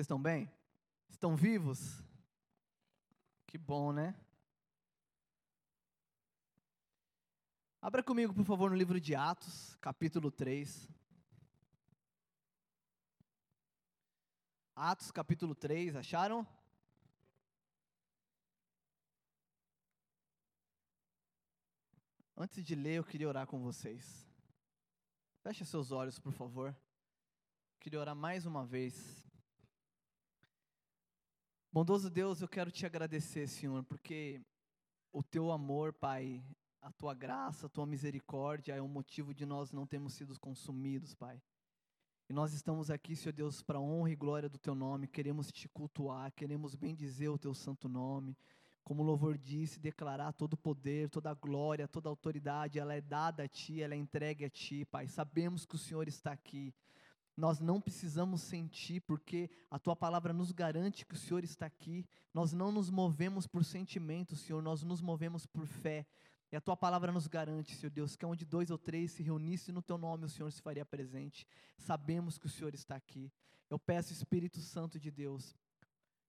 Vocês 0.00 0.06
estão 0.06 0.22
bem? 0.22 0.50
Estão 1.10 1.36
vivos? 1.36 2.02
Que 3.46 3.58
bom, 3.58 3.92
né? 3.92 4.18
Abra 7.82 8.02
comigo, 8.02 8.32
por 8.32 8.46
favor, 8.46 8.70
no 8.70 8.76
livro 8.76 8.98
de 8.98 9.14
Atos, 9.14 9.76
capítulo 9.76 10.30
3. 10.30 10.88
Atos, 14.74 15.10
capítulo 15.10 15.54
3, 15.54 15.94
acharam? 15.94 16.48
Antes 22.34 22.64
de 22.64 22.74
ler, 22.74 22.94
eu 22.94 23.04
queria 23.04 23.28
orar 23.28 23.46
com 23.46 23.60
vocês. 23.60 24.26
Feche 25.42 25.62
seus 25.66 25.92
olhos, 25.92 26.18
por 26.18 26.32
favor. 26.32 26.74
Queria 27.78 28.00
orar 28.00 28.16
mais 28.16 28.46
uma 28.46 28.64
vez. 28.64 29.19
Bondoso 31.72 32.10
Deus, 32.10 32.42
eu 32.42 32.48
quero 32.48 32.68
te 32.68 32.84
agradecer, 32.84 33.46
Senhor, 33.46 33.84
porque 33.84 34.40
o 35.12 35.22
teu 35.22 35.52
amor, 35.52 35.92
Pai, 35.92 36.42
a 36.82 36.90
tua 36.90 37.14
graça, 37.14 37.66
a 37.66 37.68
tua 37.68 37.86
misericórdia 37.86 38.74
é 38.74 38.82
o 38.82 38.88
motivo 38.88 39.32
de 39.32 39.46
nós 39.46 39.70
não 39.70 39.86
termos 39.86 40.14
sido 40.14 40.36
consumidos, 40.40 41.14
Pai. 41.14 41.40
E 42.28 42.32
nós 42.32 42.52
estamos 42.52 42.90
aqui, 42.90 43.14
Senhor 43.14 43.32
Deus, 43.32 43.62
para 43.62 43.78
honra 43.78 44.10
e 44.10 44.16
glória 44.16 44.48
do 44.48 44.58
teu 44.58 44.74
nome, 44.74 45.06
queremos 45.06 45.52
te 45.52 45.68
cultuar, 45.68 46.32
queremos 46.32 46.74
bendizer 46.74 47.30
o 47.30 47.38
teu 47.38 47.54
santo 47.54 47.88
nome. 47.88 48.36
Como 48.82 49.04
o 49.04 49.06
louvor 49.06 49.38
disse, 49.38 49.78
declarar 49.78 50.32
todo 50.32 50.54
o 50.54 50.56
poder, 50.56 51.08
toda 51.08 51.30
a 51.30 51.34
glória, 51.34 51.86
toda 51.86 52.08
a 52.08 52.10
autoridade, 52.10 52.80
ela 52.80 52.94
é 52.94 53.00
dada 53.00 53.44
a 53.44 53.48
ti, 53.48 53.80
ela 53.80 53.94
é 53.94 53.96
entregue 53.96 54.44
a 54.44 54.50
ti, 54.50 54.84
Pai. 54.84 55.06
Sabemos 55.06 55.64
que 55.64 55.76
o 55.76 55.78
Senhor 55.78 56.08
está 56.08 56.32
aqui. 56.32 56.74
Nós 57.40 57.58
não 57.58 57.80
precisamos 57.80 58.42
sentir, 58.42 59.00
porque 59.00 59.48
a 59.70 59.78
tua 59.78 59.96
palavra 59.96 60.30
nos 60.30 60.52
garante 60.52 61.06
que 61.06 61.14
o 61.14 61.18
Senhor 61.18 61.42
está 61.42 61.64
aqui. 61.64 62.06
Nós 62.34 62.52
não 62.52 62.70
nos 62.70 62.90
movemos 62.90 63.46
por 63.46 63.64
sentimento, 63.64 64.36
Senhor, 64.36 64.62
nós 64.62 64.82
nos 64.82 65.00
movemos 65.00 65.46
por 65.46 65.66
fé. 65.66 66.06
E 66.52 66.56
a 66.56 66.60
tua 66.60 66.76
palavra 66.76 67.10
nos 67.10 67.26
garante, 67.26 67.74
Senhor 67.74 67.90
Deus, 67.90 68.14
que 68.14 68.26
onde 68.26 68.44
dois 68.44 68.70
ou 68.70 68.76
três 68.76 69.12
se 69.12 69.22
reunissem 69.22 69.74
no 69.74 69.80
teu 69.80 69.96
nome, 69.96 70.26
o 70.26 70.28
Senhor 70.28 70.52
se 70.52 70.60
faria 70.60 70.84
presente. 70.84 71.46
Sabemos 71.78 72.36
que 72.36 72.44
o 72.44 72.50
Senhor 72.50 72.74
está 72.74 72.94
aqui. 72.94 73.32
Eu 73.70 73.78
peço, 73.78 74.12
Espírito 74.12 74.60
Santo 74.60 75.00
de 75.00 75.10
Deus, 75.10 75.56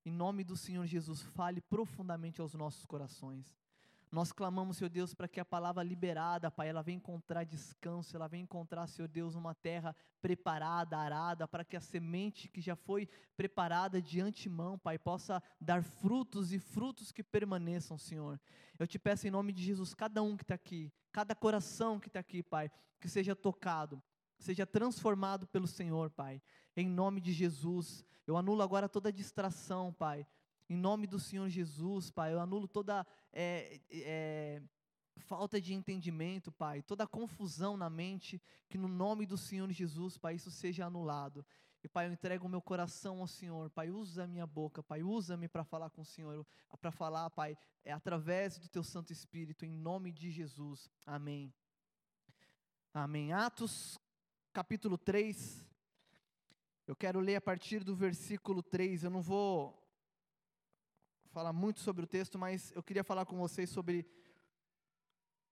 em 0.05 0.13
nome 0.13 0.45
do 0.45 0.55
Senhor 0.55 0.85
Jesus, 0.85 1.21
fale 1.21 1.59
profundamente 1.59 2.39
aos 2.39 2.53
nossos 2.53 2.85
corações. 2.85 3.60
Nós 4.11 4.33
clamamos, 4.33 4.75
Senhor 4.75 4.89
Deus, 4.89 5.13
para 5.13 5.25
que 5.25 5.39
a 5.39 5.45
palavra 5.45 5.81
liberada, 5.81 6.51
Pai, 6.51 6.67
ela 6.67 6.83
venha 6.83 6.97
encontrar 6.97 7.45
descanso, 7.45 8.13
ela 8.13 8.27
venha 8.27 8.43
encontrar, 8.43 8.85
Senhor 8.87 9.07
Deus, 9.07 9.35
uma 9.35 9.55
terra 9.55 9.95
preparada, 10.21 10.97
arada, 10.97 11.47
para 11.47 11.63
que 11.63 11.77
a 11.77 11.81
semente 11.81 12.49
que 12.49 12.59
já 12.59 12.75
foi 12.75 13.07
preparada 13.37 14.01
de 14.01 14.19
antemão, 14.19 14.77
Pai, 14.77 14.99
possa 14.99 15.41
dar 15.61 15.81
frutos 15.81 16.51
e 16.51 16.59
frutos 16.59 17.13
que 17.13 17.23
permaneçam, 17.23 17.97
Senhor. 17.97 18.37
Eu 18.77 18.85
te 18.85 18.99
peço 18.99 19.27
em 19.27 19.31
nome 19.31 19.53
de 19.53 19.63
Jesus, 19.63 19.93
cada 19.93 20.21
um 20.21 20.35
que 20.35 20.43
está 20.43 20.55
aqui, 20.55 20.91
cada 21.09 21.33
coração 21.33 21.97
que 21.97 22.07
está 22.07 22.19
aqui, 22.19 22.43
Pai, 22.43 22.69
que 22.99 23.07
seja 23.07 23.33
tocado, 23.33 24.03
seja 24.37 24.65
transformado 24.65 25.47
pelo 25.47 25.67
Senhor, 25.67 26.09
Pai. 26.09 26.41
Em 26.75 26.89
nome 26.89 27.21
de 27.21 27.31
Jesus, 27.31 28.03
eu 28.27 28.35
anulo 28.35 28.61
agora 28.61 28.89
toda 28.89 29.09
distração, 29.09 29.93
Pai. 29.93 30.27
Em 30.69 30.75
nome 30.77 31.07
do 31.07 31.19
Senhor 31.19 31.49
Jesus, 31.49 32.09
Pai, 32.09 32.33
eu 32.33 32.39
anulo 32.39 32.67
toda 32.67 33.05
é, 33.33 33.79
é, 33.91 34.61
falta 35.19 35.61
de 35.61 35.73
entendimento, 35.73 36.51
Pai, 36.51 36.81
toda 36.81 37.07
confusão 37.07 37.77
na 37.77 37.89
mente, 37.89 38.41
que 38.67 38.77
no 38.77 38.87
nome 38.87 39.25
do 39.25 39.37
Senhor 39.37 39.71
Jesus, 39.71 40.17
Pai, 40.17 40.35
isso 40.35 40.51
seja 40.51 40.85
anulado. 40.85 41.45
E 41.83 41.87
Pai, 41.87 42.07
eu 42.07 42.11
entrego 42.13 42.45
o 42.45 42.49
meu 42.49 42.61
coração 42.61 43.19
ao 43.19 43.27
Senhor. 43.27 43.69
Pai, 43.71 43.89
usa 43.89 44.25
a 44.25 44.27
minha 44.27 44.45
boca. 44.45 44.83
Pai, 44.83 45.01
usa-me 45.01 45.47
para 45.47 45.63
falar 45.63 45.89
com 45.89 46.01
o 46.01 46.05
Senhor. 46.05 46.45
Para 46.79 46.91
falar, 46.91 47.29
Pai, 47.31 47.57
é 47.83 47.91
através 47.91 48.59
do 48.59 48.69
Teu 48.69 48.83
Santo 48.83 49.11
Espírito, 49.11 49.65
em 49.65 49.71
nome 49.71 50.11
de 50.11 50.29
Jesus. 50.29 50.91
Amém. 51.05 51.51
Amém. 52.93 53.33
Atos, 53.33 53.97
capítulo 54.53 54.95
3. 54.95 55.65
Eu 56.85 56.95
quero 56.95 57.19
ler 57.19 57.37
a 57.37 57.41
partir 57.41 57.83
do 57.83 57.95
versículo 57.95 58.61
3. 58.61 59.03
Eu 59.03 59.09
não 59.09 59.21
vou 59.21 59.80
falar 61.31 61.53
muito 61.53 61.79
sobre 61.79 62.03
o 62.03 62.07
texto, 62.07 62.37
mas 62.37 62.71
eu 62.75 62.83
queria 62.83 63.03
falar 63.03 63.25
com 63.25 63.37
vocês 63.37 63.69
sobre 63.69 64.05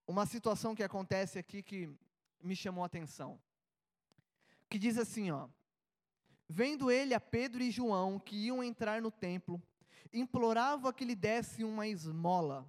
uma 0.06 0.26
situação 0.26 0.74
que 0.74 0.82
acontece 0.82 1.38
aqui 1.38 1.62
que 1.62 1.90
me 2.42 2.54
chamou 2.54 2.84
a 2.84 2.86
atenção. 2.86 3.40
Que 4.68 4.78
diz 4.78 4.98
assim, 4.98 5.30
ó: 5.30 5.48
Vendo 6.48 6.90
ele 6.90 7.14
a 7.14 7.20
Pedro 7.20 7.62
e 7.62 7.70
João 7.70 8.18
que 8.18 8.36
iam 8.36 8.62
entrar 8.62 9.00
no 9.00 9.10
templo, 9.10 9.60
implorava 10.12 10.92
que 10.92 11.04
lhe 11.04 11.14
desse 11.14 11.64
uma 11.64 11.88
esmola. 11.88 12.68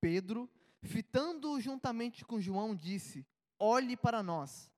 Pedro, 0.00 0.48
fitando-o 0.82 1.60
juntamente 1.60 2.24
com 2.24 2.40
João, 2.40 2.76
disse: 2.76 3.26
Olhe 3.58 3.96
para 3.96 4.22
nós. 4.22 4.70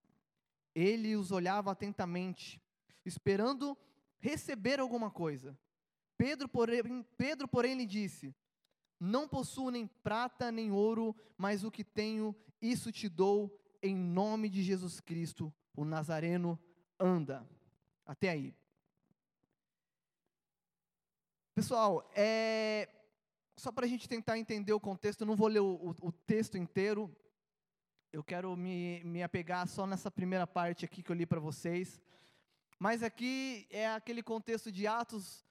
Ele 0.75 1.17
os 1.17 1.33
olhava 1.33 1.73
atentamente, 1.73 2.63
esperando 3.05 3.77
receber 4.21 4.81
alguma 4.81 5.11
coisa. 5.11 5.59
Pedro 6.19 6.49
porém, 6.49 7.07
Pedro, 7.17 7.47
porém, 7.47 7.77
lhe 7.77 7.87
disse: 7.87 8.35
Não 8.99 9.29
possuo 9.29 9.71
nem 9.71 9.87
prata 9.87 10.51
nem 10.51 10.73
ouro, 10.73 11.17
mas 11.39 11.63
o 11.63 11.71
que 11.71 11.85
tenho, 11.85 12.35
isso 12.61 12.91
te 12.91 13.09
dou, 13.09 13.57
em 13.81 13.95
nome 13.95 14.51
de 14.51 14.63
Jesus 14.63 14.99
Cristo, 15.01 15.55
o 15.75 15.85
Nazareno, 15.85 16.59
anda. 16.99 17.49
Até 18.05 18.31
aí. 18.31 18.53
Pessoal, 21.55 22.11
é, 22.15 22.89
só 23.57 23.71
para 23.71 23.87
a 23.87 23.89
gente 23.89 24.09
tentar 24.09 24.39
entender 24.39 24.73
o 24.73 24.81
contexto, 24.81 25.21
eu 25.21 25.27
não 25.27 25.37
vou 25.37 25.49
ler 25.49 25.61
o, 25.61 25.95
o, 26.03 26.09
o 26.09 26.13
texto 26.13 26.59
inteiro, 26.59 27.15
eu 28.13 28.25
quero 28.25 28.57
me, 28.57 29.03
me 29.05 29.23
apegar 29.23 29.69
só 29.69 29.87
nessa 29.87 30.11
primeira 30.11 30.47
parte 30.47 30.85
aqui 30.85 31.03
que 31.03 31.13
eu 31.13 31.17
li 31.17 31.27
para 31.27 31.39
vocês. 31.39 32.01
Mas 32.79 33.03
aqui 33.03 33.67
é 33.71 33.89
aquele 33.89 34.23
contexto 34.23 34.73
de 34.73 34.87
Atos, 34.87 35.45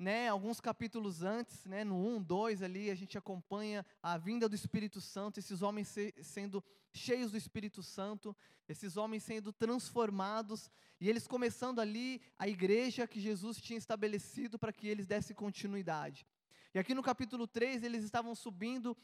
né, 0.00 0.28
alguns 0.28 0.62
capítulos 0.62 1.22
antes, 1.22 1.66
né, 1.66 1.84
no 1.84 1.94
1, 2.16 2.22
2 2.22 2.62
ali, 2.62 2.90
a 2.90 2.94
gente 2.94 3.18
acompanha 3.18 3.84
a 4.02 4.16
vinda 4.16 4.48
do 4.48 4.54
Espírito 4.54 4.98
Santo, 4.98 5.38
esses 5.38 5.60
homens 5.60 5.88
se, 5.88 6.14
sendo 6.22 6.64
cheios 6.90 7.32
do 7.32 7.36
Espírito 7.36 7.82
Santo, 7.82 8.34
esses 8.66 8.96
homens 8.96 9.24
sendo 9.24 9.52
transformados, 9.52 10.70
e 10.98 11.10
eles 11.10 11.26
começando 11.26 11.80
ali 11.80 12.22
a 12.38 12.48
igreja 12.48 13.06
que 13.06 13.20
Jesus 13.20 13.60
tinha 13.60 13.76
estabelecido 13.76 14.58
para 14.58 14.72
que 14.72 14.88
eles 14.88 15.06
dessem 15.06 15.36
continuidade. 15.36 16.26
E 16.72 16.78
aqui 16.78 16.94
no 16.94 17.02
capítulo 17.02 17.46
3, 17.46 17.82
eles 17.82 18.02
estavam 18.02 18.34
subindo 18.34 18.96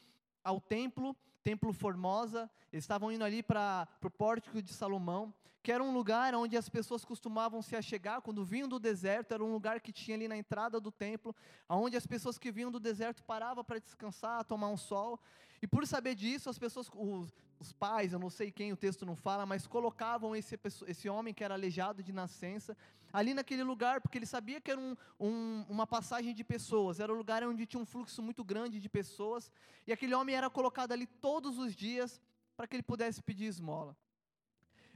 ao 0.43 0.59
templo, 0.59 1.15
Templo 1.47 1.71
Formosa, 1.71 2.51
eles 2.73 2.83
estavam 2.83 3.09
indo 3.09 3.23
ali 3.23 3.41
para 3.41 3.87
o 4.03 4.09
pórtico 4.09 4.61
de 4.61 4.73
Salomão, 4.73 5.33
que 5.63 5.71
era 5.71 5.81
um 5.81 5.93
lugar 5.93 6.35
onde 6.35 6.57
as 6.57 6.67
pessoas 6.67 7.05
costumavam 7.05 7.61
se 7.61 7.73
achegar 7.73 8.21
quando 8.21 8.43
vinham 8.43 8.67
do 8.67 8.77
deserto, 8.77 9.33
era 9.33 9.41
um 9.41 9.53
lugar 9.53 9.79
que 9.79 9.93
tinha 9.93 10.17
ali 10.17 10.27
na 10.27 10.35
entrada 10.35 10.77
do 10.77 10.91
templo, 10.91 11.33
onde 11.69 11.95
as 11.95 12.05
pessoas 12.05 12.37
que 12.37 12.51
vinham 12.51 12.69
do 12.69 12.81
deserto 12.81 13.23
paravam 13.23 13.63
para 13.63 13.79
descansar, 13.79 14.43
tomar 14.43 14.67
um 14.67 14.75
sol, 14.75 15.21
e 15.61 15.67
por 15.67 15.87
saber 15.87 16.15
disso, 16.15 16.49
as 16.49 16.59
pessoas, 16.59 16.89
os, 16.93 17.33
os, 17.59 17.71
pais, 17.71 18.11
eu 18.11 18.19
não 18.19 18.29
sei 18.29 18.51
quem 18.51 18.73
o 18.73 18.77
texto 18.77 19.05
não 19.05 19.15
fala, 19.15 19.45
mas 19.45 19.65
colocavam 19.65 20.35
esse, 20.35 20.59
esse 20.85 21.07
homem 21.07 21.33
que 21.33 21.45
era 21.45 21.53
aleijado 21.53 22.03
de 22.03 22.11
nascença, 22.11 22.75
ali 23.11 23.33
naquele 23.33 23.63
lugar, 23.63 24.01
porque 24.01 24.17
ele 24.17 24.25
sabia 24.25 24.61
que 24.61 24.69
era 24.69 24.79
um, 24.79 24.95
um, 25.19 25.65
uma 25.69 25.87
passagem 25.87 26.33
de 26.33 26.43
pessoas, 26.43 26.99
era 26.99 27.11
um 27.11 27.17
lugar 27.17 27.41
onde 27.43 27.65
tinha 27.65 27.81
um 27.81 27.85
fluxo 27.85 28.21
muito 28.21 28.43
grande 28.43 28.79
de 28.79 28.89
pessoas, 28.89 29.51
e 29.87 29.91
aquele 29.91 30.13
homem 30.13 30.35
era 30.35 30.49
colocado 30.49 30.91
ali 30.91 31.07
todos 31.37 31.59
os 31.59 31.75
dias 31.75 32.19
para 32.55 32.67
que 32.67 32.75
ele 32.75 32.83
pudesse 32.83 33.21
pedir 33.21 33.45
esmola. 33.45 33.95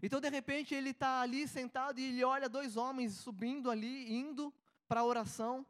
Então, 0.01 0.19
de 0.19 0.29
repente, 0.29 0.73
ele 0.73 0.89
está 0.89 1.21
ali 1.21 1.47
sentado 1.47 1.99
e 1.99 2.03
ele 2.03 2.23
olha 2.23 2.49
dois 2.49 2.75
homens 2.75 3.13
subindo 3.13 3.69
ali, 3.69 4.11
indo 4.11 4.51
para 4.87 5.01
a 5.01 5.05
oração. 5.05 5.63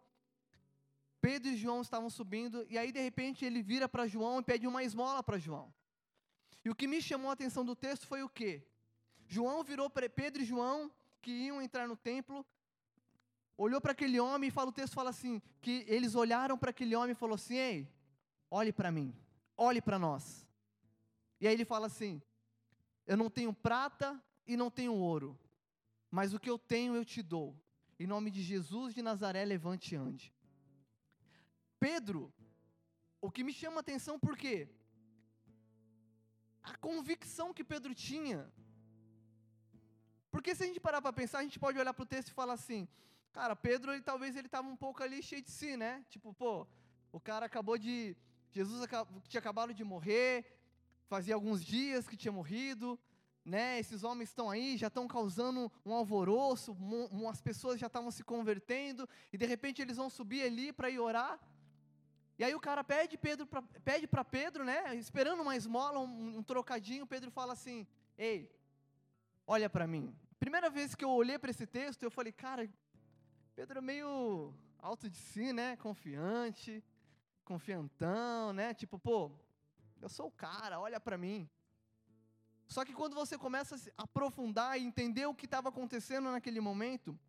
Pedro 1.20 1.50
e 1.52 1.58
João 1.58 1.82
estavam 1.82 2.10
subindo, 2.10 2.66
e 2.70 2.78
aí, 2.78 2.92
de 2.92 3.02
repente, 3.02 3.44
ele 3.44 3.62
vira 3.62 3.90
para 3.90 4.08
João 4.08 4.40
e 4.40 4.44
pede 4.44 4.66
uma 4.66 4.82
esmola 4.84 5.22
para 5.22 5.38
João. 5.38 5.74
E 6.64 6.70
o 6.70 6.76
que 6.76 6.88
me 6.88 7.02
chamou 7.02 7.30
a 7.30 7.34
atenção 7.34 7.66
do 7.66 7.76
texto 7.76 8.08
foi 8.08 8.24
o 8.24 8.30
quê? 8.30 8.66
João 9.28 9.64
virou 9.64 9.90
para 9.90 10.10
Pedro 10.10 10.42
e 10.42 10.46
João 10.46 10.90
que 11.22 11.32
iam 11.32 11.62
entrar 11.62 11.88
no 11.88 11.98
templo, 11.98 12.46
olhou 13.58 13.82
para 13.82 13.92
aquele 13.92 14.20
homem 14.20 14.48
e 14.48 14.52
fala, 14.52 14.70
o 14.70 14.74
texto 14.74 14.94
fala 14.94 15.10
assim, 15.10 15.42
que 15.62 15.86
eles 15.88 16.16
olharam 16.16 16.58
para 16.58 16.72
aquele 16.72 16.96
homem 16.96 17.12
e 17.12 17.16
falou 17.16 17.36
assim, 17.36 17.56
ei, 17.56 17.88
olhe 18.50 18.72
para 18.72 18.92
mim, 18.92 19.14
olhe 19.58 19.82
para 19.82 20.00
nós. 20.00 20.41
E 21.42 21.48
aí 21.48 21.54
ele 21.54 21.66
fala 21.66 21.88
assim, 21.88 22.22
eu 23.06 23.18
não 23.18 23.30
tenho 23.30 23.54
prata 23.54 24.24
e 24.48 24.56
não 24.56 24.72
tenho 24.72 24.94
ouro, 24.94 25.38
mas 26.10 26.34
o 26.34 26.40
que 26.40 26.50
eu 26.50 26.58
tenho 26.58 26.96
eu 26.96 27.04
te 27.04 27.22
dou. 27.22 27.60
Em 28.00 28.08
nome 28.08 28.32
de 28.32 28.42
Jesus 28.42 28.94
de 28.94 29.02
Nazaré, 29.02 29.44
levante 29.44 29.94
e 29.94 29.98
ande. 29.98 30.34
Pedro, 31.80 32.34
o 33.20 33.30
que 33.30 33.44
me 33.44 33.52
chama 33.52 33.78
a 33.78 33.82
atenção 33.82 34.18
porque 34.18 34.70
a 36.64 36.78
convicção 36.78 37.54
que 37.54 37.64
Pedro 37.64 37.94
tinha 37.94 38.52
porque 40.32 40.56
se 40.56 40.64
a 40.64 40.66
gente 40.66 40.80
parar 40.80 41.02
para 41.02 41.12
pensar, 41.12 41.40
a 41.40 41.44
gente 41.44 41.60
pode 41.60 41.78
olhar 41.78 41.94
para 41.94 42.04
o 42.04 42.06
texto 42.06 42.30
e 42.30 42.34
falar 42.34 42.54
assim: 42.54 42.88
Cara, 43.34 43.54
Pedro, 43.56 43.92
ele, 43.92 44.02
talvez 44.02 44.36
ele 44.36 44.48
estava 44.48 44.68
um 44.68 44.78
pouco 44.78 45.04
ali 45.04 45.22
cheio 45.22 45.42
de 45.42 45.52
si, 45.52 45.76
né? 45.76 46.06
Tipo, 46.10 46.34
pô, 46.34 46.66
o 47.12 47.20
cara 47.20 47.46
acabou 47.46 47.78
de. 47.78 48.16
Jesus 48.54 48.82
tinha 49.28 49.40
acabado 49.40 49.74
de 49.74 49.84
morrer, 49.84 50.46
fazia 51.14 51.36
alguns 51.36 51.62
dias 51.62 52.08
que 52.08 52.16
tinha 52.16 52.32
morrido, 52.32 52.98
né? 53.44 53.78
Esses 53.78 54.02
homens 54.02 54.30
estão 54.30 54.50
aí, 54.50 54.78
já 54.78 54.88
estão 54.88 55.10
causando 55.10 55.70
um 55.86 55.94
alvoroço, 55.94 56.74
as 57.30 57.42
pessoas 57.42 57.78
já 57.78 57.88
estavam 57.88 58.10
se 58.12 58.24
convertendo, 58.24 59.10
e 59.34 59.38
de 59.38 59.46
repente 59.46 59.82
eles 59.82 59.98
vão 59.98 60.10
subir 60.10 60.42
ali 60.44 60.72
para 60.72 60.90
ir 60.90 61.00
orar. 61.00 61.38
E 62.40 62.46
aí 62.46 62.56
o 62.56 62.62
cara 62.62 62.82
pede 62.82 63.18
Pedro 63.18 63.46
pra, 63.46 63.62
pede 63.84 64.08
para 64.08 64.24
Pedro, 64.24 64.64
né? 64.64 64.96
Esperando 64.96 65.42
uma 65.42 65.58
esmola, 65.58 66.00
um, 66.00 66.38
um 66.38 66.44
trocadinho, 66.52 67.06
Pedro 67.06 67.30
fala 67.30 67.52
assim: 67.52 67.86
"Ei, 68.18 68.50
olha 69.46 69.70
para 69.70 69.86
mim". 69.86 70.16
Primeira 70.40 70.70
vez 70.70 70.96
que 70.96 71.04
eu 71.04 71.12
olhei 71.12 71.38
para 71.38 71.52
esse 71.52 71.68
texto, 71.68 72.04
eu 72.04 72.12
falei: 72.18 72.32
"Cara, 72.32 72.70
Pedro 73.54 73.80
é 73.80 73.82
meio 73.82 74.54
alto 74.80 75.10
de 75.10 75.18
si, 75.18 75.52
né? 75.52 75.76
Confiante, 75.76 76.82
confiantão, 77.44 78.54
né? 78.54 78.74
Tipo, 78.74 78.98
pô, 78.98 79.30
eu 80.02 80.10
sou 80.10 80.28
o 80.28 80.32
cara, 80.32 80.80
olha 80.80 81.00
para 81.00 81.18
mim". 81.18 81.50
Só 82.68 82.86
que 82.86 82.94
quando 82.94 83.16
você 83.16 83.38
começa 83.38 83.76
a 83.76 83.78
se 83.78 83.92
aprofundar 83.98 84.80
e 84.80 84.84
entender 84.84 85.26
o 85.26 85.36
que 85.36 85.46
estava 85.46 85.70
acontecendo 85.70 86.32
naquele 86.32 86.62
momento, 86.62 87.20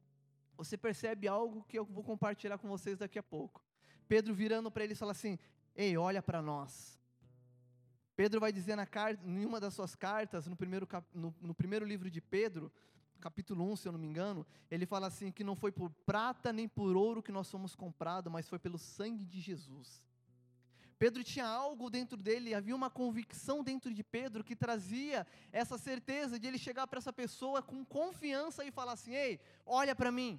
você 0.57 0.77
percebe 0.77 1.27
algo 1.27 1.65
que 1.65 1.79
eu 1.79 1.85
vou 1.85 2.05
compartilhar 2.05 2.59
com 2.59 2.69
vocês 2.69 2.99
daqui 2.99 3.19
a 3.19 3.23
pouco. 3.23 3.61
Pedro 4.07 4.33
virando 4.33 4.71
para 4.71 4.85
eles 4.85 4.99
fala 4.99 5.13
assim: 5.13 5.39
Ei, 5.75 5.97
olha 5.97 6.23
para 6.23 6.41
nós. 6.41 7.01
Pedro 8.15 8.39
vai 8.39 8.53
dizer 8.53 8.77
na 8.77 8.87
carta, 8.87 9.27
em 9.27 9.45
uma 9.45 9.59
das 9.59 9.75
suas 9.75 9.95
cartas, 9.97 10.47
no 10.47 10.55
primeiro, 10.55 10.87
no, 11.13 11.35
no 11.41 11.55
primeiro 11.55 11.85
livro 11.85 12.11
de 12.11 12.21
Pedro, 12.21 12.71
capítulo 13.21 13.65
1, 13.73 13.77
se 13.77 13.89
eu 13.89 13.93
não 13.93 13.99
me 13.99 14.07
engano, 14.07 14.47
ele 14.71 14.87
fala 14.87 15.07
assim: 15.07 15.33
que 15.33 15.43
não 15.43 15.57
foi 15.57 15.73
por 15.73 15.91
prata 16.07 16.53
nem 16.53 16.69
por 16.69 16.97
ouro 16.97 17.23
que 17.23 17.33
nós 17.33 17.51
fomos 17.51 17.75
comprados, 17.75 18.33
mas 18.33 18.49
foi 18.49 18.59
pelo 18.59 18.79
sangue 18.79 19.25
de 19.25 19.41
Jesus. 19.41 20.03
Pedro 21.03 21.25
tinha 21.25 21.45
algo 21.45 21.91
dentro 21.91 22.17
dele, 22.17 22.55
havia 22.55 22.77
uma 22.77 22.89
convicção 22.89 23.65
dentro 23.65 23.93
de 23.93 24.05
Pedro 24.05 24.45
que 24.45 24.55
trazia 24.55 25.27
essa 25.51 25.77
certeza 25.77 26.39
de 26.39 26.47
ele 26.47 26.59
chegar 26.67 26.87
para 26.87 26.99
essa 26.99 27.13
pessoa 27.13 27.61
com 27.61 27.85
confiança 27.85 28.65
e 28.65 28.71
falar 28.71 28.93
assim: 28.93 29.13
Ei, 29.13 29.41
olha 29.67 29.97
para 29.97 30.13
mim. 30.13 30.39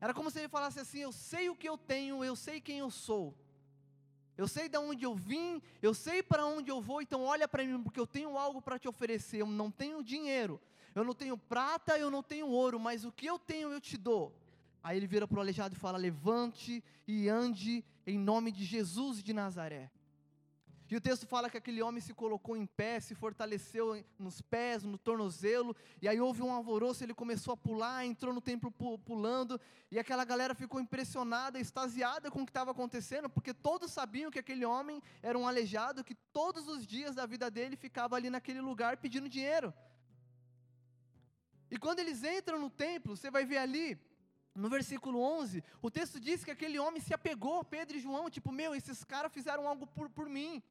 Era 0.00 0.12
como 0.12 0.28
se 0.32 0.40
ele 0.40 0.48
falasse 0.48 0.80
assim: 0.80 0.98
Eu 0.98 1.12
sei 1.12 1.48
o 1.48 1.54
que 1.54 1.68
eu 1.68 1.78
tenho, 1.78 2.24
eu 2.24 2.34
sei 2.34 2.60
quem 2.60 2.78
eu 2.80 2.90
sou. 2.90 3.32
Eu 4.36 4.48
sei 4.48 4.68
de 4.68 4.78
onde 4.78 5.04
eu 5.04 5.14
vim, 5.14 5.62
eu 5.80 5.94
sei 5.94 6.20
para 6.20 6.44
onde 6.44 6.68
eu 6.68 6.80
vou, 6.80 7.00
então 7.00 7.22
olha 7.22 7.46
para 7.46 7.64
mim, 7.64 7.80
porque 7.84 8.00
eu 8.00 8.06
tenho 8.06 8.36
algo 8.36 8.60
para 8.60 8.80
te 8.80 8.88
oferecer. 8.88 9.42
Eu 9.42 9.46
não 9.46 9.70
tenho 9.70 10.02
dinheiro, 10.02 10.60
eu 10.92 11.04
não 11.04 11.14
tenho 11.14 11.38
prata, 11.38 11.96
eu 11.96 12.10
não 12.10 12.20
tenho 12.20 12.48
ouro, 12.48 12.80
mas 12.80 13.04
o 13.04 13.12
que 13.12 13.26
eu 13.26 13.38
tenho 13.38 13.70
eu 13.70 13.80
te 13.80 13.96
dou. 13.96 14.36
Aí 14.82 14.96
ele 14.96 15.06
vira 15.06 15.28
para 15.28 15.38
o 15.38 15.40
aleijado 15.40 15.76
e 15.76 15.78
fala: 15.78 15.96
Levante 15.96 16.82
e 17.06 17.28
ande 17.28 17.84
em 18.06 18.18
nome 18.18 18.52
de 18.52 18.64
Jesus 18.64 19.22
de 19.22 19.32
Nazaré. 19.32 19.90
E 20.92 20.96
o 20.96 21.00
texto 21.00 21.26
fala 21.26 21.48
que 21.48 21.56
aquele 21.56 21.80
homem 21.80 22.02
se 22.02 22.12
colocou 22.12 22.54
em 22.54 22.66
pé, 22.66 23.00
se 23.00 23.14
fortaleceu 23.14 24.04
nos 24.18 24.42
pés, 24.42 24.82
no 24.82 24.98
tornozelo, 24.98 25.74
e 26.02 26.06
aí 26.06 26.20
houve 26.20 26.42
um 26.42 26.52
alvoroço, 26.52 27.02
ele 27.02 27.14
começou 27.14 27.54
a 27.54 27.56
pular, 27.56 28.04
entrou 28.04 28.34
no 28.34 28.42
templo 28.42 28.70
pulando, 28.70 29.58
e 29.90 29.98
aquela 29.98 30.22
galera 30.22 30.54
ficou 30.54 30.78
impressionada, 30.78 31.58
extasiada 31.58 32.30
com 32.30 32.42
o 32.42 32.44
que 32.44 32.50
estava 32.50 32.72
acontecendo, 32.72 33.30
porque 33.30 33.54
todos 33.54 33.90
sabiam 33.90 34.30
que 34.30 34.38
aquele 34.38 34.66
homem 34.66 35.02
era 35.22 35.38
um 35.38 35.48
aleijado, 35.48 36.04
que 36.04 36.14
todos 36.30 36.68
os 36.68 36.86
dias 36.86 37.14
da 37.14 37.24
vida 37.24 37.50
dele 37.50 37.74
ficava 37.74 38.14
ali 38.16 38.28
naquele 38.28 38.60
lugar 38.60 38.98
pedindo 38.98 39.30
dinheiro. 39.30 39.72
E 41.70 41.78
quando 41.78 42.00
eles 42.00 42.22
entram 42.22 42.58
no 42.60 42.68
templo, 42.68 43.16
você 43.16 43.30
vai 43.30 43.46
ver 43.46 43.56
ali, 43.56 43.98
no 44.54 44.68
versículo 44.68 45.18
11, 45.20 45.64
o 45.80 45.90
texto 45.90 46.20
diz 46.20 46.44
que 46.44 46.50
aquele 46.50 46.78
homem 46.78 47.00
se 47.00 47.14
apegou, 47.14 47.64
Pedro 47.64 47.96
e 47.96 48.00
João, 48.00 48.28
tipo, 48.28 48.52
meu, 48.52 48.74
esses 48.74 49.02
caras 49.02 49.32
fizeram 49.32 49.66
algo 49.66 49.86
por, 49.86 50.10
por 50.10 50.28
mim. 50.28 50.62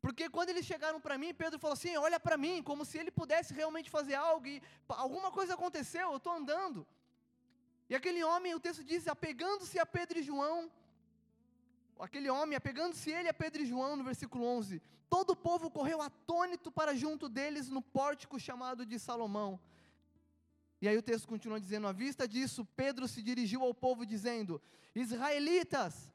Porque 0.00 0.28
quando 0.28 0.50
eles 0.50 0.66
chegaram 0.66 1.00
para 1.00 1.18
mim, 1.18 1.34
Pedro 1.34 1.58
falou 1.58 1.74
assim: 1.74 1.96
olha 1.96 2.18
para 2.18 2.36
mim, 2.36 2.62
como 2.62 2.84
se 2.84 2.98
ele 2.98 3.10
pudesse 3.10 3.52
realmente 3.52 3.90
fazer 3.90 4.14
algo, 4.14 4.46
e 4.46 4.62
alguma 4.88 5.30
coisa 5.30 5.54
aconteceu, 5.54 6.10
eu 6.10 6.16
estou 6.16 6.32
andando. 6.32 6.86
E 7.88 7.94
aquele 7.94 8.22
homem, 8.22 8.54
o 8.54 8.60
texto 8.60 8.84
diz, 8.84 9.08
apegando-se 9.08 9.78
a 9.78 9.86
Pedro 9.86 10.18
e 10.18 10.22
João, 10.22 10.70
aquele 11.98 12.28
homem, 12.28 12.56
apegando-se 12.56 13.10
ele 13.10 13.28
a 13.28 13.34
Pedro 13.34 13.62
e 13.62 13.66
João, 13.66 13.96
no 13.96 14.04
versículo 14.04 14.44
11, 14.44 14.82
todo 15.08 15.30
o 15.30 15.36
povo 15.36 15.70
correu 15.70 16.02
atônito 16.02 16.70
para 16.70 16.94
junto 16.94 17.28
deles 17.28 17.68
no 17.68 17.80
pórtico 17.80 18.38
chamado 18.38 18.84
de 18.84 18.98
Salomão. 18.98 19.58
E 20.80 20.88
aí 20.88 20.96
o 20.96 21.02
texto 21.02 21.26
continua 21.26 21.60
dizendo: 21.60 21.86
à 21.86 21.92
vista 21.92 22.26
disso, 22.26 22.64
Pedro 22.76 23.08
se 23.08 23.22
dirigiu 23.22 23.62
ao 23.62 23.74
povo, 23.74 24.06
dizendo: 24.06 24.60
Israelitas, 24.94 26.12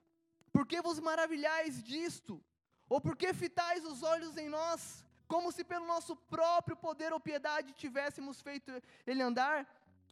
por 0.52 0.66
que 0.66 0.82
vos 0.82 1.00
maravilhais 1.00 1.84
disto? 1.84 2.44
Ou 2.90 3.02
por 3.02 3.16
que 3.16 3.34
fitais 3.34 3.84
os 3.86 4.04
olhos 4.04 4.38
em 4.38 4.50
nós, 4.50 5.06
como 5.28 5.52
se 5.52 5.64
pelo 5.64 5.88
nosso 5.88 6.16
próprio 6.16 6.76
poder 6.78 7.12
ou 7.12 7.20
piedade 7.20 7.74
tivéssemos 7.74 8.42
feito 8.42 8.72
ele 9.06 9.22
andar? 9.22 9.68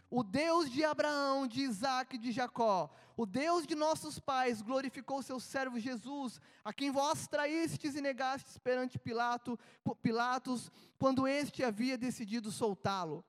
O 0.10 0.24
Deus 0.24 0.70
de 0.70 0.84
Abraão, 0.84 1.48
de 1.48 1.62
Isaac 1.62 2.16
e 2.16 2.20
de 2.20 2.34
Jacó, 2.34 2.90
o 3.16 3.26
Deus 3.26 3.66
de 3.66 3.76
nossos 3.76 4.20
pais, 4.20 4.62
glorificou 4.62 5.22
seu 5.22 5.40
servo 5.40 5.80
Jesus, 5.80 6.42
a 6.66 6.74
quem 6.74 6.92
vós 6.92 7.28
traístes 7.28 7.96
e 7.96 8.02
negastes 8.02 8.58
perante 8.58 9.00
Pilato, 9.00 9.58
Pilatos, 10.02 10.70
quando 11.00 11.26
este 11.26 11.64
havia 11.64 11.98
decidido 11.98 12.52
soltá-lo. 12.52 13.24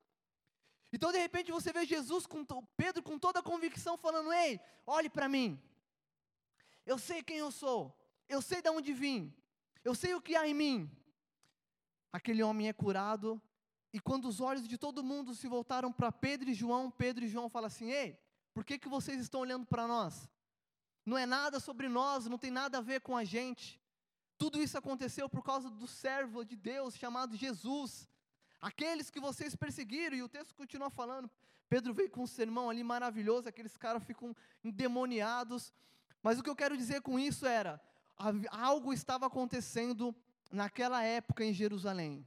Então, 0.93 1.11
de 1.11 1.19
repente, 1.19 1.51
você 1.51 1.73
vê 1.73 1.87
Jesus, 1.87 2.27
com 2.27 2.45
Pedro, 2.77 3.03
com 3.03 3.19
toda 3.19 3.41
a 3.41 3.43
convicção, 3.43 3.97
falando: 3.97 4.33
Ei, 4.33 4.61
olhe 4.87 5.09
para 5.09 5.29
mim. 5.29 5.61
Eu 6.85 6.99
sei 6.99 7.23
quem 7.23 7.39
eu 7.39 7.51
sou. 7.51 7.97
Eu 8.29 8.43
sei 8.43 8.61
de 8.61 8.69
onde 8.69 8.93
vim. 8.93 9.35
Eu 9.83 9.95
sei 9.95 10.15
o 10.15 10.21
que 10.21 10.37
há 10.37 10.47
em 10.47 10.55
mim. 10.55 10.91
Aquele 12.13 12.43
homem 12.43 12.69
é 12.69 12.73
curado. 12.73 13.41
E 13.93 14.01
quando 14.01 14.27
os 14.27 14.41
olhos 14.41 14.69
de 14.69 14.77
todo 14.77 15.03
mundo 15.03 15.35
se 15.35 15.49
voltaram 15.49 15.93
para 15.93 16.13
Pedro 16.13 16.51
e 16.51 16.55
João, 16.55 16.91
Pedro 16.91 17.25
e 17.25 17.29
João 17.29 17.49
falam 17.49 17.67
assim: 17.69 17.91
Ei, 17.91 18.19
por 18.53 18.65
que, 18.65 18.79
que 18.79 18.89
vocês 18.89 19.21
estão 19.21 19.41
olhando 19.41 19.67
para 19.67 19.87
nós? 19.87 20.29
Não 21.05 21.17
é 21.17 21.27
nada 21.27 21.59
sobre 21.59 21.89
nós, 21.89 22.27
não 22.27 22.39
tem 22.39 22.51
nada 22.51 22.79
a 22.79 22.83
ver 22.83 23.01
com 23.01 23.17
a 23.17 23.25
gente. 23.25 23.81
Tudo 24.39 24.61
isso 24.61 24.77
aconteceu 24.77 25.29
por 25.29 25.43
causa 25.43 25.71
do 25.71 25.87
servo 25.87 26.45
de 26.45 26.57
Deus 26.57 26.97
chamado 26.97 27.37
Jesus. 27.37 28.09
Aqueles 28.63 29.11
que 29.11 29.19
vocês 29.19 29.57
perseguiram, 29.57 30.17
e 30.17 30.23
o 30.23 30.29
texto 30.29 30.55
continua 30.55 30.89
falando. 30.89 31.29
Pedro 31.69 31.93
veio 31.93 32.09
com 32.09 32.23
um 32.23 32.27
sermão 32.29 32.71
ali 32.71 32.85
maravilhoso, 32.85 33.49
aqueles 33.49 33.77
caras 33.77 34.05
ficam 34.05 34.37
endemoniados. 34.63 35.73
Mas 36.23 36.39
o 36.39 36.45
que 36.45 36.49
eu 36.49 36.55
quero 36.55 36.77
dizer 36.77 37.03
com 37.03 37.19
isso 37.19 37.45
era: 37.45 37.81
algo 38.51 38.93
estava 38.93 39.27
acontecendo 39.27 40.15
naquela 40.53 41.03
época 41.03 41.45
em 41.45 41.53
Jerusalém. 41.53 42.25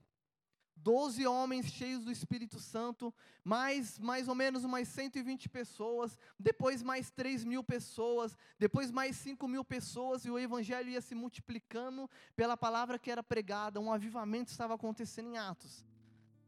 Doze 0.75 1.25
homens 1.25 1.67
cheios 1.67 2.03
do 2.03 2.11
Espírito 2.11 2.59
Santo, 2.59 3.13
mais, 3.41 3.97
mais 3.97 4.27
ou 4.27 4.35
menos 4.35 4.65
umas 4.65 4.89
120 4.89 5.47
pessoas, 5.47 6.17
depois 6.37 6.83
mais 6.83 7.09
3 7.09 7.45
mil 7.45 7.63
pessoas, 7.63 8.37
depois 8.59 8.91
mais 8.91 9.15
5 9.15 9.47
mil 9.47 9.63
pessoas, 9.63 10.25
e 10.25 10.29
o 10.29 10.37
Evangelho 10.37 10.89
ia 10.89 11.01
se 11.01 11.15
multiplicando 11.15 12.09
pela 12.35 12.57
palavra 12.57 12.99
que 12.99 13.09
era 13.09 13.23
pregada, 13.23 13.79
um 13.79 13.91
avivamento 13.91 14.51
estava 14.51 14.75
acontecendo 14.75 15.29
em 15.29 15.37
Atos 15.37 15.85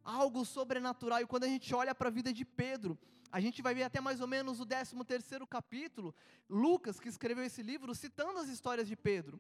algo 0.08 0.46
sobrenatural. 0.46 1.22
E 1.22 1.28
quando 1.28 1.44
a 1.44 1.48
gente 1.48 1.76
olha 1.76 1.94
para 1.94 2.08
a 2.08 2.12
vida 2.12 2.32
de 2.32 2.46
Pedro, 2.46 2.98
a 3.30 3.42
gente 3.42 3.62
vai 3.62 3.76
ver 3.76 3.84
até 3.84 4.00
mais 4.00 4.22
ou 4.22 4.28
menos 4.28 4.62
o 4.62 4.66
13 4.66 4.96
terceiro 5.06 5.46
capítulo, 5.46 6.16
Lucas, 6.50 6.98
que 6.98 7.10
escreveu 7.10 7.44
esse 7.44 7.62
livro, 7.62 7.94
citando 7.94 8.40
as 8.40 8.48
histórias 8.48 8.88
de 8.88 8.96
Pedro. 8.96 9.40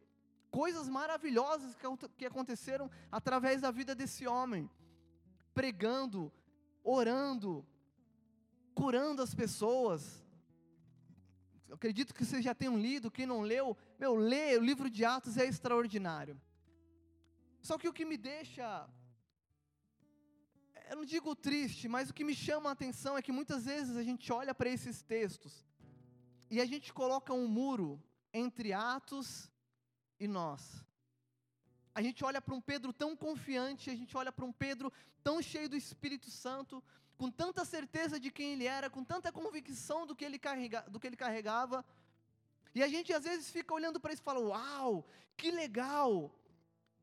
Coisas 0.51 0.89
maravilhosas 0.89 1.75
que 2.17 2.25
aconteceram 2.25 2.91
através 3.09 3.62
da 3.62 3.71
vida 3.71 3.95
desse 3.95 4.27
homem. 4.27 4.69
Pregando, 5.53 6.31
orando, 6.83 7.65
curando 8.75 9.21
as 9.21 9.33
pessoas. 9.33 10.21
Eu 11.69 11.75
acredito 11.75 12.13
que 12.13 12.25
vocês 12.25 12.43
já 12.43 12.53
tenham 12.53 12.77
lido, 12.77 13.12
quem 13.12 13.25
não 13.25 13.41
leu, 13.41 13.75
meu, 13.97 14.15
lê, 14.15 14.57
o 14.57 14.63
livro 14.63 14.89
de 14.89 15.03
Atos 15.05 15.38
é 15.38 15.45
extraordinário. 15.45 16.39
Só 17.62 17.77
que 17.77 17.88
o 17.88 17.93
que 17.93 18.05
me 18.05 18.17
deixa 18.17 18.88
eu 20.89 20.96
não 20.96 21.06
digo 21.06 21.36
triste, 21.36 21.88
mas 21.88 22.10
o 22.10 22.13
que 22.13 22.24
me 22.24 22.34
chama 22.34 22.70
a 22.70 22.74
atenção 22.74 23.17
é 23.17 23.22
que 23.22 23.32
muitas 23.32 23.65
vezes 23.65 23.96
a 23.98 24.03
gente 24.03 24.32
olha 24.32 24.53
para 24.53 24.70
esses 24.70 25.01
textos 25.01 25.65
e 26.50 26.62
a 26.62 26.65
gente 26.65 26.94
coloca 26.94 27.34
um 27.34 27.48
muro 27.48 28.01
entre 28.34 28.74
Atos 28.74 29.51
e 30.20 30.27
nós. 30.27 30.86
A 31.94 32.01
gente 32.01 32.24
olha 32.24 32.41
para 32.41 32.53
um 32.53 32.62
Pedro 32.62 32.94
tão 32.94 33.15
confiante, 33.15 33.89
a 33.89 33.96
gente 33.96 34.15
olha 34.15 34.32
para 34.32 34.46
um 34.46 34.51
Pedro 34.51 34.94
tão 35.24 35.41
cheio 35.41 35.67
do 35.67 35.75
Espírito 35.75 36.29
Santo, 36.29 36.84
com 37.17 37.29
tanta 37.29 37.65
certeza 37.65 38.20
de 38.20 38.32
quem 38.32 38.53
ele 38.53 38.65
era, 38.65 38.89
com 38.89 39.03
tanta 39.03 39.32
convicção 39.32 40.06
do 40.06 40.15
que 40.15 40.24
ele, 40.24 40.39
carrega, 40.39 40.82
do 40.84 41.00
que 41.00 41.08
ele 41.08 41.17
carregava. 41.17 41.84
E 42.74 42.84
a 42.84 42.88
gente 42.88 43.12
às 43.12 43.24
vezes 43.24 43.50
fica 43.50 43.74
olhando 43.74 44.00
para 44.00 44.13
isso 44.13 44.22
e 44.22 44.24
fala: 44.24 44.39
Uau, 44.39 45.10
que 45.36 45.50
legal! 45.50 46.32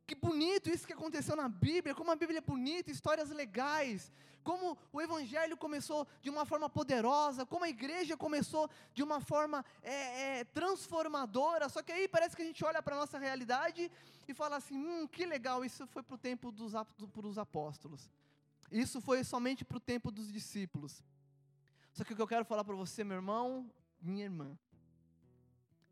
Que 0.06 0.14
bonito 0.14 0.68
isso 0.68 0.86
que 0.86 0.92
aconteceu 0.92 1.34
na 1.34 1.48
Bíblia, 1.48 1.94
como 1.94 2.10
a 2.10 2.16
Bíblia 2.16 2.38
é 2.38 2.40
bonita, 2.42 2.90
histórias 2.90 3.30
legais, 3.30 4.12
como 4.42 4.76
o 4.92 5.00
Evangelho 5.00 5.56
começou 5.56 6.06
de 6.20 6.28
uma 6.28 6.44
forma 6.44 6.68
poderosa, 6.68 7.46
como 7.46 7.64
a 7.64 7.68
igreja 7.68 8.14
começou 8.14 8.68
de 8.92 9.02
uma 9.02 9.18
forma 9.18 9.64
é, 9.82 10.40
é, 10.40 10.44
transformadora. 10.44 11.70
Só 11.70 11.82
que 11.82 11.90
aí 11.90 12.06
parece 12.06 12.36
que 12.36 12.42
a 12.42 12.44
gente 12.44 12.62
olha 12.62 12.82
para 12.82 12.94
a 12.94 12.98
nossa 12.98 13.18
realidade 13.18 13.90
e 14.28 14.34
fala 14.34 14.56
assim: 14.56 14.76
hum, 14.76 15.08
que 15.08 15.24
legal, 15.24 15.64
isso 15.64 15.86
foi 15.86 16.02
para 16.02 16.14
o 16.14 16.18
tempo 16.18 16.52
dos, 16.52 16.72
dos 16.98 17.38
apóstolos. 17.38 18.10
Isso 18.70 19.00
foi 19.00 19.24
somente 19.24 19.64
para 19.64 19.78
o 19.78 19.80
tempo 19.80 20.10
dos 20.10 20.30
discípulos. 20.30 21.02
Só 21.94 22.04
que 22.04 22.12
o 22.12 22.16
que 22.16 22.20
eu 22.20 22.28
quero 22.28 22.44
falar 22.44 22.64
para 22.64 22.74
você, 22.74 23.02
meu 23.04 23.16
irmão, 23.16 23.70
minha 24.02 24.24
irmã, 24.24 24.58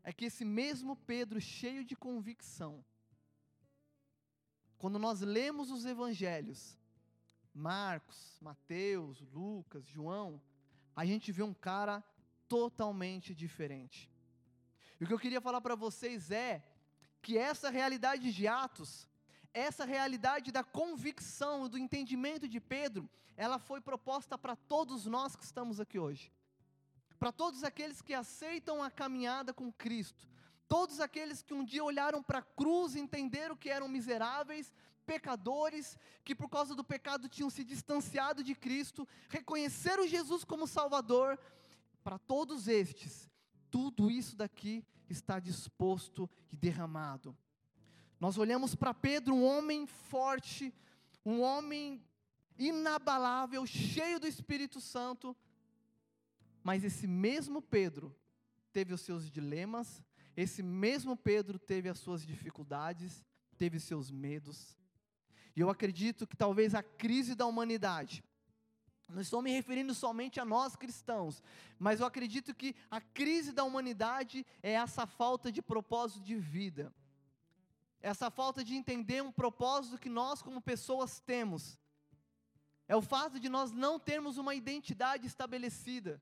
é 0.03 0.13
que 0.13 0.25
esse 0.25 0.45
mesmo 0.45 0.95
Pedro, 0.95 1.39
cheio 1.41 1.83
de 1.83 1.95
convicção, 1.95 2.83
quando 4.83 4.99
nós 4.99 5.21
lemos 5.21 5.71
os 5.71 5.85
evangelhos, 5.85 6.77
Marcos, 7.53 8.37
Mateus, 8.41 9.21
Lucas, 9.31 9.87
João, 9.87 10.41
a 10.93 11.05
gente 11.05 11.31
vê 11.31 11.41
um 11.41 11.53
cara 11.53 12.03
totalmente 12.49 13.33
diferente. 13.33 14.11
E 14.99 15.05
o 15.05 15.07
que 15.07 15.13
eu 15.13 15.17
queria 15.17 15.39
falar 15.39 15.61
para 15.61 15.73
vocês 15.73 16.31
é 16.31 16.61
que 17.21 17.37
essa 17.37 17.69
realidade 17.69 18.33
de 18.33 18.45
Atos, 18.45 19.07
essa 19.53 19.85
realidade 19.85 20.51
da 20.51 20.65
convicção, 20.65 21.69
do 21.69 21.77
entendimento 21.77 22.45
de 22.45 22.59
Pedro, 22.59 23.09
ela 23.37 23.59
foi 23.59 23.79
proposta 23.79 24.37
para 24.37 24.53
todos 24.53 25.05
nós 25.05 25.33
que 25.33 25.45
estamos 25.45 25.79
aqui 25.79 25.97
hoje. 25.97 26.29
Para 27.17 27.31
todos 27.31 27.63
aqueles 27.63 28.01
que 28.01 28.13
aceitam 28.13 28.83
a 28.83 28.91
caminhada 28.91 29.53
com 29.53 29.71
Cristo. 29.71 30.27
Todos 30.73 30.99
aqueles 30.99 31.43
que 31.43 31.53
um 31.53 31.63
dia 31.63 31.83
olharam 31.83 32.23
para 32.23 32.39
a 32.39 32.41
cruz 32.41 32.95
e 32.95 32.99
entenderam 32.99 33.55
que 33.55 33.69
eram 33.69 33.87
miseráveis, 33.87 34.73
pecadores, 35.05 35.99
que 36.25 36.33
por 36.33 36.49
causa 36.49 36.73
do 36.73 36.83
pecado 36.83 37.29
tinham 37.29 37.47
se 37.47 37.63
distanciado 37.63 38.43
de 38.43 38.55
Cristo, 38.55 39.07
reconheceram 39.29 40.07
Jesus 40.07 40.43
como 40.43 40.65
Salvador. 40.65 41.37
Para 42.03 42.17
todos 42.17 42.67
estes, 42.67 43.29
tudo 43.69 44.09
isso 44.09 44.35
daqui 44.35 44.83
está 45.07 45.39
disposto 45.39 46.27
e 46.51 46.57
derramado. 46.57 47.37
Nós 48.19 48.39
olhamos 48.39 48.73
para 48.73 48.95
Pedro, 48.95 49.35
um 49.35 49.45
homem 49.45 49.85
forte, 49.85 50.73
um 51.23 51.39
homem 51.41 52.03
inabalável, 52.57 53.63
cheio 53.67 54.19
do 54.19 54.25
Espírito 54.25 54.81
Santo, 54.81 55.37
mas 56.63 56.83
esse 56.83 57.05
mesmo 57.05 57.61
Pedro 57.61 58.11
teve 58.71 58.91
os 58.91 59.01
seus 59.01 59.29
dilemas, 59.29 60.03
esse 60.35 60.63
mesmo 60.63 61.15
Pedro 61.15 61.59
teve 61.59 61.89
as 61.89 61.99
suas 61.99 62.25
dificuldades, 62.25 63.23
teve 63.57 63.79
seus 63.79 64.09
medos. 64.09 64.77
E 65.55 65.59
eu 65.59 65.69
acredito 65.69 66.25
que 66.25 66.35
talvez 66.35 66.73
a 66.73 66.81
crise 66.81 67.35
da 67.35 67.45
humanidade, 67.45 68.23
não 69.07 69.21
estou 69.21 69.41
me 69.41 69.51
referindo 69.51 69.93
somente 69.93 70.39
a 70.39 70.45
nós 70.45 70.75
cristãos, 70.75 71.43
mas 71.77 71.99
eu 71.99 72.05
acredito 72.05 72.55
que 72.55 72.75
a 72.89 72.99
crise 72.99 73.51
da 73.51 73.63
humanidade 73.63 74.45
é 74.63 74.71
essa 74.71 75.05
falta 75.05 75.51
de 75.51 75.61
propósito 75.61 76.21
de 76.21 76.35
vida, 76.35 76.91
essa 78.01 78.31
falta 78.31 78.63
de 78.63 78.73
entender 78.75 79.21
um 79.21 79.31
propósito 79.31 79.99
que 79.99 80.09
nós, 80.09 80.41
como 80.41 80.59
pessoas, 80.59 81.19
temos, 81.19 81.79
é 82.87 82.95
o 82.95 83.01
fato 83.01 83.39
de 83.39 83.47
nós 83.49 83.71
não 83.71 83.99
termos 83.99 84.37
uma 84.37 84.55
identidade 84.55 85.27
estabelecida 85.27 86.21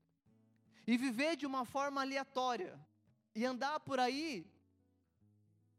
e 0.86 0.96
viver 0.96 1.34
de 1.36 1.46
uma 1.46 1.64
forma 1.64 2.02
aleatória 2.02 2.78
e 3.34 3.44
andar 3.44 3.80
por 3.80 3.98
aí 3.98 4.46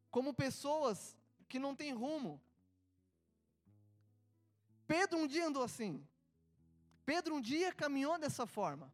como 0.10 0.34
pessoas 0.34 1.18
que 1.48 1.60
não 1.60 1.76
têm 1.76 1.94
rumo. 1.94 2.42
Pedro 4.88 5.20
um 5.20 5.28
dia 5.28 5.48
andou 5.48 5.64
assim. 5.64 6.06
Pedro 7.06 7.36
um 7.36 7.42
dia 7.42 7.74
caminhou 7.74 8.18
dessa 8.20 8.46
forma. 8.46 8.94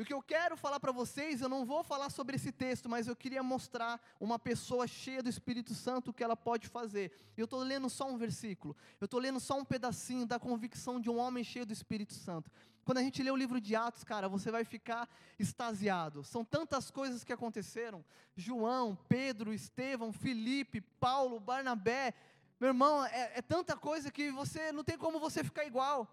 O 0.00 0.04
que 0.04 0.14
eu 0.14 0.22
quero 0.22 0.56
falar 0.56 0.80
para 0.80 0.92
vocês, 0.92 1.42
eu 1.42 1.48
não 1.48 1.66
vou 1.66 1.84
falar 1.84 2.08
sobre 2.08 2.36
esse 2.36 2.50
texto, 2.50 2.88
mas 2.88 3.06
eu 3.06 3.14
queria 3.14 3.42
mostrar 3.42 4.00
uma 4.18 4.38
pessoa 4.38 4.86
cheia 4.86 5.22
do 5.22 5.28
Espírito 5.28 5.74
Santo 5.74 6.10
o 6.10 6.14
que 6.14 6.24
ela 6.24 6.34
pode 6.34 6.68
fazer. 6.68 7.12
Eu 7.36 7.44
estou 7.44 7.60
lendo 7.60 7.90
só 7.90 8.08
um 8.10 8.16
versículo, 8.16 8.74
eu 8.98 9.04
estou 9.04 9.20
lendo 9.20 9.38
só 9.38 9.58
um 9.58 9.64
pedacinho 9.64 10.24
da 10.24 10.38
convicção 10.38 10.98
de 10.98 11.10
um 11.10 11.18
homem 11.18 11.44
cheio 11.44 11.66
do 11.66 11.74
Espírito 11.74 12.14
Santo. 12.14 12.50
Quando 12.82 12.96
a 12.96 13.02
gente 13.02 13.22
lê 13.22 13.30
o 13.30 13.36
livro 13.36 13.60
de 13.60 13.76
Atos, 13.76 14.02
cara, 14.02 14.26
você 14.26 14.50
vai 14.50 14.64
ficar 14.64 15.06
extasiado. 15.38 16.24
São 16.24 16.46
tantas 16.46 16.90
coisas 16.90 17.22
que 17.22 17.32
aconteceram. 17.34 18.02
João, 18.34 18.96
Pedro, 19.06 19.52
Estevão, 19.52 20.14
Felipe, 20.14 20.80
Paulo, 20.80 21.38
Barnabé. 21.38 22.14
Meu 22.58 22.68
irmão, 22.68 23.04
é, 23.04 23.32
é 23.34 23.42
tanta 23.42 23.76
coisa 23.76 24.10
que 24.10 24.30
você 24.30 24.72
não 24.72 24.82
tem 24.82 24.96
como 24.96 25.20
você 25.20 25.44
ficar 25.44 25.66
igual. 25.66 26.10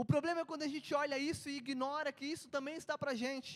O 0.00 0.04
problema 0.12 0.40
é 0.40 0.44
quando 0.50 0.64
a 0.66 0.72
gente 0.74 0.90
olha 1.02 1.18
isso 1.18 1.46
e 1.48 1.56
ignora 1.62 2.12
que 2.18 2.26
isso 2.34 2.48
também 2.56 2.76
está 2.82 2.96
para 2.96 3.12
a 3.14 3.20
gente. 3.24 3.52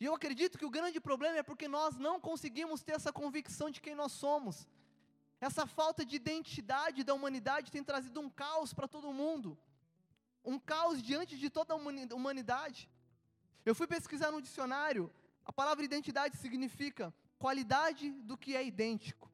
E 0.00 0.06
eu 0.06 0.14
acredito 0.18 0.58
que 0.58 0.68
o 0.68 0.74
grande 0.76 1.00
problema 1.08 1.38
é 1.38 1.42
porque 1.50 1.68
nós 1.68 1.96
não 2.06 2.16
conseguimos 2.28 2.82
ter 2.86 2.94
essa 2.98 3.12
convicção 3.12 3.68
de 3.74 3.80
quem 3.84 3.94
nós 3.94 4.12
somos. 4.24 4.66
Essa 5.48 5.66
falta 5.78 6.02
de 6.08 6.16
identidade 6.16 7.04
da 7.04 7.14
humanidade 7.18 7.70
tem 7.70 7.84
trazido 7.90 8.18
um 8.20 8.30
caos 8.42 8.72
para 8.72 8.88
todo 8.96 9.12
mundo 9.22 9.50
um 10.44 10.58
caos 10.58 11.02
diante 11.02 11.38
de 11.38 11.48
toda 11.48 11.72
a 11.72 12.14
humanidade. 12.16 12.90
Eu 13.64 13.74
fui 13.74 13.86
pesquisar 13.86 14.30
no 14.30 14.42
dicionário, 14.42 15.10
a 15.44 15.52
palavra 15.52 15.84
identidade 15.84 16.36
significa 16.36 17.12
qualidade 17.38 18.10
do 18.10 18.36
que 18.36 18.54
é 18.54 18.64
idêntico. 18.64 19.30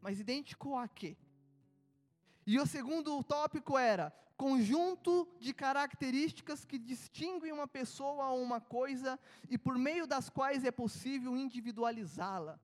Mas 0.00 0.20
idêntico 0.20 0.76
a 0.76 0.86
quê? 0.86 1.16
E 2.46 2.58
o 2.60 2.66
segundo 2.66 3.22
tópico 3.24 3.76
era 3.78 4.12
conjunto 4.38 5.28
de 5.38 5.52
características 5.52 6.64
que 6.64 6.78
distinguem 6.78 7.52
uma 7.52 7.68
pessoa 7.68 8.24
a 8.26 8.32
uma 8.32 8.60
coisa 8.60 9.18
e 9.50 9.58
por 9.58 9.76
meio 9.76 10.06
das 10.06 10.30
quais 10.30 10.64
é 10.64 10.70
possível 10.70 11.36
individualizá-la. 11.36 12.58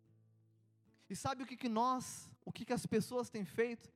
E 1.11 1.15
sabe 1.15 1.43
o 1.43 1.47
que, 1.47 1.57
que 1.57 1.69
nós, 1.69 2.31
o 2.47 2.51
que, 2.51 2.65
que 2.65 2.73
as 2.73 2.87
pessoas 2.87 3.29
têm 3.29 3.45
feito? 3.45 3.93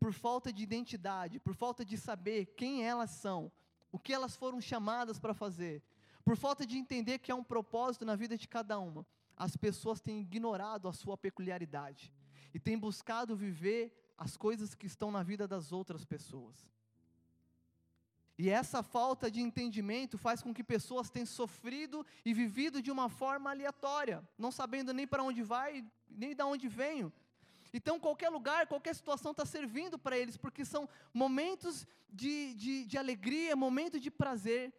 por 0.00 0.14
falta 0.14 0.50
de 0.50 0.62
identidade, 0.62 1.38
por 1.38 1.54
falta 1.54 1.84
de 1.84 1.98
saber 1.98 2.46
quem 2.56 2.82
elas 2.82 3.10
são, 3.10 3.52
o 3.92 3.98
que 3.98 4.14
elas 4.14 4.34
foram 4.34 4.58
chamadas 4.58 5.20
para 5.20 5.34
fazer, 5.34 5.82
por 6.24 6.36
falta 6.38 6.66
de 6.66 6.78
entender 6.78 7.18
que 7.18 7.30
há 7.30 7.34
um 7.34 7.44
propósito 7.44 8.06
na 8.06 8.16
vida 8.16 8.36
de 8.36 8.48
cada 8.48 8.78
uma, 8.78 9.06
as 9.36 9.56
pessoas 9.58 10.00
têm 10.00 10.20
ignorado 10.20 10.88
a 10.88 10.92
sua 10.92 11.18
peculiaridade 11.18 12.10
e 12.54 12.58
têm 12.58 12.78
buscado 12.78 13.36
viver 13.36 13.94
as 14.16 14.38
coisas 14.38 14.74
que 14.74 14.86
estão 14.86 15.10
na 15.10 15.22
vida 15.22 15.46
das 15.46 15.70
outras 15.70 16.04
pessoas. 16.04 16.66
E 18.42 18.48
essa 18.48 18.80
falta 18.82 19.30
de 19.34 19.40
entendimento 19.40 20.16
faz 20.26 20.38
com 20.44 20.52
que 20.56 20.64
pessoas 20.74 21.10
tenham 21.14 21.26
sofrido 21.26 21.96
e 22.24 22.32
vivido 22.32 22.82
de 22.86 22.90
uma 22.90 23.08
forma 23.08 23.50
aleatória, 23.50 24.16
não 24.44 24.50
sabendo 24.50 24.94
nem 24.98 25.06
para 25.06 25.22
onde 25.28 25.42
vai, 25.54 25.70
nem 26.08 26.34
de 26.34 26.42
onde 26.42 26.66
venho, 26.82 27.12
então, 27.72 28.00
qualquer 28.00 28.30
lugar, 28.30 28.66
qualquer 28.66 28.94
situação 28.94 29.30
está 29.30 29.46
servindo 29.46 29.98
para 29.98 30.18
eles, 30.18 30.36
porque 30.36 30.64
são 30.64 30.88
momentos 31.14 31.86
de, 32.08 32.54
de, 32.54 32.84
de 32.84 32.98
alegria, 32.98 33.54
momentos 33.54 34.00
de 34.00 34.10
prazer. 34.10 34.74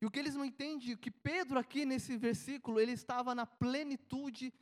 E 0.00 0.06
o 0.06 0.10
que 0.10 0.18
eles 0.18 0.34
não 0.34 0.44
entendem, 0.44 0.96
que 0.96 1.10
Pedro 1.10 1.58
aqui 1.58 1.84
nesse 1.84 2.16
versículo, 2.16 2.80
ele 2.80 2.92
estava 2.92 3.34
na 3.34 3.46
plenitude 3.46 4.52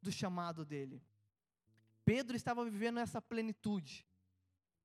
do 0.00 0.12
chamado 0.12 0.64
dele. 0.64 1.02
Pedro 2.04 2.36
estava 2.36 2.64
vivendo 2.64 3.00
essa 3.00 3.20
plenitude. 3.20 4.06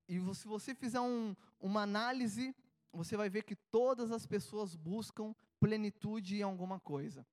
E 0.08 0.18
se 0.34 0.48
você 0.48 0.74
fizer 0.74 1.00
um, 1.00 1.36
uma 1.60 1.82
análise, 1.82 2.54
você 2.92 3.16
vai 3.16 3.28
ver 3.28 3.44
que 3.44 3.54
todas 3.54 4.10
as 4.10 4.26
pessoas 4.26 4.74
buscam 4.74 5.34
plenitude 5.58 6.38
em 6.38 6.42
alguma 6.42 6.80
coisa. 6.80 7.26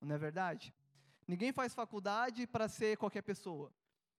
Não 0.00 0.14
é 0.14 0.18
verdade? 0.18 0.74
Ninguém 1.26 1.52
faz 1.52 1.74
faculdade 1.74 2.46
para 2.46 2.68
ser 2.68 2.96
qualquer 2.96 3.22
pessoa. 3.22 3.72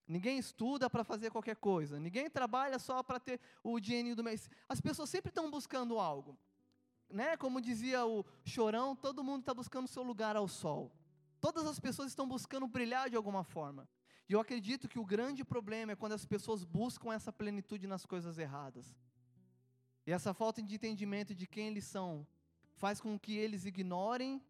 Ninguém 0.08 0.38
estuda 0.38 0.88
para 0.88 1.04
fazer 1.04 1.30
qualquer 1.30 1.56
coisa. 1.56 1.98
Ninguém 1.98 2.30
trabalha 2.30 2.78
só 2.78 3.02
para 3.02 3.18
ter 3.18 3.40
o 3.62 3.78
dinheirinho 3.80 4.16
do 4.16 4.22
mês. 4.22 4.48
As 4.68 4.80
pessoas 4.80 5.10
sempre 5.10 5.30
estão 5.30 5.50
buscando 5.50 5.98
algo. 5.98 6.38
Né? 7.10 7.36
Como 7.36 7.60
dizia 7.60 8.04
o 8.06 8.24
Chorão, 8.44 8.94
todo 8.94 9.24
mundo 9.24 9.40
está 9.40 9.52
buscando 9.52 9.88
seu 9.88 10.02
lugar 10.02 10.36
ao 10.36 10.48
sol. 10.48 10.92
Todas 11.40 11.66
as 11.66 11.78
pessoas 11.78 12.08
estão 12.08 12.26
buscando 12.26 12.66
brilhar 12.66 13.10
de 13.10 13.16
alguma 13.16 13.44
forma. 13.44 13.88
E 14.28 14.32
eu 14.32 14.40
acredito 14.40 14.88
que 14.88 14.98
o 14.98 15.04
grande 15.04 15.44
problema 15.44 15.92
é 15.92 15.96
quando 15.96 16.12
as 16.12 16.26
pessoas 16.26 16.64
buscam 16.64 17.12
essa 17.12 17.32
plenitude 17.32 17.86
nas 17.86 18.04
coisas 18.04 18.38
erradas. 18.38 18.94
E 20.06 20.12
essa 20.12 20.32
falta 20.32 20.62
de 20.62 20.76
entendimento 20.76 21.34
de 21.34 21.46
quem 21.46 21.68
eles 21.68 21.84
são 21.84 22.26
faz 22.76 23.00
com 23.00 23.18
que 23.18 23.36
eles 23.36 23.64
ignorem 23.64 24.40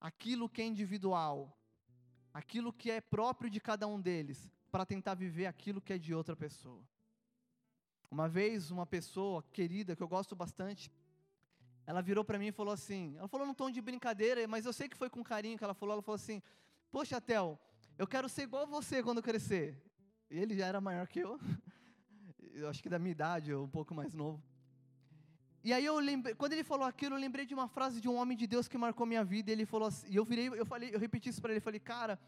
aquilo 0.00 0.48
que 0.48 0.60
é 0.60 0.66
individual, 0.66 1.56
aquilo 2.34 2.72
que 2.72 2.90
é 2.90 3.00
próprio 3.00 3.48
de 3.48 3.60
cada 3.60 3.86
um 3.86 4.00
deles, 4.00 4.50
para 4.70 4.84
tentar 4.84 5.14
viver 5.14 5.46
aquilo 5.46 5.80
que 5.80 5.92
é 5.92 5.98
de 5.98 6.12
outra 6.12 6.34
pessoa. 6.34 6.82
Uma 8.10 8.28
vez, 8.28 8.70
uma 8.70 8.86
pessoa 8.86 9.42
querida, 9.52 9.94
que 9.94 10.02
eu 10.02 10.08
gosto 10.08 10.34
bastante, 10.34 10.90
ela 11.86 12.00
virou 12.02 12.24
para 12.24 12.38
mim 12.38 12.48
e 12.48 12.52
falou 12.52 12.74
assim: 12.74 13.14
ela 13.16 13.28
falou 13.28 13.46
num 13.46 13.54
tom 13.54 13.70
de 13.70 13.80
brincadeira, 13.80 14.46
mas 14.48 14.66
eu 14.66 14.72
sei 14.72 14.88
que 14.88 14.96
foi 14.96 15.08
com 15.08 15.22
carinho 15.22 15.56
que 15.56 15.64
ela 15.64 15.74
falou. 15.74 15.92
Ela 15.94 16.02
falou 16.02 16.16
assim: 16.16 16.42
Poxa, 16.90 17.20
Tel, 17.20 17.58
eu 17.96 18.06
quero 18.06 18.28
ser 18.28 18.42
igual 18.42 18.66
você 18.66 19.02
quando 19.02 19.22
crescer. 19.22 19.80
Ele 20.28 20.56
já 20.56 20.66
era 20.66 20.80
maior 20.80 21.06
que 21.06 21.20
eu. 21.20 21.38
eu 22.52 22.68
acho 22.68 22.82
que 22.82 22.88
da 22.88 22.98
minha 22.98 23.12
idade, 23.12 23.52
ou 23.52 23.64
um 23.64 23.68
pouco 23.68 23.94
mais 23.94 24.12
novo. 24.14 24.42
E 25.66 25.72
aí 25.72 25.84
eu 25.84 25.98
lembrei, 25.98 26.32
quando 26.32 26.52
ele 26.52 26.62
falou 26.62 26.86
aquilo, 26.86 27.16
eu 27.16 27.18
lembrei 27.18 27.44
de 27.44 27.52
uma 27.52 27.66
frase 27.66 28.00
de 28.00 28.08
um 28.08 28.14
homem 28.14 28.36
de 28.36 28.46
Deus 28.46 28.68
que 28.68 28.78
marcou 28.78 29.04
minha 29.04 29.24
vida. 29.24 29.50
Ele 29.50 29.66
falou 29.66 29.88
assim, 29.88 30.06
e 30.08 30.14
eu 30.14 30.24
virei, 30.24 30.46
eu 30.48 30.64
falei, 30.64 30.94
eu 30.94 31.00
repeti 31.04 31.28
isso 31.28 31.42
para 31.42 31.50
ele, 31.50 31.58
eu 31.58 31.62
falei, 31.68 31.80
cara, 31.80 32.20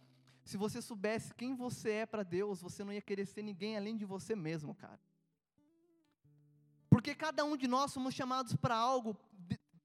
se 0.43 0.57
você 0.57 0.83
soubesse 0.83 1.33
quem 1.33 1.55
você 1.55 1.91
é 2.03 2.07
para 2.07 2.25
Deus, 2.25 2.61
você 2.61 2.83
não 2.83 2.93
ia 2.93 3.01
querer 3.01 3.27
ser 3.27 3.43
ninguém 3.43 3.77
além 3.77 3.97
de 3.97 4.05
você 4.05 4.35
mesmo, 4.35 4.75
cara. 4.75 4.99
Porque 6.91 7.15
cada 7.15 7.45
um 7.45 7.57
de 7.57 7.69
nós 7.69 7.93
somos 7.93 8.13
chamados 8.13 8.57
para 8.57 8.75
algo 8.75 9.17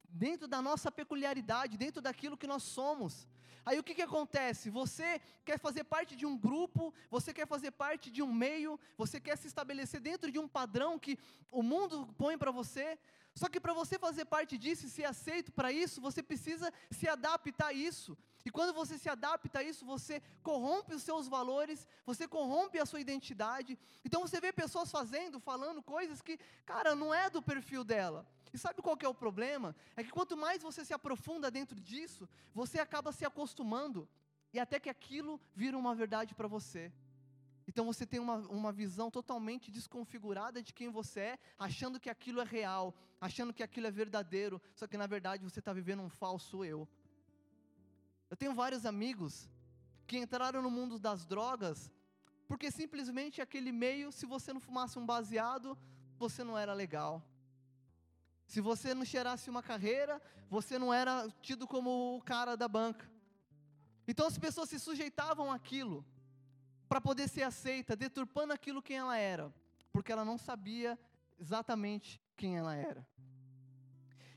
dentro 0.09 0.47
da 0.47 0.59
nossa 0.59 0.91
peculiaridade, 0.91 1.77
dentro 1.77 2.01
daquilo 2.01 2.35
que 2.35 2.47
nós 2.47 2.63
somos. 2.63 3.27
Aí 3.63 3.77
o 3.79 3.83
que, 3.83 3.93
que 3.93 4.01
acontece? 4.01 4.71
Você 4.71 5.21
quer 5.45 5.59
fazer 5.59 5.83
parte 5.83 6.15
de 6.15 6.25
um 6.25 6.35
grupo, 6.35 6.91
você 7.09 7.31
quer 7.31 7.47
fazer 7.47 7.69
parte 7.71 8.09
de 8.09 8.23
um 8.23 8.33
meio, 8.33 8.79
você 8.97 9.19
quer 9.19 9.37
se 9.37 9.45
estabelecer 9.45 10.01
dentro 10.01 10.31
de 10.31 10.39
um 10.39 10.47
padrão 10.47 10.97
que 10.97 11.19
o 11.51 11.61
mundo 11.61 12.07
põe 12.17 12.35
para 12.35 12.51
você. 12.51 12.97
Só 13.35 13.49
que 13.49 13.59
para 13.59 13.73
você 13.73 13.97
fazer 13.97 14.25
parte 14.25 14.57
disso 14.57 14.85
e 14.85 14.89
ser 14.89 15.05
aceito 15.05 15.51
para 15.51 15.71
isso, 15.71 15.99
você 15.99 16.21
precisa 16.21 16.71
se 16.91 17.07
adaptar 17.07 17.67
a 17.67 17.73
isso. 17.73 18.17
E 18.45 18.51
quando 18.51 18.73
você 18.73 18.97
se 18.97 19.09
adapta 19.09 19.59
a 19.59 19.63
isso, 19.63 19.85
você 19.85 20.21
corrompe 20.43 20.93
os 20.93 21.01
seus 21.01 21.27
valores, 21.27 21.87
você 22.05 22.27
corrompe 22.27 22.77
a 22.77 22.85
sua 22.85 22.99
identidade. 22.99 23.79
Então 24.03 24.21
você 24.21 24.39
vê 24.39 24.51
pessoas 24.51 24.91
fazendo, 24.91 25.39
falando 25.39 25.81
coisas 25.81 26.21
que, 26.21 26.37
cara, 26.65 26.93
não 26.93 27.13
é 27.13 27.29
do 27.29 27.41
perfil 27.41 27.83
dela. 27.83 28.27
E 28.53 28.57
sabe 28.57 28.81
qual 28.81 28.95
que 28.95 29.05
é 29.05 29.09
o 29.09 29.15
problema? 29.15 29.75
É 29.95 30.03
que 30.03 30.11
quanto 30.11 30.37
mais 30.37 30.61
você 30.61 30.85
se 30.85 30.93
aprofunda 30.93 31.49
dentro 31.49 31.79
disso, 31.79 32.29
você 32.53 32.79
acaba 32.79 33.11
se 33.11 33.25
acostumando 33.25 34.07
e 34.53 34.59
até 34.59 34.79
que 34.79 34.89
aquilo 34.89 35.41
vira 35.55 35.75
uma 35.75 35.95
verdade 35.95 36.35
para 36.35 36.47
você. 36.47 36.91
Então 37.67 37.85
você 37.85 38.05
tem 38.05 38.19
uma, 38.19 38.35
uma 38.49 38.71
visão 38.71 39.09
totalmente 39.09 39.71
desconfigurada 39.71 40.61
de 40.61 40.73
quem 40.73 40.89
você 40.89 41.19
é, 41.19 41.39
achando 41.57 41.99
que 41.99 42.09
aquilo 42.09 42.41
é 42.41 42.43
real, 42.43 42.93
achando 43.25 43.53
que 43.53 43.63
aquilo 43.63 43.87
é 43.87 43.91
verdadeiro, 43.91 44.61
só 44.75 44.85
que 44.85 44.97
na 44.97 45.07
verdade 45.07 45.45
você 45.45 45.59
está 45.59 45.71
vivendo 45.71 46.01
um 46.01 46.09
falso 46.09 46.65
eu. 46.65 46.85
Eu 48.29 48.35
tenho 48.35 48.53
vários 48.53 48.85
amigos 48.85 49.49
que 50.05 50.17
entraram 50.17 50.61
no 50.61 50.69
mundo 50.69 50.99
das 50.99 51.25
drogas 51.25 51.89
porque 52.49 52.69
simplesmente 52.69 53.41
aquele 53.41 53.71
meio, 53.71 54.11
se 54.11 54.25
você 54.25 54.51
não 54.51 54.59
fumasse 54.59 54.99
um 54.99 55.05
baseado, 55.05 55.77
você 56.17 56.43
não 56.43 56.57
era 56.57 56.73
legal. 56.73 57.23
Se 58.45 58.59
você 58.59 58.93
não 58.93 59.05
cheirasse 59.05 59.49
uma 59.49 59.63
carreira, 59.63 60.21
você 60.49 60.77
não 60.77 60.93
era 60.93 61.29
tido 61.41 61.65
como 61.65 62.17
o 62.17 62.21
cara 62.21 62.57
da 62.57 62.67
banca. 62.67 63.09
Então 64.05 64.27
as 64.27 64.37
pessoas 64.37 64.69
se 64.69 64.79
sujeitavam 64.79 65.49
àquilo 65.49 66.05
para 66.89 66.99
poder 66.99 67.29
ser 67.29 67.43
aceita, 67.43 67.95
deturpando 67.95 68.51
aquilo 68.51 68.81
quem 68.81 68.97
ela 68.97 69.17
era, 69.17 69.53
porque 69.93 70.11
ela 70.11 70.25
não 70.25 70.37
sabia 70.37 70.99
exatamente 71.39 72.21
quem 72.43 72.57
ela 72.57 72.75
era. 72.75 73.07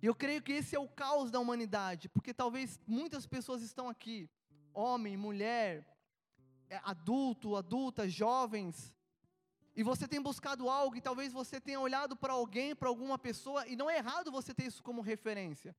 E 0.00 0.06
eu 0.06 0.14
creio 0.14 0.40
que 0.40 0.52
esse 0.52 0.76
é 0.76 0.78
o 0.78 0.88
caos 0.88 1.28
da 1.28 1.40
humanidade, 1.40 2.08
porque 2.08 2.32
talvez 2.32 2.78
muitas 2.86 3.26
pessoas 3.26 3.62
estão 3.62 3.88
aqui, 3.88 4.30
homem, 4.72 5.16
mulher, 5.16 5.84
é, 6.70 6.80
adulto, 6.84 7.56
adulta, 7.56 8.08
jovens, 8.08 8.94
e 9.74 9.82
você 9.82 10.06
tem 10.06 10.22
buscado 10.22 10.70
algo 10.70 10.94
e 10.94 11.00
talvez 11.00 11.32
você 11.32 11.60
tenha 11.60 11.80
olhado 11.80 12.14
para 12.16 12.32
alguém, 12.32 12.76
para 12.76 12.88
alguma 12.88 13.18
pessoa, 13.18 13.66
e 13.66 13.74
não 13.74 13.90
é 13.90 13.96
errado 13.96 14.30
você 14.30 14.54
ter 14.54 14.66
isso 14.66 14.84
como 14.84 15.00
referência. 15.02 15.74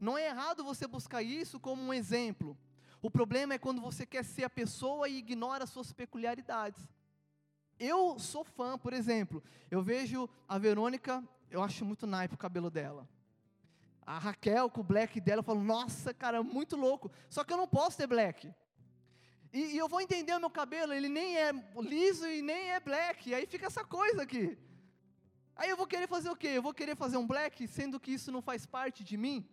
Não 0.00 0.16
é 0.16 0.28
errado 0.28 0.62
você 0.62 0.86
buscar 0.86 1.20
isso 1.20 1.58
como 1.58 1.82
um 1.82 1.92
exemplo. 1.92 2.56
O 3.02 3.10
problema 3.10 3.54
é 3.54 3.58
quando 3.58 3.80
você 3.80 4.06
quer 4.06 4.24
ser 4.24 4.44
a 4.44 4.50
pessoa 4.50 5.08
e 5.08 5.18
ignora 5.18 5.64
as 5.64 5.70
suas 5.70 5.92
peculiaridades. 5.92 6.80
Eu 7.76 8.18
sou 8.20 8.44
fã, 8.44 8.78
por 8.78 8.92
exemplo, 8.92 9.42
eu 9.70 9.82
vejo 9.82 10.28
a 10.46 10.58
Verônica, 10.58 11.26
eu 11.50 11.62
acho 11.62 11.84
muito 11.84 12.06
naipe 12.06 12.34
o 12.34 12.38
cabelo 12.38 12.70
dela. 12.70 13.08
A 14.06 14.18
Raquel 14.18 14.70
com 14.70 14.80
o 14.80 14.84
black 14.84 15.20
dela, 15.20 15.40
eu 15.40 15.44
falo, 15.44 15.62
nossa, 15.62 16.14
cara, 16.14 16.42
muito 16.42 16.76
louco. 16.76 17.10
Só 17.28 17.44
que 17.44 17.52
eu 17.52 17.56
não 17.56 17.68
posso 17.68 17.96
ter 17.96 18.06
black. 18.06 18.52
E, 19.52 19.74
e 19.74 19.78
eu 19.78 19.88
vou 19.88 20.00
entender 20.00 20.34
o 20.34 20.40
meu 20.40 20.50
cabelo, 20.50 20.92
ele 20.92 21.08
nem 21.08 21.36
é 21.36 21.52
liso 21.80 22.26
e 22.26 22.40
nem 22.40 22.70
é 22.70 22.80
black. 22.80 23.34
Aí 23.34 23.46
fica 23.46 23.66
essa 23.66 23.84
coisa 23.84 24.22
aqui. 24.22 24.56
Aí 25.56 25.68
eu 25.68 25.76
vou 25.76 25.86
querer 25.86 26.08
fazer 26.08 26.30
o 26.30 26.36
quê? 26.36 26.48
Eu 26.48 26.62
vou 26.62 26.72
querer 26.72 26.96
fazer 26.96 27.16
um 27.16 27.26
black, 27.26 27.66
sendo 27.68 28.00
que 28.00 28.12
isso 28.12 28.32
não 28.32 28.40
faz 28.40 28.64
parte 28.64 29.04
de 29.04 29.16
mim? 29.16 29.46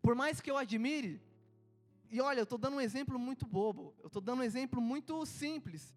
Por 0.00 0.14
mais 0.14 0.40
que 0.40 0.50
eu 0.50 0.56
admire, 0.56 1.20
e 2.10 2.20
olha, 2.20 2.40
eu 2.40 2.44
estou 2.44 2.58
dando 2.58 2.76
um 2.76 2.80
exemplo 2.80 3.18
muito 3.18 3.46
bobo, 3.46 3.94
eu 4.00 4.06
estou 4.06 4.22
dando 4.22 4.40
um 4.40 4.44
exemplo 4.44 4.80
muito 4.80 5.24
simples. 5.26 5.94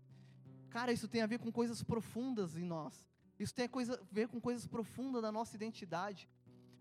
Cara, 0.70 0.92
isso 0.92 1.08
tem 1.08 1.22
a 1.22 1.28
ver 1.28 1.40
com 1.40 1.52
coisas 1.52 1.84
profundas 1.84 2.58
em 2.58 2.64
nós. 2.64 3.09
Isso 3.40 3.54
tem 3.54 3.66
a 3.66 3.70
coisa, 3.70 4.00
ver 4.12 4.28
com 4.28 4.40
coisas 4.40 4.68
profundas 4.68 5.22
da 5.22 5.32
nossa 5.32 5.56
identidade. 5.56 6.30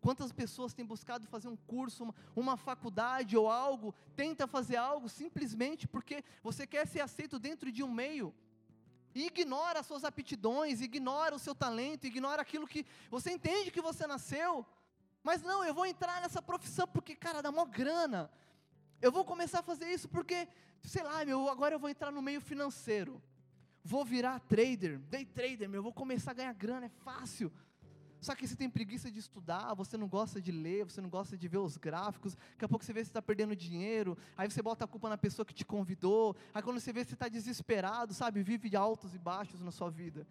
Quantas 0.00 0.32
pessoas 0.32 0.74
têm 0.74 0.84
buscado 0.84 1.26
fazer 1.26 1.48
um 1.48 1.56
curso, 1.56 2.04
uma, 2.04 2.14
uma, 2.34 2.56
faculdade 2.56 3.36
ou 3.36 3.50
algo, 3.50 3.94
tenta 4.16 4.46
fazer 4.46 4.76
algo 4.76 5.08
simplesmente 5.08 5.86
porque 5.86 6.24
você 6.42 6.66
quer 6.66 6.86
ser 6.86 7.00
aceito 7.00 7.38
dentro 7.38 7.70
de 7.70 7.82
um 7.82 7.90
meio. 7.90 8.34
E 9.14 9.26
ignora 9.26 9.80
as 9.80 9.86
suas 9.86 10.04
aptidões, 10.04 10.80
ignora 10.80 11.34
o 11.34 11.38
seu 11.38 11.54
talento, 11.54 12.06
ignora 12.06 12.42
aquilo 12.42 12.66
que 12.66 12.84
você 13.10 13.32
entende 13.32 13.70
que 13.70 13.80
você 13.80 14.06
nasceu. 14.06 14.66
Mas 15.22 15.42
não, 15.42 15.64
eu 15.64 15.74
vou 15.74 15.86
entrar 15.86 16.20
nessa 16.20 16.40
profissão 16.40 16.86
porque, 16.86 17.16
cara, 17.16 17.42
dá 17.42 17.50
mó 17.50 17.64
grana. 17.64 18.30
Eu 19.00 19.10
vou 19.10 19.24
começar 19.24 19.60
a 19.60 19.62
fazer 19.62 19.90
isso 19.90 20.08
porque, 20.08 20.48
sei 20.82 21.02
lá, 21.02 21.24
meu, 21.24 21.48
agora 21.48 21.74
eu 21.74 21.78
vou 21.78 21.90
entrar 21.90 22.10
no 22.12 22.22
meio 22.22 22.40
financeiro. 22.40 23.22
Vou 23.88 24.04
virar 24.04 24.38
trader, 24.40 24.98
day 25.08 25.24
trader, 25.24 25.66
meu, 25.66 25.82
vou 25.82 25.94
começar 25.94 26.32
a 26.32 26.34
ganhar 26.34 26.52
grana, 26.52 26.84
é 26.84 26.90
fácil. 26.90 27.50
Só 28.20 28.34
que 28.34 28.46
você 28.46 28.54
tem 28.54 28.68
preguiça 28.68 29.10
de 29.10 29.18
estudar, 29.18 29.72
você 29.72 29.96
não 29.96 30.06
gosta 30.06 30.42
de 30.42 30.52
ler, 30.52 30.84
você 30.84 31.00
não 31.00 31.08
gosta 31.08 31.38
de 31.38 31.48
ver 31.48 31.56
os 31.56 31.78
gráficos, 31.78 32.34
daqui 32.34 32.66
a 32.66 32.68
pouco 32.68 32.84
você 32.84 32.92
vê 32.92 33.02
você 33.02 33.08
está 33.08 33.22
perdendo 33.22 33.56
dinheiro, 33.56 34.18
aí 34.36 34.50
você 34.50 34.60
bota 34.60 34.84
a 34.84 34.86
culpa 34.86 35.08
na 35.08 35.16
pessoa 35.16 35.46
que 35.46 35.54
te 35.54 35.64
convidou, 35.64 36.36
aí 36.52 36.62
quando 36.62 36.78
você 36.78 36.92
vê 36.92 37.02
você 37.02 37.14
está 37.14 37.28
desesperado, 37.28 38.12
sabe, 38.12 38.42
vive 38.42 38.68
de 38.68 38.76
altos 38.76 39.14
e 39.14 39.18
baixos 39.18 39.62
na 39.62 39.70
sua 39.70 39.88
vida. 39.88 40.26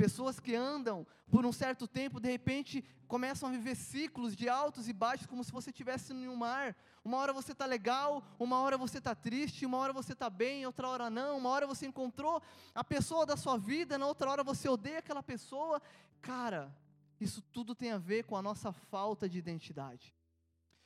Pessoas 0.00 0.40
que 0.40 0.54
andam 0.54 1.06
por 1.30 1.44
um 1.44 1.52
certo 1.52 1.86
tempo, 1.86 2.18
de 2.18 2.30
repente 2.30 2.82
começam 3.06 3.50
a 3.50 3.52
viver 3.52 3.74
ciclos 3.74 4.34
de 4.34 4.48
altos 4.48 4.88
e 4.88 4.94
baixos, 4.94 5.26
como 5.26 5.44
se 5.44 5.52
você 5.52 5.68
estivesse 5.68 6.14
em 6.14 6.26
um 6.26 6.36
mar. 6.36 6.74
Uma 7.04 7.18
hora 7.18 7.34
você 7.34 7.52
está 7.52 7.66
legal, 7.66 8.24
uma 8.38 8.60
hora 8.60 8.78
você 8.78 8.96
está 8.96 9.14
triste, 9.14 9.66
uma 9.66 9.76
hora 9.76 9.92
você 9.92 10.14
está 10.14 10.30
bem, 10.30 10.64
outra 10.64 10.88
hora 10.88 11.10
não. 11.10 11.36
Uma 11.36 11.50
hora 11.50 11.66
você 11.66 11.86
encontrou 11.86 12.42
a 12.74 12.82
pessoa 12.82 13.26
da 13.26 13.36
sua 13.36 13.58
vida, 13.58 13.98
na 13.98 14.06
outra 14.06 14.30
hora 14.30 14.42
você 14.42 14.70
odeia 14.70 15.00
aquela 15.00 15.22
pessoa. 15.22 15.82
Cara, 16.22 16.74
isso 17.20 17.42
tudo 17.52 17.74
tem 17.74 17.92
a 17.92 17.98
ver 17.98 18.24
com 18.24 18.38
a 18.38 18.42
nossa 18.42 18.72
falta 18.72 19.28
de 19.28 19.36
identidade. 19.36 20.14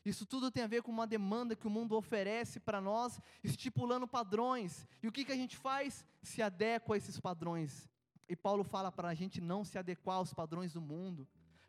Isso 0.04 0.26
tudo 0.26 0.50
tem 0.50 0.64
a 0.64 0.66
ver 0.66 0.82
com 0.82 0.90
uma 0.90 1.06
demanda 1.06 1.54
que 1.54 1.68
o 1.68 1.70
mundo 1.70 1.96
oferece 1.96 2.58
para 2.58 2.80
nós, 2.80 3.20
estipulando 3.44 4.08
padrões. 4.08 4.88
E 5.00 5.06
o 5.06 5.12
que, 5.12 5.24
que 5.24 5.30
a 5.30 5.36
gente 5.36 5.56
faz? 5.56 6.04
Se 6.20 6.42
adequa 6.42 6.94
a 6.94 6.96
esses 6.96 7.20
padrões. 7.20 7.93
E 8.28 8.34
Paulo 8.34 8.64
fala 8.64 8.90
para 8.90 9.08
a 9.08 9.14
gente 9.14 9.40
não 9.40 9.64
se 9.64 9.78
adequar 9.78 10.16
aos 10.16 10.32
padrões 10.32 10.72
do 10.72 10.80
mundo. 10.80 11.28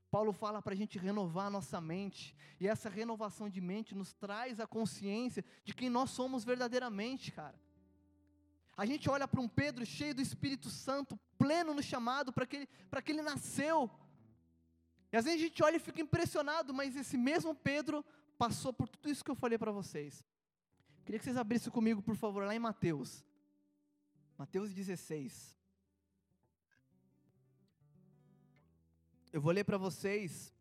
Paulo 0.09 0.31
fala 0.31 0.61
para 0.61 0.73
a 0.73 0.77
gente 0.77 0.97
renovar 0.97 1.47
a 1.47 1.49
nossa 1.49 1.81
mente. 1.81 2.35
E 2.59 2.67
essa 2.67 2.89
renovação 2.89 3.49
de 3.49 3.59
mente 3.59 3.93
nos 3.93 4.13
traz 4.13 4.59
a 4.59 4.67
consciência 4.67 5.43
de 5.63 5.73
quem 5.73 5.89
nós 5.89 6.11
somos 6.11 6.43
verdadeiramente, 6.43 7.31
cara. 7.31 7.59
A 8.77 8.85
gente 8.85 9.09
olha 9.09 9.27
para 9.27 9.41
um 9.41 9.47
Pedro 9.47 9.85
cheio 9.85 10.13
do 10.13 10.21
Espírito 10.21 10.69
Santo, 10.69 11.19
pleno 11.37 11.73
no 11.73 11.81
chamado, 11.81 12.31
para 12.31 12.45
que, 12.45 12.67
que 12.67 13.11
ele 13.11 13.21
nasceu. 13.21 13.89
E 15.11 15.17
às 15.17 15.25
vezes 15.25 15.39
a 15.39 15.43
gente 15.43 15.63
olha 15.63 15.77
e 15.77 15.79
fica 15.79 16.01
impressionado, 16.01 16.73
mas 16.73 16.95
esse 16.95 17.17
mesmo 17.17 17.55
Pedro 17.55 18.03
passou 18.37 18.73
por 18.73 18.87
tudo 18.87 19.09
isso 19.09 19.23
que 19.23 19.31
eu 19.31 19.35
falei 19.35 19.57
para 19.57 19.71
vocês. 19.71 20.25
Queria 21.05 21.19
que 21.19 21.25
vocês 21.25 21.37
abrissem 21.37 21.71
comigo, 21.71 22.01
por 22.01 22.15
favor, 22.15 22.45
lá 22.45 22.55
em 22.55 22.59
Mateus. 22.59 23.23
Mateus 24.37 24.73
16. 24.73 25.54
Eu 29.35 29.41
vou 29.41 29.51
ler 29.51 29.65
para 29.65 29.77
vocês 29.77 30.53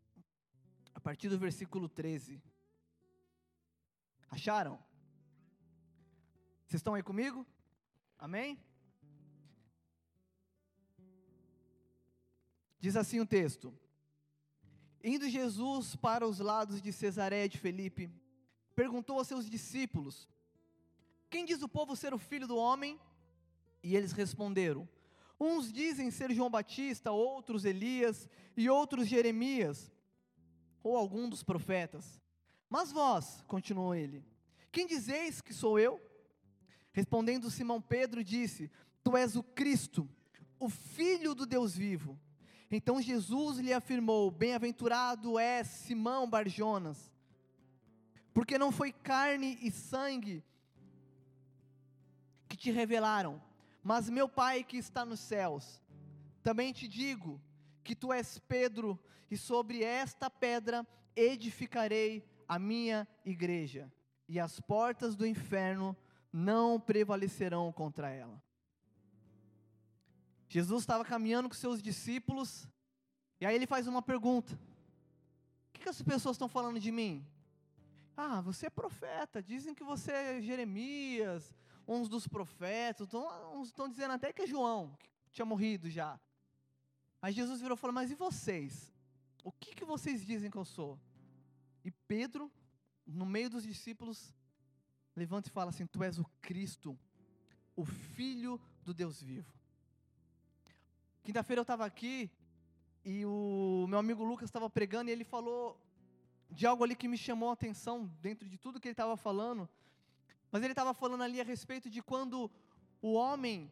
a 0.93 0.99
partir 0.99 1.29
do 1.29 1.39
versículo 1.39 1.89
13. 1.89 2.43
Acharam? 4.29 4.83
Vocês 6.67 6.81
estão 6.81 6.95
aí 6.95 7.03
comigo? 7.11 7.47
Amém? 8.19 8.59
Diz 12.81 12.97
assim 12.97 13.21
o 13.21 13.27
texto: 13.27 13.73
Indo 15.05 15.29
Jesus 15.29 15.95
para 15.95 16.27
os 16.27 16.41
lados 16.41 16.83
de 16.83 16.93
Cesareia 16.93 17.49
de 17.49 17.59
Felipe, 17.59 18.11
perguntou 18.75 19.19
aos 19.19 19.29
seus 19.29 19.49
discípulos: 19.49 20.29
Quem 21.31 21.45
diz 21.45 21.63
o 21.63 21.69
povo 21.69 21.95
ser 21.95 22.13
o 22.13 22.19
filho 22.19 22.49
do 22.49 22.57
homem? 22.57 23.01
E 23.85 23.95
eles 23.95 24.11
responderam: 24.11 24.89
Uns 25.39 25.73
dizem 25.73 26.11
ser 26.11 26.33
João 26.33 26.51
Batista, 26.51 27.11
outros 27.11 27.65
Elias 27.65 28.29
e 28.57 28.71
outros 28.71 29.09
Jeremias, 29.09 29.93
ou 30.83 30.97
algum 30.97 31.29
dos 31.29 31.43
profetas. 31.43 32.21
Mas 32.69 32.93
vós, 32.93 33.43
continuou 33.47 33.95
ele, 33.95 34.25
quem 34.71 34.87
dizeis 34.87 35.41
que 35.41 35.53
sou 35.53 35.79
eu? 35.79 36.01
Respondendo 36.93 37.51
Simão 37.51 37.81
Pedro, 37.81 38.23
disse: 38.23 38.71
Tu 39.03 39.17
és 39.17 39.37
o 39.37 39.43
Cristo, 39.43 40.09
o 40.59 40.69
Filho 40.69 41.35
do 41.35 41.47
Deus 41.47 41.77
vivo. 41.77 42.19
Então 42.71 43.01
Jesus 43.01 43.59
lhe 43.59 43.73
afirmou: 43.73 44.31
Bem-aventurado 44.31 45.39
é 45.39 45.63
Simão 45.63 46.29
Barjonas, 46.29 47.13
porque 48.33 48.59
não 48.59 48.73
foi 48.73 48.93
carne 48.93 49.59
e 49.61 49.71
sangue 49.71 50.43
que 52.49 52.57
te 52.57 52.71
revelaram, 52.71 53.43
mas 53.85 54.09
meu 54.09 54.27
Pai 54.27 54.65
que 54.65 54.79
está 54.79 55.05
nos 55.05 55.21
céus. 55.21 55.83
Também 56.43 56.73
te 56.73 56.89
digo 56.89 57.41
que 57.85 57.95
tu 57.95 58.11
és 58.11 58.39
Pedro, 58.39 58.99
e 59.31 59.37
sobre 59.37 59.85
esta 59.85 60.31
pedra 60.31 60.87
edificarei 61.15 62.27
a 62.49 62.59
minha 62.59 63.07
igreja, 63.25 63.93
e 64.27 64.41
as 64.41 64.59
portas 64.59 65.15
do 65.15 65.27
inferno 65.27 65.95
não 66.33 66.81
prevalecerão 66.81 67.71
contra 67.71 68.09
ela. 68.11 68.43
Jesus 70.49 70.83
estava 70.83 71.05
caminhando 71.05 71.49
com 71.49 71.55
seus 71.55 71.83
discípulos, 71.83 72.67
e 73.41 73.45
aí 73.45 73.55
ele 73.55 73.67
faz 73.67 73.87
uma 73.87 74.01
pergunta: 74.01 74.55
O 74.55 75.73
que, 75.75 75.83
que 75.83 75.89
as 75.89 76.01
pessoas 76.01 76.37
estão 76.37 76.49
falando 76.49 76.81
de 76.81 76.91
mim? 76.91 77.27
Ah, 78.17 78.41
você 78.41 78.67
é 78.67 78.71
profeta, 78.71 79.43
dizem 79.43 79.75
que 79.75 79.85
você 79.85 80.13
é 80.13 80.41
Jeremias, 80.41 81.55
uns 81.87 82.09
dos 82.09 82.27
profetas, 82.27 83.09
uns 83.53 83.69
estão 83.69 83.89
dizendo 83.89 84.13
até 84.13 84.33
que 84.33 84.43
é 84.43 84.47
João, 84.47 84.97
que 84.99 85.09
tinha 85.33 85.45
morrido 85.45 85.91
já. 85.91 86.19
Aí 87.21 87.33
Jesus 87.33 87.61
virou 87.61 87.77
e 87.77 87.81
falou: 87.81 87.95
Mas 87.95 88.11
e 88.11 88.15
vocês? 88.15 88.93
O 89.43 89.53
que, 89.53 89.75
que 89.75 89.85
vocês 89.85 90.25
dizem 90.25 90.51
que 90.51 90.57
eu 90.57 90.65
sou? 90.65 90.99
E 91.85 91.91
Pedro, 91.91 92.51
no 93.07 93.27
meio 93.27 93.51
dos 93.51 93.63
discípulos, 93.63 94.35
levanta 95.15 95.49
e 95.49 95.53
fala 95.53 95.71
assim: 95.71 95.87
Tu 95.87 96.03
és 96.03 96.19
o 96.19 96.25
Cristo, 96.41 96.99
o 97.77 97.85
Filho 97.85 98.61
do 98.83 98.95
Deus 98.95 99.23
vivo. 99.23 99.53
Quinta-feira 101.23 101.61
eu 101.61 101.63
estava 101.63 101.85
aqui 101.87 102.31
e 103.05 103.25
o 103.25 103.87
meu 103.89 103.99
amigo 103.99 104.25
Lucas 104.25 104.49
estava 104.49 104.69
pregando 104.69 105.11
e 105.11 105.13
ele 105.13 105.25
falou 105.25 105.81
de 106.51 106.67
algo 106.67 106.85
ali 106.85 106.95
que 106.95 107.09
me 107.09 107.17
chamou 107.17 107.51
a 107.51 107.55
atenção 107.55 108.07
dentro 108.21 108.49
de 108.49 108.57
tudo 108.57 108.81
que 108.81 108.89
ele 108.89 108.93
estava 108.93 109.17
falando. 109.17 109.69
Mas 110.55 110.63
ele 110.63 110.73
estava 110.73 110.95
falando 110.95 111.25
ali 111.25 111.41
a 111.41 111.45
respeito 111.45 111.91
de 111.91 112.01
quando 112.01 112.49
o 113.03 113.15
homem, 113.15 113.63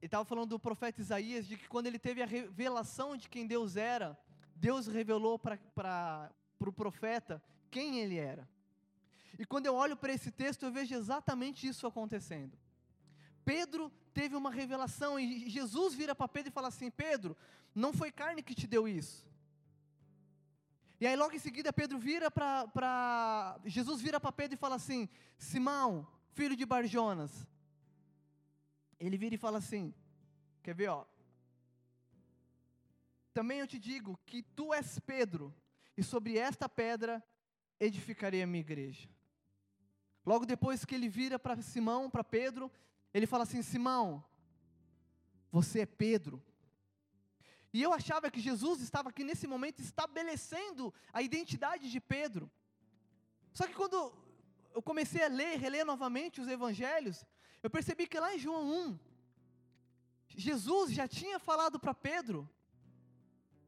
ele 0.00 0.06
estava 0.08 0.24
falando 0.24 0.48
do 0.48 0.58
profeta 0.58 1.00
Isaías, 1.00 1.46
de 1.46 1.56
que 1.56 1.68
quando 1.68 1.86
ele 1.86 1.96
teve 1.96 2.20
a 2.20 2.26
revelação 2.26 3.16
de 3.16 3.28
quem 3.28 3.46
Deus 3.46 3.76
era, 3.76 4.18
Deus 4.56 4.88
revelou 4.88 5.38
para 5.38 5.54
o 5.54 6.58
pro 6.58 6.72
profeta 6.72 7.40
quem 7.70 8.00
ele 8.00 8.16
era. 8.16 8.48
E 9.38 9.46
quando 9.46 9.66
eu 9.66 9.76
olho 9.76 9.96
para 9.96 10.12
esse 10.12 10.32
texto, 10.32 10.64
eu 10.64 10.72
vejo 10.72 10.92
exatamente 10.92 11.68
isso 11.68 11.86
acontecendo. 11.86 12.58
Pedro 13.44 13.88
teve 14.12 14.34
uma 14.34 14.50
revelação 14.50 15.20
e 15.20 15.48
Jesus 15.48 15.94
vira 15.94 16.16
para 16.16 16.26
Pedro 16.26 16.50
e 16.50 16.52
fala 16.52 16.66
assim: 16.66 16.90
Pedro, 16.90 17.36
não 17.72 17.92
foi 17.92 18.10
carne 18.10 18.42
que 18.42 18.56
te 18.56 18.66
deu 18.66 18.88
isso. 18.88 19.24
E 21.00 21.06
aí 21.06 21.14
logo 21.14 21.34
em 21.34 21.38
seguida 21.38 21.72
Pedro 21.72 21.98
vira 21.98 22.30
para 22.30 23.60
Jesus 23.64 24.00
vira 24.00 24.18
para 24.18 24.32
Pedro 24.32 24.54
e 24.54 24.58
fala 24.58 24.74
assim: 24.74 25.08
Simão, 25.36 26.06
filho 26.32 26.56
de 26.56 26.66
Barjonas. 26.66 27.46
Ele 28.98 29.16
vira 29.16 29.34
e 29.34 29.38
fala 29.38 29.58
assim: 29.58 29.94
Quer 30.62 30.74
ver, 30.74 30.88
ó? 30.88 31.06
Também 33.32 33.60
eu 33.60 33.66
te 33.66 33.78
digo 33.78 34.18
que 34.26 34.42
tu 34.42 34.74
és 34.74 34.98
Pedro, 34.98 35.54
e 35.96 36.02
sobre 36.02 36.36
esta 36.36 36.68
pedra 36.68 37.22
edificarei 37.78 38.42
a 38.42 38.46
minha 38.46 38.60
igreja. 38.60 39.08
Logo 40.26 40.44
depois 40.44 40.84
que 40.84 40.94
ele 40.94 41.08
vira 41.08 41.38
para 41.38 41.62
Simão, 41.62 42.10
para 42.10 42.24
Pedro, 42.24 42.70
ele 43.14 43.26
fala 43.26 43.44
assim: 43.44 43.62
Simão, 43.62 44.24
você 45.52 45.82
é 45.82 45.86
Pedro. 45.86 46.42
E 47.72 47.82
eu 47.82 47.92
achava 47.92 48.30
que 48.30 48.40
Jesus 48.40 48.80
estava 48.80 49.10
aqui 49.10 49.22
nesse 49.24 49.46
momento 49.46 49.80
estabelecendo 49.80 50.92
a 51.12 51.20
identidade 51.22 51.90
de 51.90 52.00
Pedro. 52.00 52.50
Só 53.52 53.66
que 53.66 53.74
quando 53.74 54.12
eu 54.74 54.82
comecei 54.82 55.22
a 55.24 55.28
ler, 55.28 55.58
reler 55.58 55.84
novamente 55.84 56.40
os 56.40 56.48
evangelhos, 56.48 57.24
eu 57.62 57.68
percebi 57.68 58.06
que 58.06 58.18
lá 58.18 58.34
em 58.34 58.38
João 58.38 58.64
1, 58.90 58.98
Jesus 60.28 60.92
já 60.92 61.08
tinha 61.08 61.38
falado 61.38 61.78
para 61.80 61.92
Pedro, 61.92 62.48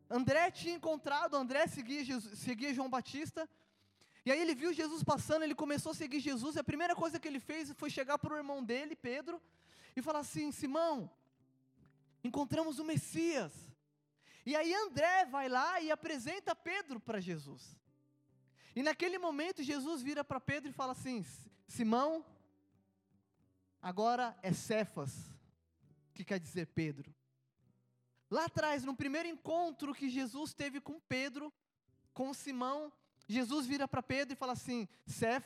André 0.08 0.50
tinha 0.50 0.74
encontrado, 0.74 1.36
André 1.36 1.66
seguia, 1.66 2.04
Jesus, 2.04 2.38
seguia 2.38 2.74
João 2.74 2.88
Batista, 2.88 3.48
e 4.24 4.30
aí 4.30 4.40
ele 4.40 4.54
viu 4.54 4.72
Jesus 4.72 5.02
passando, 5.02 5.42
ele 5.42 5.54
começou 5.54 5.92
a 5.92 5.94
seguir 5.94 6.20
Jesus, 6.20 6.56
e 6.56 6.58
a 6.58 6.64
primeira 6.64 6.94
coisa 6.94 7.18
que 7.18 7.26
ele 7.26 7.40
fez 7.40 7.72
foi 7.72 7.90
chegar 7.90 8.18
para 8.18 8.34
o 8.34 8.36
irmão 8.36 8.62
dele, 8.62 8.94
Pedro, 8.94 9.40
e 9.96 10.02
falar 10.02 10.20
assim: 10.20 10.52
Simão, 10.52 11.10
encontramos 12.22 12.78
o 12.78 12.84
Messias. 12.84 13.69
E 14.44 14.56
aí 14.56 14.74
André 14.74 15.26
vai 15.26 15.48
lá 15.48 15.80
e 15.80 15.90
apresenta 15.90 16.54
Pedro 16.54 16.98
para 16.98 17.20
Jesus. 17.20 17.76
E 18.74 18.82
naquele 18.82 19.18
momento 19.18 19.62
Jesus 19.62 20.02
vira 20.02 20.24
para 20.24 20.40
Pedro 20.40 20.70
e 20.70 20.72
fala 20.72 20.92
assim: 20.92 21.24
Simão, 21.66 22.24
agora 23.82 24.36
é 24.42 24.52
Cefas, 24.52 25.30
que 26.14 26.24
quer 26.24 26.38
dizer 26.38 26.66
Pedro. 26.68 27.14
Lá 28.30 28.44
atrás, 28.44 28.84
no 28.84 28.94
primeiro 28.94 29.28
encontro 29.28 29.94
que 29.94 30.08
Jesus 30.08 30.54
teve 30.54 30.80
com 30.80 31.00
Pedro, 31.00 31.52
com 32.14 32.32
Simão, 32.32 32.92
Jesus 33.26 33.66
vira 33.66 33.86
para 33.88 34.02
Pedro 34.02 34.32
e 34.32 34.36
fala 34.36 34.52
assim: 34.52 34.88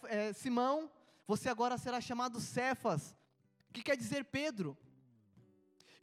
é, 0.08 0.32
Simão, 0.32 0.90
você 1.26 1.48
agora 1.48 1.78
será 1.78 2.00
chamado 2.00 2.40
Cefas, 2.40 3.14
que 3.72 3.82
quer 3.82 3.96
dizer 3.96 4.24
Pedro. 4.26 4.76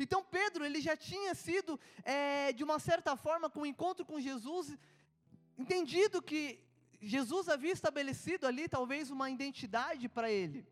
Então 0.03 0.23
Pedro, 0.23 0.65
ele 0.65 0.81
já 0.81 0.95
tinha 0.95 1.33
sido, 1.35 1.79
é, 2.03 2.51
de 2.53 2.63
uma 2.63 2.79
certa 2.79 3.15
forma, 3.15 3.49
com 3.49 3.61
o 3.61 3.65
encontro 3.65 4.05
com 4.05 4.19
Jesus, 4.19 4.77
entendido 5.57 6.21
que 6.21 6.59
Jesus 7.01 7.49
havia 7.49 7.71
estabelecido 7.71 8.45
ali 8.45 8.67
talvez 8.67 9.09
uma 9.09 9.29
identidade 9.29 10.07
para 10.07 10.31
ele. 10.31 10.67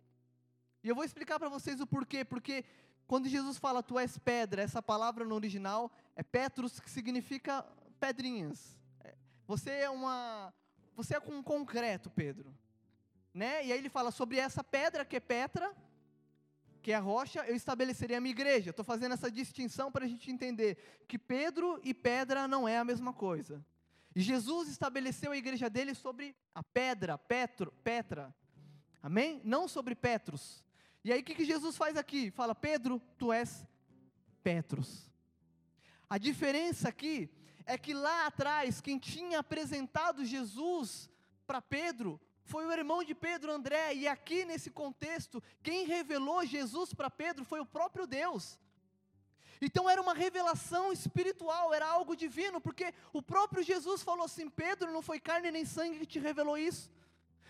E 0.83 0.87
eu 0.87 0.95
vou 0.95 1.03
explicar 1.03 1.39
para 1.39 1.49
vocês 1.49 1.81
o 1.81 1.87
porquê, 1.87 2.23
porque 2.23 2.63
quando 3.07 3.27
Jesus 3.27 3.57
fala 3.57 3.81
tu 3.81 3.97
és 3.97 4.17
pedra, 4.17 4.61
essa 4.61 4.81
palavra 4.81 5.25
no 5.25 5.35
original 5.35 5.91
é 6.15 6.21
Petrus, 6.23 6.79
que 6.79 6.89
significa 6.89 7.65
pedrinhas. 7.99 8.77
É, 9.03 9.15
você 9.47 9.71
é 9.71 9.89
uma, 9.89 10.53
você 10.95 11.15
é 11.15 11.19
um 11.19 11.41
concreto, 11.41 12.09
Pedro. 12.09 12.55
Né? 13.33 13.65
E 13.65 13.71
aí 13.71 13.79
ele 13.79 13.89
fala 13.89 14.11
sobre 14.11 14.37
essa 14.37 14.63
pedra 14.63 15.03
que 15.03 15.15
é 15.15 15.19
Petra, 15.19 15.75
que 16.81 16.91
é 16.91 16.95
a 16.95 16.99
rocha, 16.99 17.45
eu 17.45 17.55
estabeleceria 17.55 18.17
a 18.17 18.21
minha 18.21 18.31
igreja. 18.31 18.69
Estou 18.69 18.85
fazendo 18.85 19.13
essa 19.13 19.29
distinção 19.29 19.91
para 19.91 20.05
a 20.05 20.07
gente 20.07 20.31
entender 20.31 20.77
que 21.07 21.17
Pedro 21.17 21.79
e 21.83 21.93
pedra 21.93 22.47
não 22.47 22.67
é 22.67 22.77
a 22.77 22.85
mesma 22.85 23.13
coisa. 23.13 23.63
E 24.15 24.21
Jesus 24.21 24.69
estabeleceu 24.69 25.31
a 25.31 25.37
igreja 25.37 25.69
dele 25.69 25.93
sobre 25.93 26.35
a 26.53 26.63
pedra, 26.63 27.17
Petro, 27.17 27.71
Petra. 27.83 28.33
Amém? 29.01 29.41
Não 29.43 29.67
sobre 29.67 29.95
Petros. 29.95 30.63
E 31.03 31.11
aí 31.11 31.21
o 31.21 31.23
que, 31.23 31.35
que 31.35 31.45
Jesus 31.45 31.77
faz 31.77 31.95
aqui? 31.95 32.31
Fala, 32.31 32.55
Pedro, 32.55 33.01
tu 33.17 33.31
és 33.31 33.65
Petros. 34.43 35.09
A 36.09 36.17
diferença 36.17 36.89
aqui 36.89 37.29
é 37.65 37.77
que 37.77 37.93
lá 37.93 38.25
atrás, 38.25 38.81
quem 38.81 38.97
tinha 38.97 39.39
apresentado 39.39 40.25
Jesus 40.25 41.09
para 41.45 41.61
Pedro 41.61 42.19
foi 42.51 42.65
o 42.65 42.71
irmão 42.71 43.03
de 43.03 43.13
Pedro, 43.13 43.51
André, 43.51 43.93
e 43.93 44.07
aqui 44.07 44.43
nesse 44.43 44.71
contexto, 44.71 45.41
quem 45.61 45.85
revelou 45.85 46.43
Jesus 46.45 46.93
para 46.93 47.09
Pedro 47.23 47.45
foi 47.45 47.59
o 47.59 47.65
próprio 47.77 48.07
Deus. 48.07 48.57
Então 49.61 49.89
era 49.89 50.01
uma 50.01 50.15
revelação 50.15 50.91
espiritual, 50.91 51.73
era 51.73 51.85
algo 51.85 52.15
divino, 52.15 52.59
porque 52.59 52.93
o 53.13 53.21
próprio 53.21 53.61
Jesus 53.61 54.01
falou 54.01 54.25
assim: 54.25 54.49
Pedro, 54.49 54.91
não 54.91 55.01
foi 55.01 55.19
carne 55.19 55.51
nem 55.51 55.63
sangue 55.63 55.99
que 55.99 56.13
te 56.13 56.19
revelou 56.19 56.57
isso, 56.57 56.89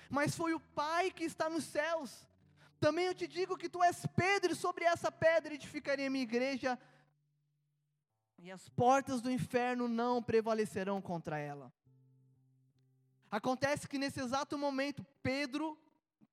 mas 0.09 0.35
foi 0.35 0.53
o 0.53 0.59
Pai 0.59 1.11
que 1.11 1.23
está 1.23 1.49
nos 1.49 1.63
céus. 1.63 2.27
Também 2.79 3.05
eu 3.05 3.15
te 3.15 3.27
digo 3.27 3.57
que 3.57 3.69
tu 3.69 3.81
és 3.83 4.05
Pedro, 4.15 4.51
e 4.51 4.55
sobre 4.55 4.83
essa 4.85 5.11
pedra 5.11 5.53
edificaria 5.53 6.07
a 6.07 6.09
minha 6.09 6.23
igreja, 6.23 6.79
e 8.37 8.51
as 8.51 8.67
portas 8.69 9.21
do 9.21 9.31
inferno 9.31 9.87
não 9.87 10.23
prevalecerão 10.23 11.01
contra 11.01 11.37
ela. 11.37 11.71
Acontece 13.31 13.87
que 13.87 13.97
nesse 13.97 14.19
exato 14.19 14.57
momento, 14.57 15.05
Pedro 15.21 15.77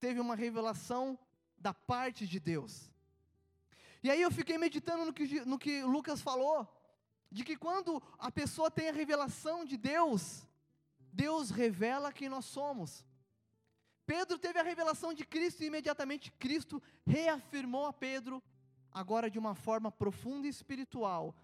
teve 0.00 0.20
uma 0.20 0.35
revelação 0.35 1.18
da 1.59 1.74
parte 1.74 2.26
de 2.26 2.40
Deus. 2.40 2.90
E 4.02 4.11
aí 4.11 4.22
eu 4.22 4.30
fiquei 4.30 4.56
meditando 4.56 5.04
no 5.04 5.12
que, 5.12 5.44
no 5.44 5.59
que 5.59 5.82
Lucas 5.82 6.20
falou, 6.20 6.66
de 7.30 7.44
que 7.44 7.56
quando 7.56 8.02
a 8.18 8.30
pessoa 8.30 8.70
tem 8.70 8.88
a 8.88 8.92
revelação 8.92 9.64
de 9.64 9.76
Deus, 9.76 10.46
Deus 11.12 11.50
revela 11.50 12.12
quem 12.12 12.28
nós 12.28 12.44
somos. 12.44 13.04
Pedro 14.06 14.38
teve 14.38 14.59
a 14.59 14.62
revelação 14.62 15.12
de 15.12 15.24
Cristo 15.24 15.62
e 15.62 15.66
imediatamente 15.66 16.30
Cristo 16.32 16.80
reafirmou 17.04 17.87
a 17.87 17.92
Pedro, 17.92 18.42
agora 18.92 19.28
de 19.28 19.38
uma 19.38 19.54
forma 19.54 19.90
profunda 19.90 20.46
e 20.46 20.50
espiritual, 20.50 21.35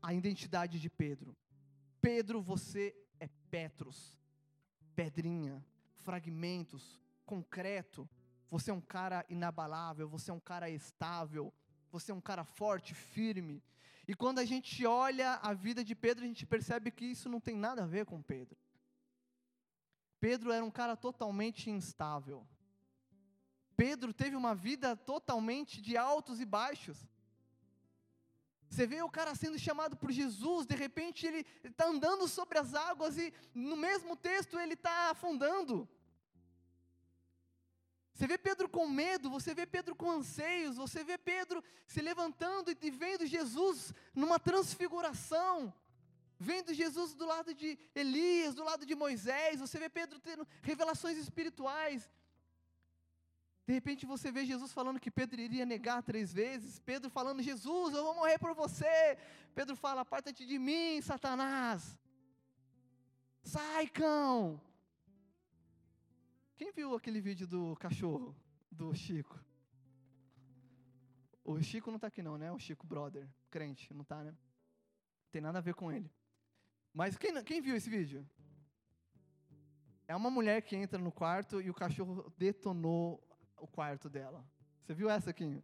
a 0.00 0.14
identidade 0.14 0.78
de 0.78 0.88
Pedro. 0.88 1.36
Pedro, 2.00 2.40
você 2.40 2.94
é 3.18 3.28
Petros, 3.50 4.16
pedrinha, 5.02 5.64
fragmentos, 5.96 7.00
concreto. 7.26 8.08
Você 8.48 8.70
é 8.70 8.74
um 8.74 8.80
cara 8.80 9.24
inabalável, 9.28 10.08
você 10.08 10.30
é 10.30 10.34
um 10.34 10.38
cara 10.40 10.70
estável, 10.70 11.52
você 11.90 12.12
é 12.12 12.14
um 12.14 12.20
cara 12.20 12.44
forte, 12.44 12.94
firme. 12.94 13.60
E 14.06 14.14
quando 14.14 14.38
a 14.38 14.44
gente 14.44 14.86
olha 14.86 15.34
a 15.34 15.52
vida 15.52 15.82
de 15.82 15.96
Pedro, 15.96 16.24
a 16.24 16.28
gente 16.28 16.46
percebe 16.46 16.92
que 16.92 17.04
isso 17.04 17.28
não 17.28 17.40
tem 17.40 17.56
nada 17.56 17.82
a 17.82 17.86
ver 17.86 18.06
com 18.06 18.22
Pedro. 18.22 18.56
Pedro 20.20 20.52
era 20.52 20.64
um 20.64 20.70
cara 20.70 20.96
totalmente 20.96 21.68
instável. 21.68 22.46
Pedro 23.76 24.12
teve 24.12 24.36
uma 24.36 24.54
vida 24.54 24.94
totalmente 24.94 25.82
de 25.82 25.96
altos 25.96 26.40
e 26.40 26.44
baixos. 26.44 27.08
Você 28.72 28.86
vê 28.86 29.02
o 29.02 29.10
cara 29.10 29.34
sendo 29.34 29.58
chamado 29.58 29.94
por 29.98 30.10
Jesus, 30.10 30.66
de 30.66 30.74
repente 30.74 31.26
ele 31.26 31.44
está 31.62 31.86
andando 31.86 32.26
sobre 32.26 32.58
as 32.58 32.72
águas 32.72 33.18
e 33.18 33.30
no 33.54 33.76
mesmo 33.76 34.16
texto 34.16 34.58
ele 34.58 34.72
está 34.72 35.10
afundando. 35.10 35.86
Você 38.14 38.26
vê 38.26 38.38
Pedro 38.38 38.70
com 38.70 38.88
medo, 38.88 39.28
você 39.28 39.52
vê 39.52 39.66
Pedro 39.66 39.94
com 39.94 40.10
anseios, 40.10 40.78
você 40.78 41.04
vê 41.04 41.18
Pedro 41.18 41.62
se 41.86 42.00
levantando 42.00 42.70
e 42.70 42.90
vendo 42.90 43.26
Jesus 43.26 43.92
numa 44.14 44.38
transfiguração, 44.40 45.70
vendo 46.38 46.72
Jesus 46.72 47.12
do 47.12 47.26
lado 47.26 47.52
de 47.52 47.78
Elias, 47.94 48.54
do 48.54 48.64
lado 48.64 48.86
de 48.86 48.94
Moisés, 48.94 49.60
você 49.60 49.78
vê 49.78 49.90
Pedro 49.90 50.18
tendo 50.18 50.48
revelações 50.62 51.18
espirituais. 51.18 52.08
De 53.72 53.76
repente 53.76 54.04
você 54.04 54.30
vê 54.30 54.44
Jesus 54.44 54.70
falando 54.70 55.00
que 55.00 55.10
Pedro 55.10 55.40
iria 55.40 55.64
negar 55.64 56.02
três 56.02 56.30
vezes, 56.30 56.78
Pedro 56.80 57.08
falando: 57.08 57.40
Jesus, 57.40 57.94
eu 57.94 58.04
vou 58.04 58.14
morrer 58.14 58.38
por 58.38 58.52
você. 58.54 59.16
Pedro 59.54 59.74
fala: 59.74 60.02
Aparta-te 60.02 60.44
de 60.44 60.58
mim, 60.58 61.00
Satanás. 61.00 61.98
Sai, 63.42 63.86
cão. 63.88 64.60
Quem 66.54 66.70
viu 66.70 66.94
aquele 66.94 67.18
vídeo 67.18 67.46
do 67.46 67.74
cachorro, 67.76 68.36
do 68.70 68.94
Chico? 68.94 69.42
O 71.42 71.58
Chico 71.62 71.90
não 71.90 71.96
está 71.96 72.08
aqui 72.08 72.22
não, 72.22 72.36
né? 72.36 72.52
O 72.52 72.58
Chico 72.58 72.86
Brother, 72.86 73.26
crente, 73.50 73.94
não 73.94 74.02
está, 74.02 74.22
né? 74.22 74.34
Tem 75.30 75.40
nada 75.40 75.60
a 75.60 75.62
ver 75.62 75.74
com 75.74 75.90
ele. 75.90 76.12
Mas 76.92 77.16
quem, 77.16 77.42
quem 77.42 77.62
viu 77.62 77.74
esse 77.74 77.88
vídeo? 77.88 78.28
É 80.06 80.14
uma 80.14 80.30
mulher 80.30 80.60
que 80.60 80.76
entra 80.76 80.98
no 80.98 81.10
quarto 81.10 81.58
e 81.58 81.70
o 81.70 81.74
cachorro 81.74 82.30
detonou 82.36 83.31
o 83.62 83.66
quarto 83.68 84.10
dela. 84.10 84.44
Você 84.82 84.92
viu 84.92 85.08
essa 85.08 85.30
aqui? 85.30 85.62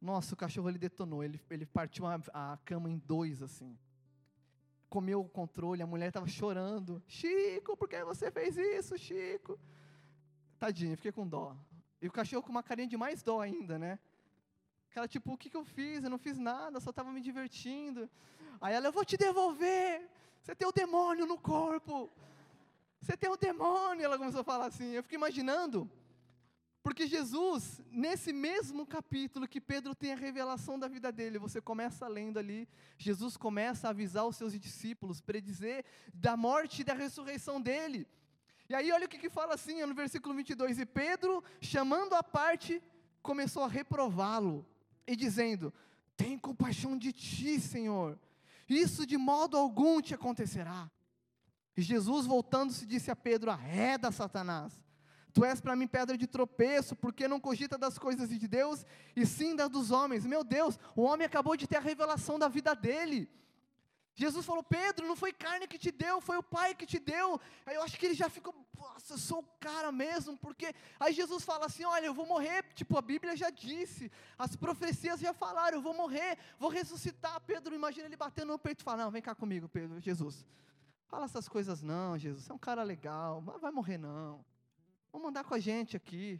Nossa, 0.00 0.34
o 0.34 0.36
cachorro 0.36 0.68
ele 0.68 0.78
detonou, 0.78 1.24
ele, 1.24 1.40
ele 1.48 1.64
partiu 1.64 2.06
a, 2.06 2.20
a 2.34 2.58
cama 2.64 2.90
em 2.90 2.98
dois 2.98 3.42
assim. 3.42 3.76
Comeu 4.90 5.22
o 5.22 5.28
controle, 5.28 5.82
a 5.82 5.86
mulher 5.86 6.08
estava 6.08 6.28
chorando. 6.28 7.02
Chico, 7.08 7.76
por 7.76 7.88
que 7.88 8.04
você 8.04 8.30
fez 8.30 8.56
isso, 8.56 8.98
Chico? 8.98 9.58
Tadinho, 10.58 10.96
fiquei 10.96 11.10
com 11.10 11.26
dó. 11.26 11.56
E 12.00 12.06
o 12.06 12.12
cachorro 12.12 12.42
com 12.42 12.50
uma 12.50 12.62
carinha 12.62 12.86
de 12.86 12.96
mais 12.96 13.22
dó 13.22 13.40
ainda, 13.40 13.78
né? 13.78 13.98
Aquela 14.90 15.08
tipo, 15.08 15.32
o 15.32 15.38
que, 15.38 15.48
que 15.48 15.56
eu 15.56 15.64
fiz? 15.64 16.04
Eu 16.04 16.10
não 16.10 16.18
fiz 16.18 16.38
nada, 16.38 16.78
só 16.80 16.90
estava 16.90 17.10
me 17.10 17.20
divertindo. 17.20 18.08
Aí 18.60 18.74
ela, 18.74 18.88
eu 18.88 18.92
vou 18.92 19.04
te 19.04 19.16
devolver. 19.16 20.06
Você 20.42 20.54
tem 20.54 20.68
o 20.68 20.72
demônio 20.72 21.26
no 21.26 21.38
corpo. 21.38 22.10
Você 23.00 23.16
tem 23.16 23.30
o 23.30 23.36
demônio. 23.36 24.04
Ela 24.04 24.18
começou 24.18 24.42
a 24.42 24.44
falar 24.44 24.66
assim. 24.66 24.92
Eu 24.92 25.02
fico 25.02 25.14
imaginando. 25.14 25.90
Porque 26.86 27.08
Jesus, 27.08 27.82
nesse 27.90 28.32
mesmo 28.32 28.86
capítulo 28.86 29.48
que 29.48 29.60
Pedro 29.60 29.92
tem 29.92 30.12
a 30.12 30.16
revelação 30.16 30.78
da 30.78 30.86
vida 30.86 31.10
dele, 31.10 31.36
você 31.36 31.60
começa 31.60 32.06
lendo 32.06 32.38
ali, 32.38 32.68
Jesus 32.96 33.36
começa 33.36 33.88
a 33.88 33.90
avisar 33.90 34.24
os 34.24 34.36
seus 34.36 34.52
discípulos, 34.52 35.20
predizer 35.20 35.84
da 36.14 36.36
morte 36.36 36.82
e 36.82 36.84
da 36.84 36.94
ressurreição 36.94 37.60
dele. 37.60 38.06
E 38.68 38.74
aí 38.76 38.92
olha 38.92 39.06
o 39.06 39.08
que, 39.08 39.18
que 39.18 39.28
fala 39.28 39.54
assim, 39.54 39.84
no 39.84 39.96
versículo 39.96 40.32
22, 40.36 40.78
e 40.78 40.86
Pedro, 40.86 41.42
chamando 41.60 42.14
a 42.14 42.22
parte, 42.22 42.80
começou 43.20 43.64
a 43.64 43.68
reprová-lo, 43.68 44.64
e 45.08 45.16
dizendo, 45.16 45.74
tem 46.16 46.38
compaixão 46.38 46.96
de 46.96 47.10
ti, 47.10 47.58
Senhor, 47.58 48.16
isso 48.68 49.04
de 49.04 49.16
modo 49.16 49.56
algum 49.56 50.00
te 50.00 50.14
acontecerá. 50.14 50.88
E 51.76 51.82
Jesus, 51.82 52.26
voltando-se, 52.26 52.86
disse 52.86 53.10
a 53.10 53.16
Pedro, 53.16 53.50
arreda, 53.50 54.12
Satanás, 54.12 54.85
tu 55.36 55.44
és 55.44 55.60
para 55.60 55.76
mim 55.76 55.86
pedra 55.86 56.16
de 56.16 56.26
tropeço, 56.26 56.96
porque 56.96 57.28
não 57.28 57.38
cogita 57.38 57.76
das 57.76 57.98
coisas 57.98 58.30
de 58.30 58.48
Deus, 58.48 58.86
e 59.14 59.26
sim 59.26 59.54
das 59.54 59.68
dos 59.68 59.90
homens. 59.90 60.24
Meu 60.24 60.42
Deus, 60.42 60.78
o 60.94 61.02
homem 61.02 61.26
acabou 61.26 61.54
de 61.58 61.66
ter 61.66 61.76
a 61.76 61.80
revelação 61.90 62.38
da 62.38 62.48
vida 62.48 62.74
dele, 62.74 63.28
Jesus 64.22 64.46
falou: 64.46 64.62
Pedro, 64.62 65.06
não 65.06 65.14
foi 65.14 65.30
carne 65.30 65.68
que 65.68 65.78
te 65.78 65.92
deu, 65.92 66.22
foi 66.22 66.38
o 66.38 66.42
Pai 66.42 66.74
que 66.74 66.86
te 66.86 66.98
deu. 66.98 67.38
Aí 67.66 67.74
eu 67.74 67.82
acho 67.82 67.98
que 67.98 68.06
ele 68.06 68.14
já 68.14 68.30
ficou, 68.30 68.54
nossa, 68.74 69.12
eu 69.12 69.18
sou 69.18 69.40
o 69.40 69.48
cara 69.60 69.92
mesmo, 69.92 70.38
porque. 70.38 70.74
Aí 70.98 71.12
Jesus 71.12 71.44
fala 71.44 71.66
assim: 71.66 71.84
olha, 71.84 72.06
eu 72.06 72.14
vou 72.14 72.26
morrer. 72.26 72.64
Tipo, 72.74 72.96
a 72.96 73.02
Bíblia 73.02 73.36
já 73.36 73.50
disse, 73.50 74.10
as 74.38 74.56
profecias 74.56 75.20
já 75.20 75.34
falaram, 75.34 75.76
eu 75.76 75.82
vou 75.82 75.92
morrer, 75.92 76.38
vou 76.58 76.70
ressuscitar. 76.70 77.38
Pedro, 77.42 77.74
imagina 77.74 78.06
ele 78.06 78.16
batendo 78.16 78.52
no 78.52 78.58
peito 78.58 78.80
e 78.80 78.84
fala: 78.84 79.04
não, 79.04 79.10
vem 79.10 79.20
cá 79.20 79.34
comigo, 79.34 79.68
Pedro, 79.68 80.00
Jesus. 80.00 80.46
Fala 81.08 81.26
essas 81.26 81.46
coisas 81.46 81.82
não, 81.82 82.18
Jesus, 82.18 82.44
você 82.44 82.52
é 82.52 82.54
um 82.54 82.58
cara 82.58 82.82
legal, 82.82 83.42
mas 83.42 83.60
vai 83.60 83.70
morrer 83.70 83.98
não. 83.98 84.42
Vamos 85.16 85.30
andar 85.30 85.44
com 85.44 85.54
a 85.54 85.58
gente 85.58 85.96
aqui. 85.96 86.38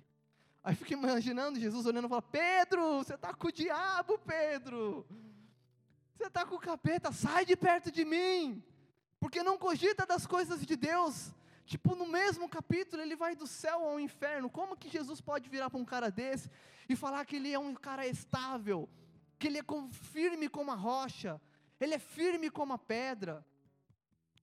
Aí 0.62 0.74
fica 0.76 0.92
imaginando 0.92 1.58
Jesus 1.58 1.86
olhando 1.86 2.04
e 2.04 2.08
fala: 2.10 2.20
Pedro, 2.20 2.98
você 2.98 3.14
está 3.14 3.32
com 3.32 3.48
o 3.48 3.50
diabo, 3.50 4.18
Pedro. 4.18 5.06
Você 6.14 6.26
está 6.26 6.44
com 6.44 6.56
o 6.56 6.60
capeta, 6.60 7.10
sai 7.10 7.46
de 7.46 7.56
perto 7.56 7.90
de 7.90 8.04
mim, 8.04 8.62
porque 9.18 9.42
não 9.42 9.56
cogita 9.56 10.04
das 10.04 10.26
coisas 10.26 10.60
de 10.60 10.76
Deus. 10.76 11.32
Tipo, 11.64 11.94
no 11.94 12.06
mesmo 12.06 12.50
capítulo, 12.50 13.00
ele 13.00 13.16
vai 13.16 13.34
do 13.34 13.46
céu 13.46 13.82
ao 13.82 13.98
inferno. 13.98 14.50
Como 14.50 14.76
que 14.76 14.90
Jesus 14.90 15.22
pode 15.22 15.48
virar 15.48 15.70
para 15.70 15.80
um 15.80 15.84
cara 15.86 16.10
desse 16.10 16.50
e 16.86 16.94
falar 16.94 17.24
que 17.24 17.36
ele 17.36 17.50
é 17.50 17.58
um 17.58 17.74
cara 17.74 18.06
estável, 18.06 18.86
que 19.38 19.46
ele 19.46 19.56
é 19.56 19.64
firme 19.90 20.50
como 20.50 20.70
a 20.70 20.74
rocha, 20.74 21.40
ele 21.80 21.94
é 21.94 21.98
firme 21.98 22.50
como 22.50 22.74
a 22.74 22.78
pedra? 22.78 23.42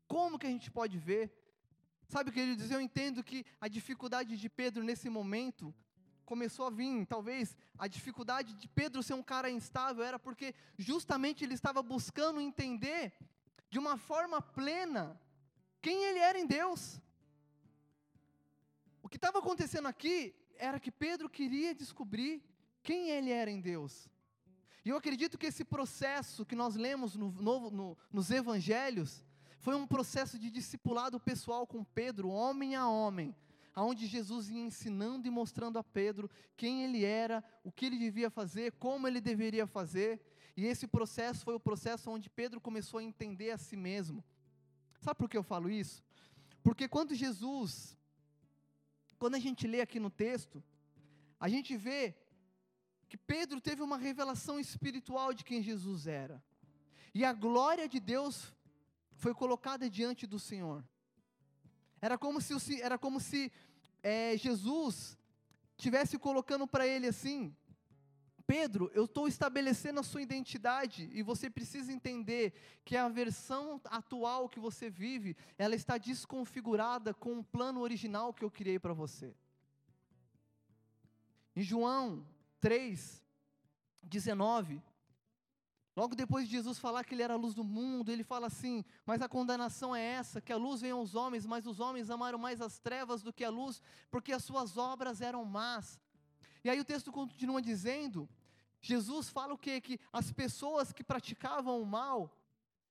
Como 0.08 0.39
que 0.39 0.48
a 0.48 0.50
gente 0.50 0.72
pode 0.72 0.98
ver? 0.98 1.32
Sabe 2.08 2.30
o 2.30 2.34
que 2.34 2.39
ele 2.39 2.56
diz? 2.56 2.70
Eu 2.70 2.82
entendo 2.82 3.24
que 3.24 3.46
a 3.60 3.68
dificuldade 3.68 4.38
de 4.38 4.50
Pedro 4.50 4.84
nesse 4.84 5.10
momento 5.10 5.74
começou 6.26 6.68
a 6.68 6.70
vir, 6.70 7.06
talvez 7.06 7.56
a 7.78 7.88
dificuldade 7.88 8.54
de 8.54 8.68
Pedro 8.68 9.04
ser 9.04 9.13
um 9.13 9.24
cara 9.24 9.50
instável 9.50 10.04
era 10.04 10.18
porque 10.18 10.56
justamente 10.78 11.44
ele 11.44 11.54
estava 11.54 11.82
buscando 11.84 12.39
entender 12.39 13.13
de 13.70 13.80
uma 13.80 13.98
forma 13.98 14.42
plena 14.42 15.20
quem 15.82 16.04
ele 16.06 16.20
era 16.20 16.39
em 16.39 16.46
Deus. 16.46 17.00
O 19.02 19.10
que 19.10 19.18
estava 19.18 19.39
acontecendo 19.39 19.88
aqui 19.88 20.34
era 20.58 20.80
que 20.80 20.92
Pedro 20.92 21.30
queria 21.30 21.76
descobrir 21.76 22.42
quem 22.82 23.10
ele 23.10 23.32
era 23.32 23.52
em 23.52 23.60
Deus. 23.60 24.10
E 24.86 24.89
eu 24.89 24.98
acredito 24.98 25.38
que 25.38 25.46
esse 25.46 25.63
processo 25.63 26.46
que 26.46 26.56
nós 26.56 26.76
lemos 26.76 27.16
no, 27.16 27.32
no, 27.32 27.70
no, 27.70 27.98
nos 28.12 28.30
evangelhos 28.32 29.26
foi 29.63 29.76
um 29.76 29.88
processo 29.88 30.38
de 30.38 30.49
discipulado 30.49 31.17
pessoal 31.21 31.65
com 31.65 31.86
Pedro, 31.86 32.28
homem 32.28 32.76
a 32.76 32.86
homem, 32.86 33.34
aonde 33.73 34.08
Jesus 34.08 34.49
ia 34.49 34.60
ensinando 34.60 35.26
e 35.26 35.32
mostrando 35.32 35.80
a 35.80 35.84
Pedro 35.84 36.30
quem 36.58 36.84
ele 36.84 37.06
era, 37.06 37.41
o 37.63 37.71
que 37.71 37.86
ele 37.86 37.97
devia 37.97 38.30
fazer, 38.30 38.73
como 38.73 39.08
ele 39.08 39.21
deveria 39.21 39.65
fazer. 39.65 40.21
E 40.58 40.65
esse 40.65 40.86
processo 40.86 41.45
foi 41.45 41.56
o 41.56 41.62
processo 41.62 42.12
onde 42.12 42.30
Pedro 42.30 42.60
começou 42.60 42.97
a 42.99 43.04
entender 43.04 43.52
a 43.52 43.58
si 43.58 43.78
mesmo. 43.78 44.21
Sabe 44.99 45.17
por 45.17 45.30
que 45.30 45.38
eu 45.38 45.43
falo 45.43 45.69
isso? 45.69 46.04
Porque 46.62 46.89
quando 46.89 47.15
Jesus, 47.15 47.97
quando 49.17 49.36
a 49.36 49.39
gente 49.39 49.65
lê 49.65 49.80
aqui 49.80 49.97
no 49.97 50.10
texto, 50.10 50.62
a 51.39 51.47
gente 51.47 51.78
vê 51.78 52.13
que 53.08 53.15
Pedro 53.15 53.62
teve 53.62 53.82
uma 53.82 53.97
revelação 53.97 54.60
espiritual 54.60 55.34
de 55.34 55.45
quem 55.45 55.63
Jesus 55.63 56.06
era. 56.06 56.43
E 57.13 57.23
a 57.23 57.32
glória 57.32 57.88
de 57.88 58.02
Deus 58.02 58.54
foi 59.24 59.34
colocada 59.34 59.90
diante 59.90 60.28
do 60.28 60.38
Senhor. 60.38 60.84
Era 62.02 62.18
como 62.18 62.42
se, 62.42 62.82
era 62.82 62.98
como 62.98 63.22
se 63.22 63.50
é, 64.04 64.36
Jesus 64.36 65.18
tivesse 65.78 66.20
colocando 66.20 66.68
para 66.68 66.86
ele 66.86 67.08
assim: 67.08 67.56
Pedro, 68.46 68.92
eu 68.94 69.06
estou 69.06 69.26
estabelecendo 69.26 70.02
a 70.02 70.04
sua 70.04 70.22
identidade 70.22 71.10
e 71.14 71.24
você 71.24 71.50
precisa 71.50 71.94
entender 71.94 72.54
que 72.84 72.98
a 72.98 73.08
versão 73.08 73.80
atual 73.86 74.50
que 74.50 74.60
você 74.60 74.90
vive, 74.90 75.38
ela 75.58 75.74
está 75.74 75.98
desconfigurada 75.98 77.14
com 77.14 77.40
o 77.40 77.44
plano 77.56 77.80
original 77.80 78.34
que 78.34 78.44
eu 78.44 78.52
criei 78.52 78.78
para 78.78 78.92
você. 78.92 79.34
Em 81.56 81.64
João 81.64 82.28
3, 82.60 83.24
19, 84.02 84.82
Logo 85.96 86.16
depois 86.16 86.46
de 86.46 86.52
Jesus 86.52 86.80
falar 86.80 87.04
que 87.04 87.14
ele 87.14 87.22
era 87.22 87.36
a 87.36 87.38
luz 87.38 87.54
do 87.54 87.64
mundo, 87.64 88.12
ele 88.12 88.24
fala 88.24 88.48
assim: 88.48 88.84
Mas 89.06 89.22
a 89.22 89.30
condenação 89.30 89.96
é 89.96 90.02
essa, 90.02 90.42
que 90.42 90.52
a 90.52 90.58
luz 90.58 90.82
vem 90.82 90.92
aos 90.92 91.14
homens, 91.14 91.46
mas 91.46 91.68
os 91.68 91.80
homens 91.80 92.10
amaram 92.10 92.40
mais 92.40 92.62
as 92.62 92.80
trevas 92.80 93.22
do 93.22 93.32
que 93.32 93.44
a 93.44 93.50
luz, 93.50 93.82
porque 94.10 94.32
as 94.32 94.44
suas 94.44 94.76
obras 94.76 95.22
eram 95.22 95.46
más. 95.46 96.00
E 96.64 96.70
aí 96.70 96.80
o 96.80 96.86
texto 96.86 97.12
continua 97.12 97.62
dizendo: 97.62 98.28
Jesus 98.82 99.30
fala 99.30 99.54
o 99.54 99.58
quê? 99.58 99.80
Que 99.80 100.00
as 100.12 100.32
pessoas 100.32 100.92
que 100.92 101.04
praticavam 101.04 101.80
o 101.80 101.86
mal, 101.86 102.36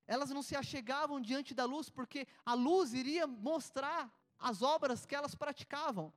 elas 0.07 0.31
não 0.31 0.43
se 0.43 0.55
achegavam 0.55 1.21
diante 1.21 1.55
da 1.55 1.65
luz, 1.65 1.91
porque 1.91 2.27
a 2.47 2.55
luz 2.55 2.95
iria 2.95 3.27
mostrar 3.27 4.11
as 4.39 4.63
obras 4.63 5.05
que 5.05 5.15
elas 5.15 5.35
praticavam. 5.35 6.13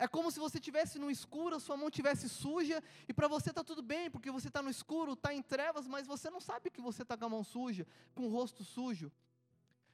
É 0.00 0.06
como 0.06 0.30
se 0.30 0.38
você 0.38 0.58
estivesse 0.58 0.96
no 0.96 1.10
escuro, 1.10 1.56
a 1.56 1.60
sua 1.60 1.76
mão 1.76 1.88
estivesse 1.88 2.28
suja, 2.28 2.80
e 3.08 3.12
para 3.12 3.26
você 3.26 3.50
está 3.50 3.64
tudo 3.64 3.82
bem, 3.82 4.08
porque 4.08 4.30
você 4.30 4.46
está 4.46 4.62
no 4.62 4.70
escuro, 4.70 5.14
está 5.14 5.34
em 5.34 5.42
trevas, 5.42 5.88
mas 5.88 6.06
você 6.06 6.30
não 6.30 6.40
sabe 6.40 6.70
que 6.70 6.80
você 6.80 7.02
está 7.02 7.16
com 7.16 7.24
a 7.24 7.28
mão 7.28 7.42
suja, 7.42 7.84
com 8.14 8.26
o 8.26 8.28
rosto 8.28 8.62
sujo. 8.62 9.10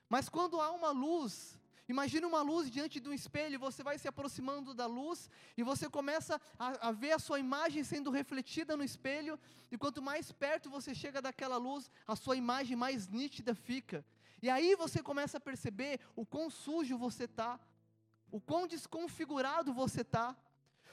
Mas 0.06 0.28
quando 0.28 0.60
há 0.60 0.70
uma 0.72 0.90
luz, 0.90 1.58
imagine 1.88 2.26
uma 2.26 2.42
luz 2.42 2.70
diante 2.70 3.00
de 3.00 3.08
um 3.08 3.14
espelho, 3.14 3.58
você 3.58 3.82
vai 3.82 3.96
se 3.96 4.06
aproximando 4.06 4.74
da 4.74 4.84
luz, 4.84 5.30
e 5.56 5.62
você 5.62 5.88
começa 5.88 6.38
a, 6.58 6.88
a 6.88 6.92
ver 6.92 7.12
a 7.12 7.18
sua 7.18 7.40
imagem 7.40 7.82
sendo 7.82 8.10
refletida 8.10 8.76
no 8.76 8.84
espelho, 8.84 9.40
e 9.72 9.78
quanto 9.78 10.02
mais 10.02 10.30
perto 10.30 10.68
você 10.68 10.94
chega 10.94 11.22
daquela 11.22 11.56
luz, 11.56 11.90
a 12.06 12.14
sua 12.14 12.36
imagem 12.36 12.76
mais 12.76 13.08
nítida 13.08 13.54
fica. 13.54 14.04
E 14.42 14.50
aí 14.50 14.76
você 14.76 15.02
começa 15.02 15.38
a 15.38 15.40
perceber 15.40 15.98
o 16.14 16.26
quão 16.26 16.50
sujo 16.50 16.98
você 16.98 17.24
está, 17.24 17.58
o 18.34 18.40
quão 18.40 18.66
desconfigurado 18.66 19.72
você 19.72 20.00
está. 20.00 20.36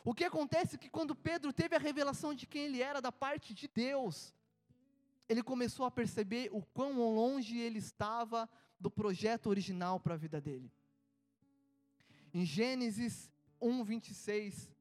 O 0.06 0.14
que 0.14 0.24
acontece 0.24 0.76
é 0.76 0.78
que 0.78 0.88
quando 0.88 1.16
Pedro 1.16 1.52
teve 1.52 1.76
a 1.76 1.80
revelação 1.80 2.36
de 2.36 2.46
quem 2.46 2.66
ele 2.66 2.84
era 2.84 3.02
da 3.02 3.12
parte 3.12 3.52
de 3.52 3.68
Deus, 3.68 4.32
ele 5.28 5.42
começou 5.42 5.88
a 5.88 5.90
perceber 5.90 6.50
o 6.52 6.62
quão 6.62 7.02
longe 7.16 7.58
ele 7.58 7.80
estava 7.80 8.48
do 8.80 8.92
projeto 8.92 9.48
original 9.48 10.00
para 10.00 10.14
a 10.14 10.18
vida 10.18 10.40
dele. 10.40 10.72
Em 12.32 12.46
Gênesis 12.46 13.32
1, 13.60 13.84
26, 13.86 14.72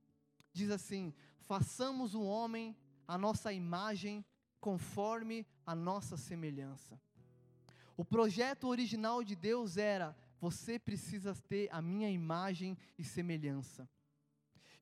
diz 0.52 0.70
assim: 0.70 1.14
Façamos 1.46 2.14
o 2.14 2.20
homem 2.20 2.76
a 3.08 3.16
nossa 3.16 3.54
imagem, 3.54 4.22
conforme 4.60 5.46
a 5.64 5.74
nossa 5.74 6.14
semelhança. 6.18 7.00
O 7.96 8.04
projeto 8.04 8.68
original 8.68 9.24
de 9.24 9.34
Deus 9.34 9.78
era 9.78 10.14
você 10.40 10.78
precisa 10.78 11.34
ter 11.48 11.68
a 11.70 11.82
minha 11.82 12.10
imagem 12.10 12.76
e 12.98 13.04
semelhança. 13.04 13.88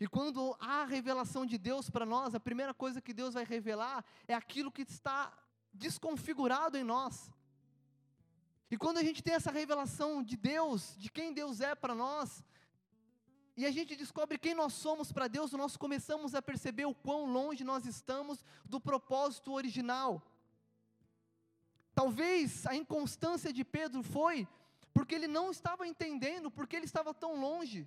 E 0.00 0.06
quando 0.06 0.56
há 0.60 0.82
a 0.82 0.86
revelação 0.86 1.44
de 1.44 1.58
Deus 1.58 1.90
para 1.90 2.06
nós, 2.06 2.34
a 2.34 2.40
primeira 2.40 2.72
coisa 2.72 3.00
que 3.00 3.12
Deus 3.12 3.34
vai 3.34 3.44
revelar 3.44 4.04
é 4.28 4.34
aquilo 4.34 4.70
que 4.70 4.82
está 4.82 5.36
desconfigurado 5.72 6.76
em 6.76 6.84
nós. 6.84 7.32
E 8.70 8.76
quando 8.76 8.98
a 8.98 9.02
gente 9.02 9.22
tem 9.22 9.34
essa 9.34 9.50
revelação 9.50 10.22
de 10.22 10.36
Deus, 10.36 10.94
de 10.96 11.10
quem 11.10 11.32
Deus 11.32 11.60
é 11.60 11.74
para 11.74 11.94
nós, 11.94 12.44
e 13.56 13.66
a 13.66 13.72
gente 13.72 13.96
descobre 13.96 14.38
quem 14.38 14.54
nós 14.54 14.72
somos 14.74 15.10
para 15.10 15.26
Deus, 15.26 15.50
nós 15.50 15.76
começamos 15.76 16.32
a 16.32 16.40
perceber 16.40 16.84
o 16.84 16.94
quão 16.94 17.24
longe 17.24 17.64
nós 17.64 17.84
estamos 17.84 18.44
do 18.64 18.80
propósito 18.80 19.52
original. 19.52 20.22
Talvez 21.92 22.64
a 22.66 22.76
inconstância 22.76 23.52
de 23.52 23.64
Pedro 23.64 24.04
foi 24.04 24.46
porque 24.98 25.14
ele 25.14 25.28
não 25.28 25.48
estava 25.56 25.86
entendendo, 25.86 26.50
porque 26.50 26.74
ele 26.74 26.84
estava 26.84 27.14
tão 27.14 27.32
longe. 27.40 27.80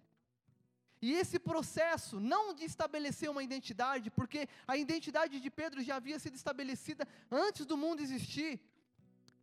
E 1.01 1.11
esse 1.21 1.37
processo, 1.37 2.21
não 2.21 2.53
de 2.53 2.63
estabelecer 2.63 3.29
uma 3.29 3.43
identidade, 3.43 4.09
porque 4.09 4.47
a 4.65 4.77
identidade 4.77 5.41
de 5.41 5.49
Pedro 5.51 5.83
já 5.87 5.97
havia 5.97 6.17
sido 6.19 6.35
estabelecida 6.35 7.05
antes 7.29 7.65
do 7.65 7.75
mundo 7.75 7.99
existir. 7.99 8.61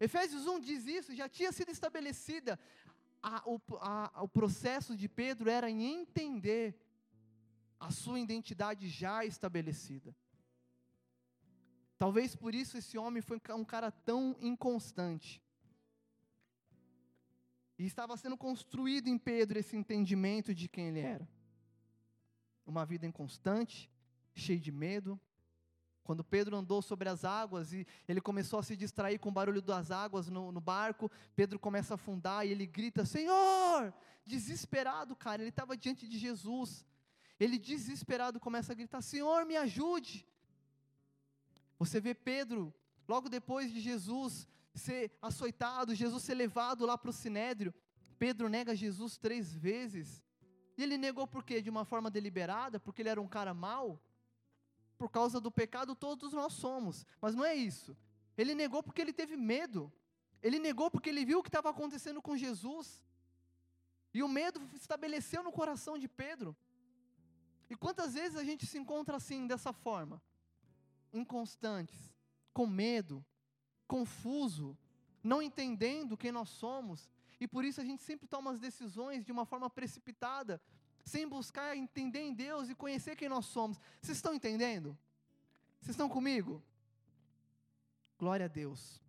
Efésios 0.00 0.46
1 0.46 0.60
diz 0.60 0.86
isso, 0.86 1.14
já 1.14 1.28
tinha 1.28 1.52
sido 1.52 1.70
estabelecida. 1.70 2.58
A, 3.22 3.42
o, 3.44 3.60
a, 3.82 4.22
o 4.22 4.28
processo 4.28 4.96
de 4.96 5.06
Pedro 5.06 5.50
era 5.50 5.68
em 5.68 5.82
entender 5.84 6.74
a 7.78 7.90
sua 7.90 8.18
identidade 8.18 8.88
já 8.88 9.26
estabelecida. 9.26 10.16
Talvez 11.98 12.34
por 12.34 12.54
isso 12.54 12.78
esse 12.78 12.96
homem 12.96 13.20
foi 13.20 13.38
um 13.54 13.64
cara 13.64 13.90
tão 13.90 14.34
inconstante. 14.40 15.42
E 17.78 17.86
estava 17.86 18.16
sendo 18.16 18.36
construído 18.36 19.06
em 19.08 19.16
Pedro 19.16 19.58
esse 19.58 19.76
entendimento 19.76 20.52
de 20.52 20.68
quem 20.68 20.88
ele 20.88 21.00
era. 21.00 21.28
Uma 22.66 22.84
vida 22.84 23.06
inconstante, 23.06 23.88
cheia 24.34 24.58
de 24.58 24.72
medo. 24.72 25.18
Quando 26.02 26.24
Pedro 26.24 26.56
andou 26.56 26.82
sobre 26.82 27.08
as 27.08 27.24
águas 27.24 27.72
e 27.72 27.86
ele 28.08 28.20
começou 28.20 28.58
a 28.58 28.62
se 28.62 28.76
distrair 28.76 29.18
com 29.18 29.28
o 29.28 29.32
barulho 29.32 29.62
das 29.62 29.90
águas 29.90 30.28
no, 30.28 30.50
no 30.50 30.60
barco, 30.60 31.10
Pedro 31.36 31.58
começa 31.58 31.94
a 31.94 31.96
afundar 31.96 32.44
e 32.44 32.50
ele 32.50 32.66
grita: 32.66 33.04
Senhor! 33.04 33.94
Desesperado, 34.24 35.14
cara, 35.14 35.42
ele 35.42 35.50
estava 35.50 35.76
diante 35.76 36.08
de 36.08 36.18
Jesus. 36.18 36.84
Ele 37.38 37.58
desesperado 37.58 38.40
começa 38.40 38.72
a 38.72 38.74
gritar: 38.74 39.00
Senhor, 39.02 39.44
me 39.46 39.56
ajude. 39.56 40.26
Você 41.78 42.00
vê 42.00 42.12
Pedro, 42.12 42.74
logo 43.06 43.28
depois 43.28 43.72
de 43.72 43.80
Jesus 43.80 44.48
ser 44.78 45.12
açoitado, 45.20 45.94
Jesus 45.94 46.22
ser 46.22 46.34
levado 46.34 46.86
lá 46.86 46.96
para 46.96 47.10
o 47.10 47.12
sinédrio. 47.12 47.74
Pedro 48.18 48.48
nega 48.48 48.74
Jesus 48.74 49.16
três 49.16 49.54
vezes. 49.54 50.22
E 50.76 50.82
ele 50.82 50.96
negou 50.96 51.26
por 51.26 51.44
quê? 51.44 51.60
De 51.60 51.70
uma 51.70 51.84
forma 51.84 52.10
deliberada, 52.10 52.78
porque 52.78 53.02
ele 53.02 53.08
era 53.08 53.20
um 53.20 53.28
cara 53.28 53.52
mau? 53.52 54.00
Por 54.96 55.10
causa 55.10 55.40
do 55.40 55.50
pecado, 55.50 55.94
todos 55.94 56.32
nós 56.32 56.52
somos. 56.52 57.04
Mas 57.20 57.34
não 57.34 57.44
é 57.44 57.54
isso. 57.54 57.96
Ele 58.36 58.54
negou 58.54 58.82
porque 58.82 59.00
ele 59.00 59.12
teve 59.12 59.36
medo. 59.36 59.92
Ele 60.42 60.58
negou 60.58 60.90
porque 60.90 61.08
ele 61.08 61.24
viu 61.24 61.40
o 61.40 61.42
que 61.42 61.48
estava 61.48 61.70
acontecendo 61.70 62.22
com 62.22 62.36
Jesus. 62.36 63.04
E 64.14 64.22
o 64.22 64.28
medo 64.28 64.60
estabeleceu 64.74 65.42
no 65.42 65.52
coração 65.52 65.98
de 65.98 66.08
Pedro. 66.08 66.56
E 67.70 67.76
quantas 67.76 68.14
vezes 68.14 68.36
a 68.36 68.44
gente 68.44 68.66
se 68.66 68.78
encontra 68.78 69.16
assim, 69.16 69.46
dessa 69.46 69.72
forma? 69.72 70.22
Inconstantes, 71.12 72.14
com 72.52 72.66
medo, 72.66 73.24
confuso, 73.88 74.76
não 75.24 75.42
entendendo 75.42 76.16
quem 76.16 76.30
nós 76.30 76.50
somos, 76.50 77.10
e 77.40 77.48
por 77.48 77.64
isso 77.64 77.80
a 77.80 77.84
gente 77.84 78.02
sempre 78.02 78.28
toma 78.28 78.52
as 78.52 78.60
decisões 78.60 79.24
de 79.24 79.32
uma 79.32 79.44
forma 79.44 79.68
precipitada, 79.70 80.60
sem 81.04 81.26
buscar 81.26 81.76
entender 81.76 82.20
em 82.20 82.34
Deus 82.34 82.68
e 82.68 82.74
conhecer 82.74 83.16
quem 83.16 83.28
nós 83.28 83.46
somos. 83.46 83.80
Vocês 84.00 84.18
estão 84.18 84.34
entendendo? 84.34 84.96
Vocês 85.80 85.94
estão 85.94 86.08
comigo? 86.08 86.62
Glória 88.18 88.44
a 88.46 88.48
Deus. 88.48 89.00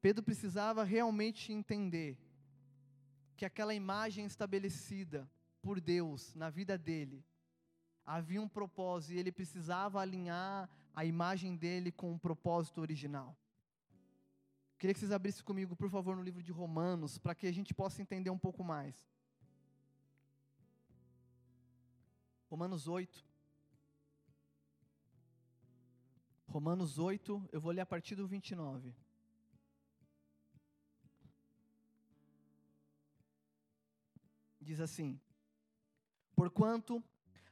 Pedro 0.00 0.22
precisava 0.22 0.84
realmente 0.84 1.52
entender 1.52 2.18
que 3.36 3.44
aquela 3.44 3.74
imagem 3.74 4.26
estabelecida 4.26 5.28
por 5.62 5.80
Deus 5.80 6.34
na 6.34 6.50
vida 6.50 6.76
dele 6.76 7.24
havia 8.04 8.40
um 8.40 8.48
propósito 8.48 9.14
e 9.14 9.18
ele 9.18 9.32
precisava 9.32 10.00
alinhar 10.00 10.68
a 10.94 11.04
imagem 11.04 11.56
dele 11.56 11.90
com 11.90 12.14
o 12.14 12.18
propósito 12.18 12.80
original. 12.80 13.36
Queria 14.78 14.94
que 14.94 15.00
vocês 15.00 15.12
abrissem 15.12 15.44
comigo, 15.44 15.74
por 15.74 15.88
favor, 15.88 16.16
no 16.16 16.22
livro 16.22 16.42
de 16.42 16.52
Romanos, 16.52 17.18
para 17.18 17.34
que 17.34 17.46
a 17.46 17.52
gente 17.52 17.72
possa 17.72 18.02
entender 18.02 18.30
um 18.30 18.38
pouco 18.38 18.62
mais. 18.62 19.08
Romanos 22.48 22.86
8. 22.86 23.24
Romanos 26.46 26.98
8, 26.98 27.48
eu 27.50 27.60
vou 27.60 27.72
ler 27.72 27.80
a 27.80 27.86
partir 27.86 28.14
do 28.14 28.28
29. 28.28 28.94
Diz 34.60 34.80
assim: 34.80 35.20
Porquanto 36.36 37.02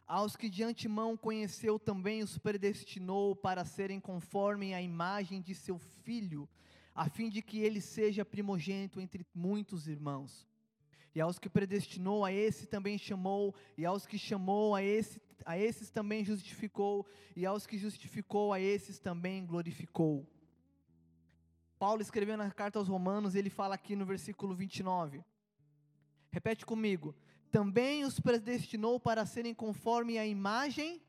aos 0.06 0.36
que 0.36 0.48
de 0.48 0.62
antemão 0.62 1.16
conheceu 1.16 1.78
também 1.78 2.22
os 2.22 2.38
predestinou 2.38 3.34
para 3.34 3.64
serem 3.64 4.00
conforme 4.00 4.74
a 4.74 4.82
imagem 4.82 5.40
de 5.40 5.54
seu 5.54 5.78
filho, 5.78 6.48
a 6.94 7.08
fim 7.08 7.28
de 7.28 7.40
que 7.40 7.60
ele 7.60 7.80
seja 7.80 8.24
primogênito 8.24 9.00
entre 9.00 9.26
muitos 9.34 9.88
irmãos. 9.88 10.46
E 11.14 11.20
aos 11.20 11.38
que 11.38 11.48
predestinou, 11.48 12.24
a 12.24 12.32
esse 12.32 12.66
também 12.66 12.96
chamou, 12.96 13.54
e 13.76 13.84
aos 13.84 14.06
que 14.06 14.18
chamou, 14.18 14.74
a, 14.74 14.82
esse, 14.82 15.20
a 15.44 15.58
esses 15.58 15.90
também 15.90 16.24
justificou, 16.24 17.06
e 17.36 17.44
aos 17.44 17.66
que 17.66 17.76
justificou, 17.76 18.52
a 18.52 18.60
esses 18.60 18.98
também 18.98 19.44
glorificou. 19.44 20.26
Paulo 21.78 22.00
escreveu 22.00 22.36
na 22.36 22.50
carta 22.50 22.78
aos 22.78 22.88
Romanos, 22.88 23.34
ele 23.34 23.50
fala 23.50 23.74
aqui 23.74 23.94
no 23.94 24.06
versículo 24.06 24.54
29. 24.54 25.22
Repete 26.30 26.64
comigo: 26.64 27.14
também 27.52 28.02
os 28.02 28.18
predestinou 28.18 28.98
para 28.98 29.26
serem 29.26 29.54
conforme 29.54 30.18
a 30.18 30.26
imagem 30.26 31.02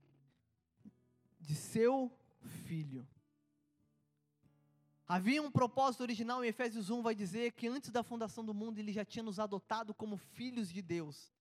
de 1.40 1.56
seu 1.56 2.12
filho. 2.66 3.08
Havia 5.08 5.42
um 5.42 5.50
propósito 5.50 6.02
original 6.02 6.44
em 6.44 6.50
Efésios 6.50 6.90
1 6.90 7.02
vai 7.02 7.16
dizer 7.16 7.54
que 7.54 7.68
antes 7.68 7.92
da 7.92 8.04
fundação 8.04 8.44
do 8.44 8.54
mundo 8.54 8.78
ele 8.78 8.92
já 8.92 9.06
tinha 9.06 9.24
nos 9.24 9.40
adotado 9.40 9.94
como 9.94 10.18
filhos 10.18 10.70
de 10.70 10.82
Deus. 10.82 11.32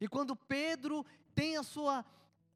E 0.00 0.08
quando 0.08 0.34
Pedro 0.34 1.06
tem 1.36 1.56
a 1.56 1.62
sua 1.62 2.04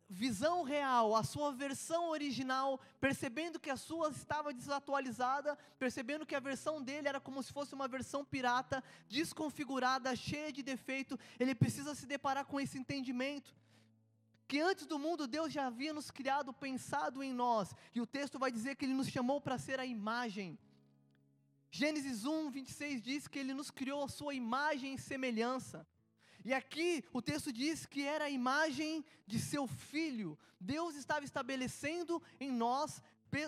visão 0.08 0.62
real, 0.62 1.16
a 1.16 1.24
sua 1.24 1.52
versão 1.52 2.10
original, 2.10 2.80
percebendo 3.00 3.58
que 3.58 3.70
a 3.70 3.76
sua 3.76 4.10
estava 4.10 4.52
desatualizada, 4.52 5.56
percebendo 5.78 6.24
que 6.24 6.34
a 6.34 6.40
versão 6.40 6.82
dele 6.82 7.08
era 7.08 7.20
como 7.20 7.42
se 7.42 7.52
fosse 7.52 7.74
uma 7.74 7.88
versão 7.88 8.24
pirata, 8.24 8.82
desconfigurada, 9.08 10.14
cheia 10.14 10.52
de 10.52 10.62
defeito, 10.62 11.18
ele 11.38 11.54
precisa 11.54 11.94
se 11.94 12.06
deparar 12.06 12.44
com 12.44 12.60
esse 12.60 12.78
entendimento. 12.78 13.54
Que 14.48 14.60
antes 14.60 14.86
do 14.86 14.98
mundo 14.98 15.26
Deus 15.26 15.52
já 15.52 15.66
havia 15.66 15.92
nos 15.92 16.10
criado, 16.10 16.52
pensado 16.52 17.22
em 17.22 17.32
nós, 17.32 17.74
e 17.92 18.00
o 18.00 18.06
texto 18.06 18.38
vai 18.38 18.52
dizer 18.52 18.76
que 18.76 18.84
Ele 18.84 18.94
nos 18.94 19.08
chamou 19.08 19.40
para 19.40 19.58
ser 19.58 19.80
a 19.80 19.84
imagem. 19.84 20.56
Gênesis 21.68 22.24
1, 22.24 22.50
26 22.50 23.02
diz 23.02 23.26
que 23.26 23.40
Ele 23.40 23.52
nos 23.52 23.72
criou 23.72 24.04
a 24.04 24.08
sua 24.08 24.34
imagem 24.34 24.94
e 24.94 24.98
semelhança. 24.98 25.84
E 26.48 26.54
aqui 26.54 27.04
o 27.12 27.20
texto 27.20 27.52
diz 27.52 27.86
que 27.86 28.02
era 28.06 28.26
a 28.26 28.30
imagem 28.30 29.04
de 29.26 29.36
seu 29.36 29.66
filho. 29.66 30.38
Deus 30.60 30.94
estava 30.94 31.24
estabelecendo 31.24 32.22
em 32.38 32.52
nós, 32.52 33.02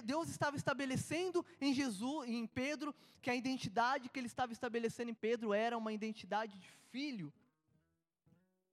Deus 0.05 0.29
estava 0.29 0.57
estabelecendo 0.57 1.47
em 1.61 1.73
Jesus, 1.73 2.29
em 2.29 2.45
Pedro, 2.45 2.93
que 3.23 3.31
a 3.31 3.37
identidade 3.37 4.09
que 4.09 4.19
ele 4.19 4.27
estava 4.27 4.53
estabelecendo 4.53 5.13
em 5.13 5.15
Pedro 5.15 5.55
era 5.55 5.79
uma 5.79 5.93
identidade 5.93 6.59
de 6.59 6.69
filho. 6.91 7.33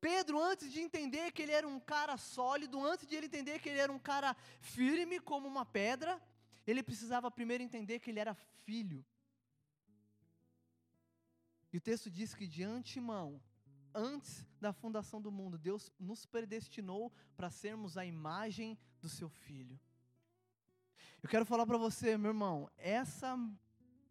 Pedro, 0.02 0.42
antes 0.42 0.74
de 0.74 0.80
entender 0.80 1.32
que 1.32 1.44
ele 1.44 1.52
era 1.52 1.68
um 1.68 1.80
cara 1.80 2.18
sólido, 2.18 2.84
antes 2.84 3.06
de 3.08 3.16
ele 3.16 3.28
entender 3.28 3.60
que 3.60 3.70
ele 3.70 3.80
era 3.80 3.92
um 3.92 4.00
cara 4.00 4.36
firme 4.60 5.20
como 5.20 5.48
uma 5.48 5.68
pedra, 5.68 6.20
ele 6.66 6.82
precisava 6.82 7.30
primeiro 7.30 7.62
entender 7.62 8.00
que 8.00 8.10
ele 8.10 8.20
era 8.20 8.34
filho. 8.66 9.06
E 11.72 11.78
o 11.78 11.82
texto 11.82 12.10
diz 12.10 12.34
que 12.34 12.48
de 12.48 12.64
antemão, 12.64 13.40
antes 13.96 14.46
da 14.60 14.74
fundação 14.74 15.22
do 15.22 15.32
mundo, 15.32 15.58
Deus 15.58 15.92
nos 16.00 16.26
predestinou 16.26 17.12
para 17.36 17.50
sermos 17.50 17.98
a 17.98 18.06
imagem 18.06 18.78
do 19.02 19.08
seu 19.08 19.30
filho. 19.30 19.80
Eu 21.24 21.30
quero 21.30 21.46
falar 21.46 21.66
para 21.66 21.78
você, 21.78 22.18
meu 22.18 22.32
irmão, 22.32 22.70
essa 22.78 23.36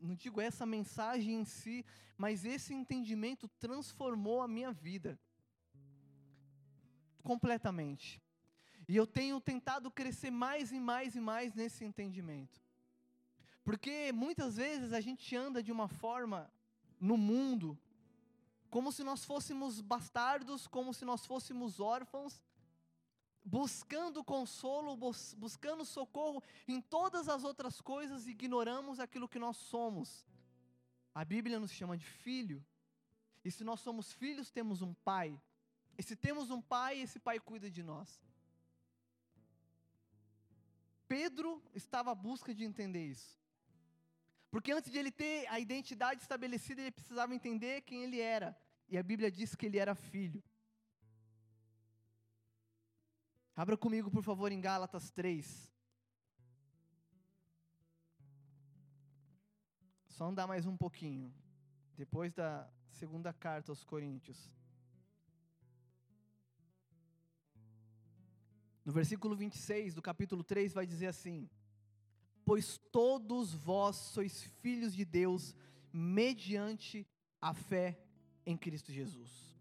não 0.00 0.14
digo 0.14 0.40
essa 0.40 0.66
mensagem 0.66 1.40
em 1.40 1.44
si, 1.44 1.84
mas 2.16 2.44
esse 2.44 2.74
entendimento 2.74 3.48
transformou 3.58 4.42
a 4.42 4.48
minha 4.48 4.72
vida 4.72 5.18
completamente. 7.22 8.22
E 8.86 8.94
eu 8.94 9.06
tenho 9.06 9.40
tentado 9.40 9.90
crescer 9.90 10.30
mais 10.30 10.72
e 10.72 10.78
mais 10.78 11.14
e 11.14 11.20
mais 11.20 11.54
nesse 11.54 11.84
entendimento. 11.84 12.62
Porque 13.64 14.12
muitas 14.12 14.56
vezes 14.56 14.92
a 14.92 15.00
gente 15.00 15.34
anda 15.34 15.62
de 15.62 15.72
uma 15.72 15.88
forma 15.88 16.52
no 17.00 17.16
mundo, 17.16 17.78
como 18.74 18.90
se 18.90 19.04
nós 19.04 19.24
fôssemos 19.24 19.80
bastardos, 19.80 20.66
como 20.66 20.92
se 20.92 21.04
nós 21.04 21.24
fôssemos 21.24 21.78
órfãos, 21.78 22.42
buscando 23.44 24.24
consolo, 24.24 24.96
bus 24.96 25.32
buscando 25.34 25.84
socorro 25.84 26.42
em 26.66 26.80
todas 26.80 27.28
as 27.28 27.44
outras 27.44 27.80
coisas, 27.80 28.26
ignoramos 28.26 28.98
aquilo 28.98 29.28
que 29.28 29.38
nós 29.38 29.56
somos. 29.58 30.26
A 31.14 31.24
Bíblia 31.24 31.60
nos 31.60 31.70
chama 31.70 31.96
de 31.96 32.04
filho. 32.04 32.66
E 33.44 33.50
se 33.52 33.62
nós 33.62 33.78
somos 33.78 34.12
filhos, 34.12 34.50
temos 34.50 34.82
um 34.82 34.92
pai. 34.92 35.40
E 35.96 36.02
se 36.02 36.16
temos 36.16 36.50
um 36.50 36.60
pai, 36.60 36.98
esse 36.98 37.20
pai 37.20 37.38
cuida 37.38 37.70
de 37.70 37.84
nós. 37.84 38.20
Pedro 41.06 41.62
estava 41.72 42.10
à 42.10 42.14
busca 42.28 42.52
de 42.52 42.64
entender 42.64 43.06
isso. 43.06 43.38
Porque 44.50 44.72
antes 44.72 44.90
de 44.90 44.98
ele 44.98 45.12
ter 45.12 45.46
a 45.46 45.60
identidade 45.60 46.22
estabelecida, 46.22 46.80
ele 46.80 46.90
precisava 46.90 47.32
entender 47.32 47.82
quem 47.82 48.02
ele 48.02 48.20
era. 48.20 48.63
E 48.88 48.98
a 48.98 49.02
Bíblia 49.02 49.30
diz 49.30 49.54
que 49.54 49.66
ele 49.66 49.78
era 49.78 49.94
filho. 49.94 50.42
Abra 53.56 53.76
comigo, 53.76 54.10
por 54.10 54.22
favor, 54.22 54.50
em 54.50 54.60
Gálatas 54.60 55.10
3. 55.10 55.72
Só 60.08 60.26
andar 60.26 60.46
mais 60.46 60.66
um 60.66 60.76
pouquinho. 60.76 61.32
Depois 61.96 62.32
da 62.32 62.68
segunda 62.90 63.32
carta 63.32 63.72
aos 63.72 63.84
Coríntios. 63.84 64.52
No 68.84 68.92
versículo 68.92 69.34
26 69.34 69.94
do 69.94 70.02
capítulo 70.02 70.44
3 70.44 70.72
vai 70.74 70.86
dizer 70.86 71.06
assim: 71.06 71.48
pois 72.44 72.78
todos 72.92 73.54
vós 73.54 73.96
sois 73.96 74.42
filhos 74.60 74.94
de 74.94 75.04
Deus 75.04 75.54
mediante 75.92 77.06
a 77.40 77.54
fé 77.54 78.03
em 78.46 78.56
Cristo 78.56 78.92
Jesus. 78.92 79.54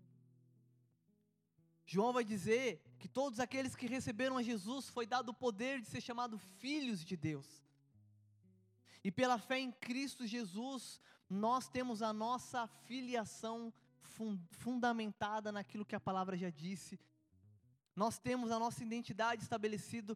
João 1.85 2.13
vai 2.13 2.23
dizer 2.23 2.81
que 2.97 3.07
todos 3.07 3.39
aqueles 3.39 3.75
que 3.75 3.85
receberam 3.85 4.37
a 4.37 4.43
Jesus 4.43 4.89
foi 4.89 5.05
dado 5.05 5.29
o 5.29 5.33
poder 5.33 5.81
de 5.81 5.87
ser 5.87 6.01
chamado 6.01 6.37
filhos 6.37 7.03
de 7.03 7.15
Deus. 7.15 7.63
E 9.03 9.11
pela 9.11 9.37
fé 9.37 9.59
em 9.59 9.71
Cristo 9.71 10.25
Jesus, 10.25 10.99
nós 11.29 11.67
temos 11.67 12.01
a 12.01 12.13
nossa 12.13 12.67
filiação 12.87 13.73
fundamentada 14.51 15.51
naquilo 15.51 15.85
que 15.85 15.95
a 15.95 15.99
palavra 15.99 16.37
já 16.37 16.49
disse. 16.49 16.99
Nós 17.95 18.17
temos 18.17 18.51
a 18.51 18.59
nossa 18.59 18.83
identidade 18.83 19.43
estabelecida 19.43 20.15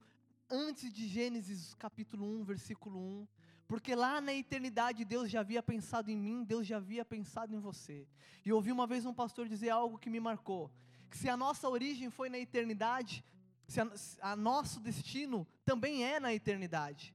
antes 0.49 0.93
de 0.93 1.07
Gênesis 1.07 1.74
capítulo 1.76 2.26
1, 2.39 2.43
versículo 2.43 2.99
1. 2.99 3.28
Porque 3.68 3.93
lá 3.93 4.22
na 4.22 4.34
eternidade 4.34 5.03
Deus 5.03 5.30
já 5.30 5.41
havia 5.41 5.61
pensado 5.61 6.09
em 6.09 6.15
mim, 6.15 6.43
Deus 6.43 6.65
já 6.65 6.78
havia 6.78 7.03
pensado 7.03 7.53
em 7.53 7.59
você. 7.59 8.07
E 8.45 8.53
ouvi 8.53 8.72
uma 8.72 8.88
vez 8.88 9.05
um 9.05 9.13
pastor 9.13 9.47
dizer 9.47 9.70
algo 9.70 9.97
que 9.97 10.09
me 10.09 10.20
marcou: 10.20 10.72
que 11.09 11.18
se 11.18 11.28
a 11.28 11.36
nossa 11.36 11.68
origem 11.68 12.09
foi 12.09 12.30
na 12.30 12.39
eternidade, 12.39 13.24
se 13.68 13.82
a, 13.82 13.91
a 14.22 14.36
nosso 14.36 14.80
destino 14.80 15.45
também 15.65 16.05
é 16.05 16.20
na 16.20 16.34
eternidade. 16.34 17.13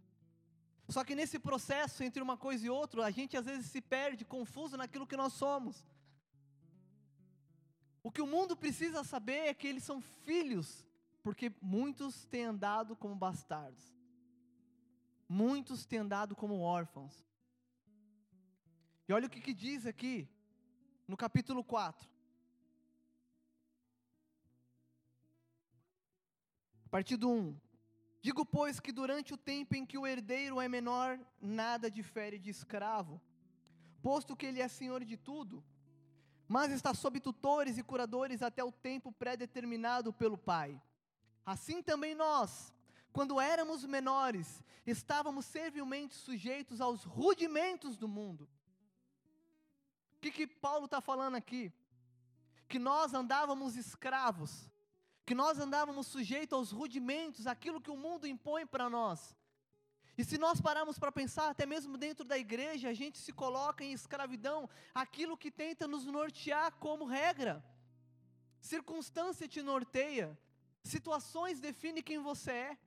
Só 0.88 1.02
que 1.02 1.14
nesse 1.14 1.38
processo 1.38 2.02
entre 2.02 2.22
uma 2.22 2.36
coisa 2.36 2.66
e 2.66 2.70
outra, 2.70 3.06
a 3.06 3.10
gente 3.10 3.34
às 3.36 3.46
vezes 3.46 3.66
se 3.66 3.80
perde, 3.80 4.24
confuso 4.24 4.76
naquilo 4.76 5.06
que 5.06 5.16
nós 5.16 5.32
somos. 5.32 5.86
O 8.02 8.10
que 8.10 8.20
o 8.20 8.26
mundo 8.26 8.54
precisa 8.54 9.02
saber 9.04 9.46
é 9.46 9.54
que 9.54 9.66
eles 9.66 9.84
são 9.84 10.00
filhos 10.00 10.84
porque 11.22 11.52
muitos 11.62 12.26
têm 12.26 12.44
andado 12.44 12.96
como 12.96 13.14
bastardos. 13.14 13.94
Muitos 15.32 15.86
têm 15.86 16.00
andado 16.00 16.36
como 16.36 16.60
órfãos. 16.60 17.24
E 19.08 19.12
olha 19.14 19.26
o 19.26 19.30
que, 19.30 19.40
que 19.40 19.54
diz 19.54 19.86
aqui, 19.86 20.28
no 21.08 21.16
capítulo 21.16 21.64
4. 21.64 22.06
A 26.84 26.88
partir 26.90 27.16
do 27.16 27.30
1. 27.30 27.58
Digo, 28.20 28.44
pois, 28.44 28.78
que 28.78 28.92
durante 28.92 29.32
o 29.32 29.38
tempo 29.38 29.74
em 29.74 29.86
que 29.86 29.96
o 29.96 30.06
herdeiro 30.06 30.60
é 30.60 30.68
menor, 30.68 31.18
nada 31.40 31.90
difere 31.90 32.38
de 32.38 32.50
escravo, 32.50 33.18
posto 34.02 34.36
que 34.36 34.44
ele 34.44 34.60
é 34.60 34.68
senhor 34.68 35.02
de 35.02 35.16
tudo, 35.16 35.64
mas 36.46 36.70
está 36.70 36.92
sob 36.92 37.18
tutores 37.18 37.78
e 37.78 37.82
curadores 37.82 38.42
até 38.42 38.62
o 38.62 38.70
tempo 38.70 39.10
pré-determinado 39.10 40.12
pelo 40.12 40.36
pai. 40.36 40.78
Assim 41.46 41.82
também 41.82 42.14
nós, 42.14 42.70
quando 43.12 43.40
éramos 43.40 43.84
menores, 43.84 44.62
estávamos 44.86 45.44
servilmente 45.44 46.14
sujeitos 46.14 46.80
aos 46.80 47.04
rudimentos 47.04 47.96
do 47.96 48.08
mundo. 48.08 48.48
O 50.16 50.20
que, 50.20 50.30
que 50.30 50.46
Paulo 50.46 50.86
está 50.86 51.00
falando 51.00 51.36
aqui? 51.36 51.72
Que 52.68 52.78
nós 52.78 53.12
andávamos 53.12 53.76
escravos, 53.76 54.70
que 55.26 55.34
nós 55.34 55.58
andávamos 55.58 56.06
sujeitos 56.06 56.56
aos 56.56 56.70
rudimentos, 56.70 57.46
aquilo 57.46 57.80
que 57.80 57.90
o 57.90 57.96
mundo 57.96 58.26
impõe 58.26 58.66
para 58.66 58.88
nós. 58.88 59.36
E 60.16 60.24
se 60.24 60.38
nós 60.38 60.60
pararmos 60.60 60.98
para 60.98 61.10
pensar, 61.10 61.48
até 61.48 61.64
mesmo 61.66 61.96
dentro 61.96 62.24
da 62.24 62.38
igreja, 62.38 62.88
a 62.88 62.94
gente 62.94 63.18
se 63.18 63.32
coloca 63.32 63.82
em 63.82 63.92
escravidão, 63.92 64.68
aquilo 64.94 65.36
que 65.36 65.50
tenta 65.50 65.88
nos 65.88 66.04
nortear 66.04 66.72
como 66.76 67.04
regra. 67.04 67.64
Circunstância 68.60 69.48
te 69.48 69.62
norteia, 69.62 70.38
Situações 70.82 71.60
definem 71.60 72.02
quem 72.02 72.18
você 72.18 72.50
é. 72.50 72.78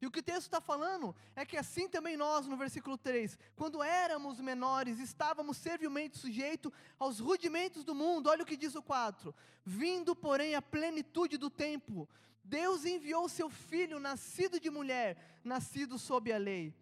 E 0.00 0.06
o 0.06 0.10
que 0.10 0.20
o 0.20 0.22
texto 0.22 0.42
está 0.42 0.60
falando 0.60 1.14
é 1.34 1.44
que 1.44 1.56
assim 1.56 1.88
também 1.88 2.16
nós, 2.16 2.46
no 2.46 2.56
versículo 2.56 2.96
3, 2.96 3.36
quando 3.56 3.82
éramos 3.82 4.40
menores, 4.40 5.00
estávamos 5.00 5.56
servilmente 5.56 6.16
sujeitos 6.18 6.72
aos 6.98 7.18
rudimentos 7.18 7.82
do 7.82 7.94
mundo. 7.94 8.28
Olha 8.28 8.44
o 8.44 8.46
que 8.46 8.56
diz 8.56 8.76
o 8.76 8.82
4: 8.82 9.34
Vindo, 9.64 10.14
porém, 10.14 10.54
a 10.54 10.62
plenitude 10.62 11.36
do 11.36 11.50
tempo, 11.50 12.08
Deus 12.44 12.84
enviou 12.84 13.28
seu 13.28 13.50
filho, 13.50 13.98
nascido 13.98 14.60
de 14.60 14.70
mulher, 14.70 15.40
nascido 15.42 15.98
sob 15.98 16.32
a 16.32 16.38
lei, 16.38 16.72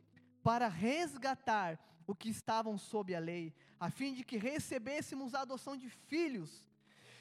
para 0.43 0.69
resgatar 0.69 1.79
o 2.07 2.15
que 2.15 2.29
estavam 2.29 2.77
sob 2.77 3.15
a 3.15 3.19
lei, 3.19 3.53
a 3.81 3.91
fim 3.91 4.13
de 4.13 4.25
que 4.25 4.37
recebêssemos 4.37 5.35
a 5.35 5.41
adoção 5.41 5.77
de 5.77 5.89
filhos. 5.89 6.66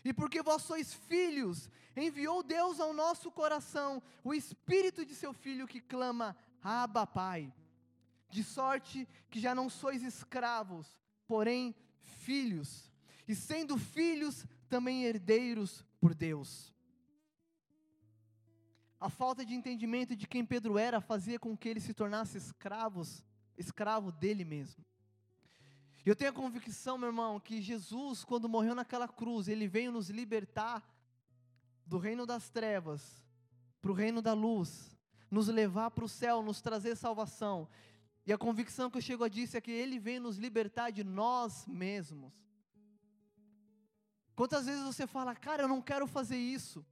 E 0.06 0.14
porque 0.14 0.44
vós 0.44 0.62
sois 0.62 0.94
filhos, 0.94 1.68
enviou 1.98 2.44
Deus 2.44 2.80
ao 2.80 2.94
nosso 2.94 3.32
coração 3.32 4.04
o 4.24 4.36
espírito 4.36 5.04
de 5.04 5.16
seu 5.16 5.34
filho 5.34 5.68
que 5.68 5.82
clama: 5.82 6.38
Abba, 6.62 7.08
Pai. 7.08 7.52
De 8.30 8.44
sorte 8.44 9.08
que 9.32 9.40
já 9.40 9.56
não 9.56 9.68
sois 9.68 10.04
escravos, 10.04 11.00
porém 11.28 11.74
filhos. 12.00 12.92
E 13.28 13.34
sendo 13.34 13.78
filhos, 13.78 14.46
também 14.70 15.06
herdeiros 15.06 15.84
por 16.00 16.14
Deus. 16.14 16.72
A 19.00 19.10
falta 19.10 19.44
de 19.44 19.56
entendimento 19.56 20.16
de 20.16 20.28
quem 20.28 20.46
Pedro 20.46 20.78
era 20.78 21.02
fazia 21.02 21.40
com 21.40 21.58
que 21.58 21.68
ele 21.68 21.80
se 21.80 21.94
tornasse 21.94 22.38
escravos, 22.38 23.24
escravo 23.58 24.12
dele 24.12 24.46
mesmo. 24.46 24.86
Eu 26.06 26.16
tenho 26.16 26.30
a 26.30 26.34
convicção, 26.34 27.00
meu 27.00 27.10
irmão, 27.10 27.40
que 27.40 27.60
Jesus, 27.60 28.24
quando 28.24 28.48
morreu 28.48 28.76
naquela 28.76 29.08
cruz, 29.08 29.48
ele 29.48 29.68
veio 29.68 29.92
nos 29.92 30.12
libertar 30.12 30.88
do 31.84 31.98
reino 31.98 32.28
das 32.28 32.48
trevas 32.48 33.24
para 33.82 33.92
o 33.92 33.96
reino 33.96 34.22
da 34.22 34.34
luz, 34.34 34.96
nos 35.32 35.48
levar 35.48 35.90
para 35.90 36.06
o 36.06 36.10
céu, 36.10 36.44
nos 36.44 36.62
trazer 36.62 36.96
salvação. 36.96 37.68
E 38.24 38.32
a 38.32 38.38
convicção 38.38 38.90
que 38.90 39.00
eu 39.00 39.02
chego 39.02 39.24
a 39.24 39.28
dizer 39.28 39.58
é 39.58 39.62
que 39.62 39.72
ele 39.72 39.98
vem 39.98 40.20
nos 40.20 40.38
libertar 40.38 40.92
de 40.92 41.04
nós 41.04 41.66
mesmos. 41.66 42.32
Quantas 44.36 44.68
vezes 44.68 44.84
você 44.84 45.08
fala, 45.08 45.34
cara, 45.34 45.64
eu 45.64 45.68
não 45.68 45.82
quero 45.82 46.06
fazer 46.06 46.38
isso. 46.38 46.86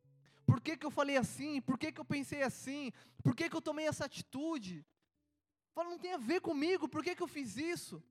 Por 0.44 0.60
que, 0.60 0.76
que 0.76 0.86
eu 0.86 0.92
falei 0.92 1.18
assim? 1.18 1.62
Por 1.62 1.78
que, 1.78 1.92
que 1.92 2.02
eu 2.02 2.06
pensei 2.06 2.42
assim? 2.42 2.92
Por 3.22 3.36
que, 3.36 3.48
que 3.48 3.56
eu 3.56 3.62
tomei 3.62 3.88
essa 3.88 4.06
atitude? 4.06 4.84
Fala, 5.72 5.92
não 5.92 6.00
tem 6.00 6.14
a 6.14 6.18
ver 6.18 6.42
comigo, 6.42 6.88
por 6.88 7.04
que, 7.04 7.16
que 7.16 7.22
eu 7.22 7.28
fiz 7.28 7.58
isso? 7.58 8.04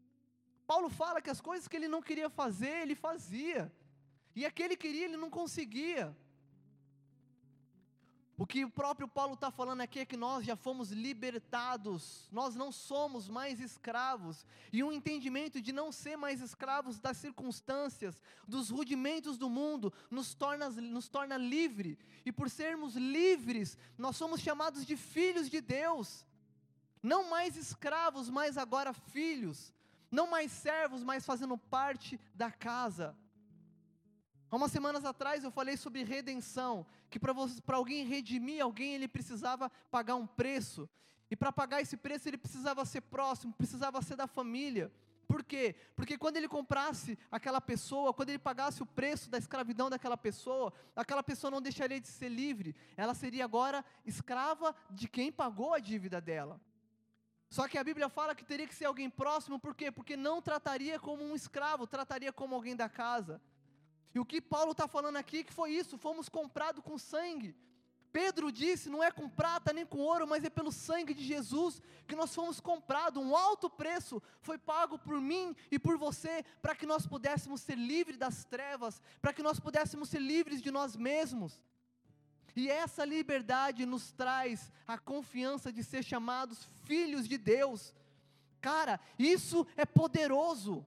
Paulo 0.73 0.89
fala 0.89 1.21
que 1.21 1.29
as 1.29 1.39
coisas 1.39 1.69
que 1.69 1.77
ele 1.77 1.87
não 1.87 2.01
queria 2.01 2.31
fazer, 2.31 2.75
ele 2.81 2.95
fazia. 2.95 3.71
E 4.35 4.47
aquele 4.47 4.75
que 4.75 4.87
queria, 4.87 5.05
ele 5.05 5.19
não 5.19 5.29
conseguia. 5.29 6.17
O 8.39 8.47
que 8.47 8.65
o 8.65 8.71
próprio 8.71 9.07
Paulo 9.07 9.35
está 9.35 9.51
falando 9.51 9.83
aqui 9.83 9.99
é 9.99 10.07
que 10.07 10.17
nós 10.17 10.47
já 10.47 10.57
fomos 10.57 10.91
libertados, 10.91 12.27
nós 12.33 12.55
não 12.55 12.73
somos 12.73 13.29
mais 13.29 13.61
escravos, 13.61 14.47
e 14.73 14.83
um 14.83 14.91
entendimento 14.91 15.61
de 15.61 15.73
não 15.73 15.93
ser 15.93 16.17
mais 16.17 16.41
escravos 16.41 16.99
das 16.99 17.19
circunstâncias, 17.19 18.23
dos 18.49 18.71
rudimentos 18.71 19.37
do 19.37 19.51
mundo, 19.51 19.93
nos 20.11 20.33
torna, 20.33 20.71
nos 20.71 21.07
torna 21.07 21.37
livre, 21.37 21.99
e 22.25 22.33
por 22.33 22.49
sermos 22.49 22.97
livres, 22.97 23.77
nós 23.99 24.17
somos 24.17 24.41
chamados 24.41 24.87
de 24.87 24.97
filhos 24.97 25.51
de 25.51 25.61
Deus, 25.61 26.25
não 27.03 27.29
mais 27.29 27.59
escravos, 27.59 28.31
mas 28.31 28.57
agora 28.57 28.95
filhos, 28.95 29.71
não 30.13 30.31
mais 30.31 30.53
servos, 30.53 31.03
mas 31.03 31.25
fazendo 31.25 31.57
parte 31.57 32.21
da 32.35 32.51
casa. 32.51 33.17
Há 34.51 34.57
umas 34.57 34.71
semanas 34.71 35.03
atrás 35.07 35.43
eu 35.43 35.51
falei 35.51 35.79
sobre 35.79 36.05
redenção, 36.05 36.87
que 37.09 37.19
para 37.19 37.77
alguém 37.77 38.05
redimir 38.05 38.63
alguém 38.63 38.95
ele 38.95 39.09
precisava 39.09 39.71
pagar 39.91 40.17
um 40.17 40.27
preço. 40.27 40.87
E 41.31 41.35
para 41.35 41.51
pagar 41.51 41.81
esse 41.81 41.97
preço 41.97 42.29
ele 42.29 42.37
precisava 42.37 42.85
ser 42.85 43.01
próximo, 43.01 43.55
precisava 43.55 44.03
ser 44.03 44.15
da 44.15 44.27
família. 44.27 44.93
Por 45.27 45.43
quê? 45.43 45.75
Porque 45.97 46.19
quando 46.19 46.37
ele 46.37 46.47
comprasse 46.47 47.19
aquela 47.31 47.59
pessoa, 47.59 48.13
quando 48.13 48.29
ele 48.29 48.39
pagasse 48.39 48.83
o 48.83 48.87
preço 48.87 49.31
da 49.31 49.39
escravidão 49.39 49.89
daquela 49.89 50.19
pessoa, 50.19 50.71
aquela 50.95 51.23
pessoa 51.23 51.51
não 51.51 51.63
deixaria 51.63 51.99
de 51.99 52.09
ser 52.09 52.29
livre, 52.29 52.77
ela 52.99 53.15
seria 53.15 53.47
agora 53.47 53.83
escrava 54.05 54.77
de 54.91 55.09
quem 55.09 55.33
pagou 55.33 55.73
a 55.73 55.79
dívida 55.79 56.21
dela. 56.21 56.61
Só 57.57 57.69
que 57.69 57.77
a 57.77 57.85
Bíblia 57.85 58.09
fala 58.09 58.35
que 58.35 58.47
teria 58.51 58.67
que 58.67 58.75
ser 58.75 58.87
alguém 58.87 59.11
próximo, 59.11 59.61
por 59.61 59.75
quê? 59.75 59.93
Porque 59.93 60.17
não 60.17 60.41
trataria 60.41 60.99
como 60.99 61.23
um 61.23 61.35
escravo, 61.37 61.87
trataria 61.87 62.33
como 62.33 62.55
alguém 62.55 62.75
da 62.75 62.89
casa. 62.89 63.43
E 64.15 64.19
o 64.19 64.25
que 64.25 64.41
Paulo 64.41 64.73
está 64.73 64.89
falando 64.89 65.17
aqui 65.17 65.45
que 65.45 65.53
foi 65.53 65.73
isso, 65.73 65.99
fomos 65.99 66.31
comprados 66.31 66.83
com 66.83 66.97
sangue. 66.97 67.55
Pedro 68.11 68.51
disse: 68.51 68.89
não 68.89 69.05
é 69.05 69.11
com 69.11 69.29
prata 69.29 69.71
nem 69.71 69.85
com 69.85 69.99
ouro, 69.99 70.27
mas 70.27 70.43
é 70.45 70.49
pelo 70.49 70.73
sangue 70.73 71.13
de 71.13 71.23
Jesus 71.23 71.83
que 72.09 72.17
nós 72.17 72.35
fomos 72.35 72.59
comprados. 72.59 73.23
Um 73.23 73.37
alto 73.37 73.69
preço 73.69 74.23
foi 74.41 74.57
pago 74.57 74.99
por 74.99 75.21
mim 75.21 75.55
e 75.71 75.79
por 75.79 75.99
você, 75.99 76.43
para 76.63 76.75
que 76.75 76.87
nós 76.87 77.07
pudéssemos 77.07 77.61
ser 77.61 77.77
livres 77.77 78.17
das 78.17 78.47
trevas, 78.47 79.03
para 79.21 79.35
que 79.35 79.43
nós 79.43 79.61
pudéssemos 79.61 80.09
ser 80.09 80.21
livres 80.21 80.63
de 80.63 80.71
nós 80.71 80.97
mesmos. 80.97 81.61
E 82.55 82.69
essa 82.69 83.05
liberdade 83.05 83.87
nos 83.87 84.13
traz 84.13 84.71
a 84.87 84.99
confiança 84.99 85.73
de 85.73 85.83
ser 85.83 86.03
chamados 86.03 86.65
filhos 86.85 87.27
de 87.27 87.39
Deus. 87.39 87.95
Cara, 88.61 89.01
isso 89.19 89.67
é 89.77 89.87
poderoso. 89.87 90.87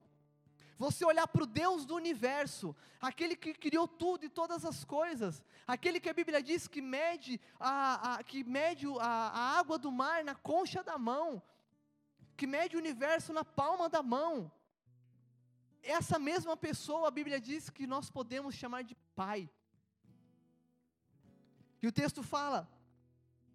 Você 0.78 1.04
olhar 1.04 1.26
para 1.26 1.42
o 1.42 1.46
Deus 1.46 1.86
do 1.86 1.94
universo, 1.94 2.76
aquele 3.00 3.34
que 3.34 3.54
criou 3.54 3.88
tudo 3.88 4.26
e 4.26 4.28
todas 4.28 4.64
as 4.64 4.84
coisas, 4.84 5.42
aquele 5.66 5.98
que 5.98 6.08
a 6.08 6.14
Bíblia 6.14 6.42
diz 6.42 6.68
que 6.68 6.82
mede 6.82 7.40
a, 7.58 8.14
a 8.16 8.22
que 8.22 8.44
mede 8.44 8.86
a, 9.00 9.06
a 9.06 9.58
água 9.58 9.78
do 9.78 9.90
mar 9.90 10.22
na 10.22 10.34
concha 10.34 10.84
da 10.84 10.98
mão, 10.98 11.42
que 12.36 12.46
mede 12.46 12.76
o 12.76 12.78
universo 12.78 13.32
na 13.32 13.44
palma 13.44 13.88
da 13.88 14.02
mão. 14.02 14.52
Essa 15.82 16.18
mesma 16.18 16.56
pessoa, 16.56 17.08
a 17.08 17.10
Bíblia 17.10 17.40
diz 17.40 17.70
que 17.70 17.86
nós 17.86 18.10
podemos 18.10 18.54
chamar 18.54 18.82
de 18.82 18.94
Pai. 19.14 19.48
E 21.86 21.88
o 21.88 21.92
texto 21.92 22.20
fala: 22.20 22.68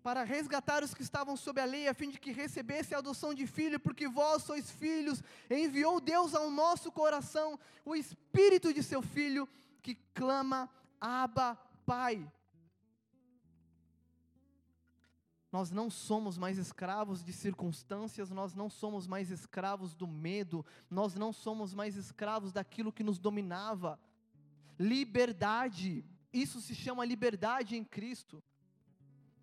para 0.01 0.23
resgatar 0.23 0.81
os 0.85 0.93
que 0.93 1.01
estavam 1.01 1.35
sob 1.35 1.59
a 1.59 1.65
lei, 1.65 1.89
a 1.89 1.93
fim 1.93 2.09
de 2.09 2.17
que 2.17 2.31
recebesse 2.31 2.95
a 2.95 2.99
adoção 2.99 3.33
de 3.33 3.45
filho, 3.45 3.77
porque 3.77 4.07
vós 4.07 4.43
sois 4.43 4.71
filhos, 4.71 5.21
enviou 5.49 5.99
Deus 5.99 6.33
ao 6.33 6.49
nosso 6.49 6.93
coração 6.93 7.59
o 7.83 7.93
espírito 7.93 8.73
de 8.73 8.81
seu 8.81 9.01
filho, 9.01 9.49
que 9.81 9.95
clama, 10.13 10.69
Abba, 11.01 11.55
Pai. 11.85 12.25
Nós 15.51 15.69
não 15.69 15.89
somos 15.89 16.37
mais 16.37 16.57
escravos 16.57 17.21
de 17.21 17.33
circunstâncias, 17.33 18.29
nós 18.29 18.55
não 18.55 18.69
somos 18.69 19.05
mais 19.07 19.29
escravos 19.29 19.93
do 19.93 20.07
medo, 20.07 20.65
nós 20.89 21.15
não 21.15 21.33
somos 21.33 21.73
mais 21.73 21.97
escravos 21.97 22.53
daquilo 22.53 22.93
que 22.93 23.03
nos 23.03 23.19
dominava. 23.19 23.99
Liberdade, 24.79 26.05
isso 26.33 26.61
se 26.61 26.73
chama 26.73 27.05
liberdade 27.05 27.75
em 27.75 27.83
Cristo. 27.83 28.43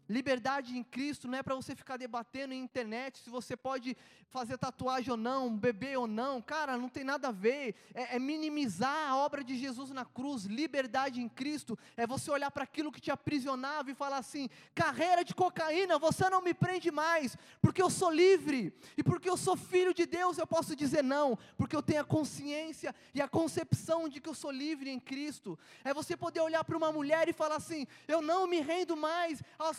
Liberdade 0.08 0.76
em 0.76 0.82
Cristo 0.82 1.28
não 1.28 1.36
é 1.36 1.42
para 1.42 1.54
você 1.54 1.76
ficar 1.76 1.98
debatendo 1.98 2.54
em 2.54 2.62
internet 2.62 3.18
se 3.18 3.28
você 3.28 3.54
pode 3.56 3.94
fazer 4.30 4.56
tatuagem 4.56 5.10
ou 5.10 5.16
não, 5.16 5.54
beber 5.54 5.98
ou 5.98 6.06
não. 6.06 6.40
Cara, 6.40 6.78
não 6.78 6.88
tem 6.88 7.04
nada 7.04 7.28
a 7.28 7.32
ver. 7.32 7.74
É, 7.92 8.16
é 8.16 8.18
minimizar 8.18 9.10
a 9.10 9.16
obra 9.16 9.44
de 9.44 9.56
Jesus 9.56 9.90
na 9.90 10.04
cruz. 10.04 10.44
Liberdade 10.44 11.20
em 11.20 11.28
Cristo 11.28 11.78
é 11.96 12.06
você 12.06 12.30
olhar 12.30 12.50
para 12.50 12.64
aquilo 12.64 12.90
que 12.90 13.00
te 13.00 13.10
aprisionava 13.10 13.90
e 13.90 13.94
falar 13.94 14.18
assim: 14.18 14.48
carreira 14.74 15.22
de 15.22 15.34
cocaína, 15.34 15.98
você 15.98 16.30
não 16.30 16.40
me 16.40 16.54
prende 16.54 16.90
mais, 16.90 17.36
porque 17.60 17.82
eu 17.82 17.90
sou 17.90 18.10
livre. 18.10 18.72
E 18.96 19.02
porque 19.02 19.28
eu 19.28 19.36
sou 19.36 19.56
filho 19.56 19.92
de 19.92 20.06
Deus, 20.06 20.38
eu 20.38 20.46
posso 20.46 20.74
dizer 20.74 21.04
não, 21.04 21.38
porque 21.56 21.76
eu 21.76 21.82
tenho 21.82 22.00
a 22.00 22.04
consciência 22.04 22.94
e 23.14 23.20
a 23.20 23.28
concepção 23.28 24.08
de 24.08 24.20
que 24.20 24.28
eu 24.28 24.34
sou 24.34 24.50
livre 24.50 24.90
em 24.90 24.98
Cristo. 24.98 25.58
É 25.84 25.92
você 25.92 26.16
poder 26.16 26.40
olhar 26.40 26.64
para 26.64 26.76
uma 26.76 26.90
mulher 26.90 27.28
e 27.28 27.32
falar 27.32 27.56
assim: 27.56 27.86
eu 28.06 28.22
não 28.22 28.46
me 28.46 28.60
rendo 28.60 28.96
mais 28.96 29.42
aos 29.58 29.76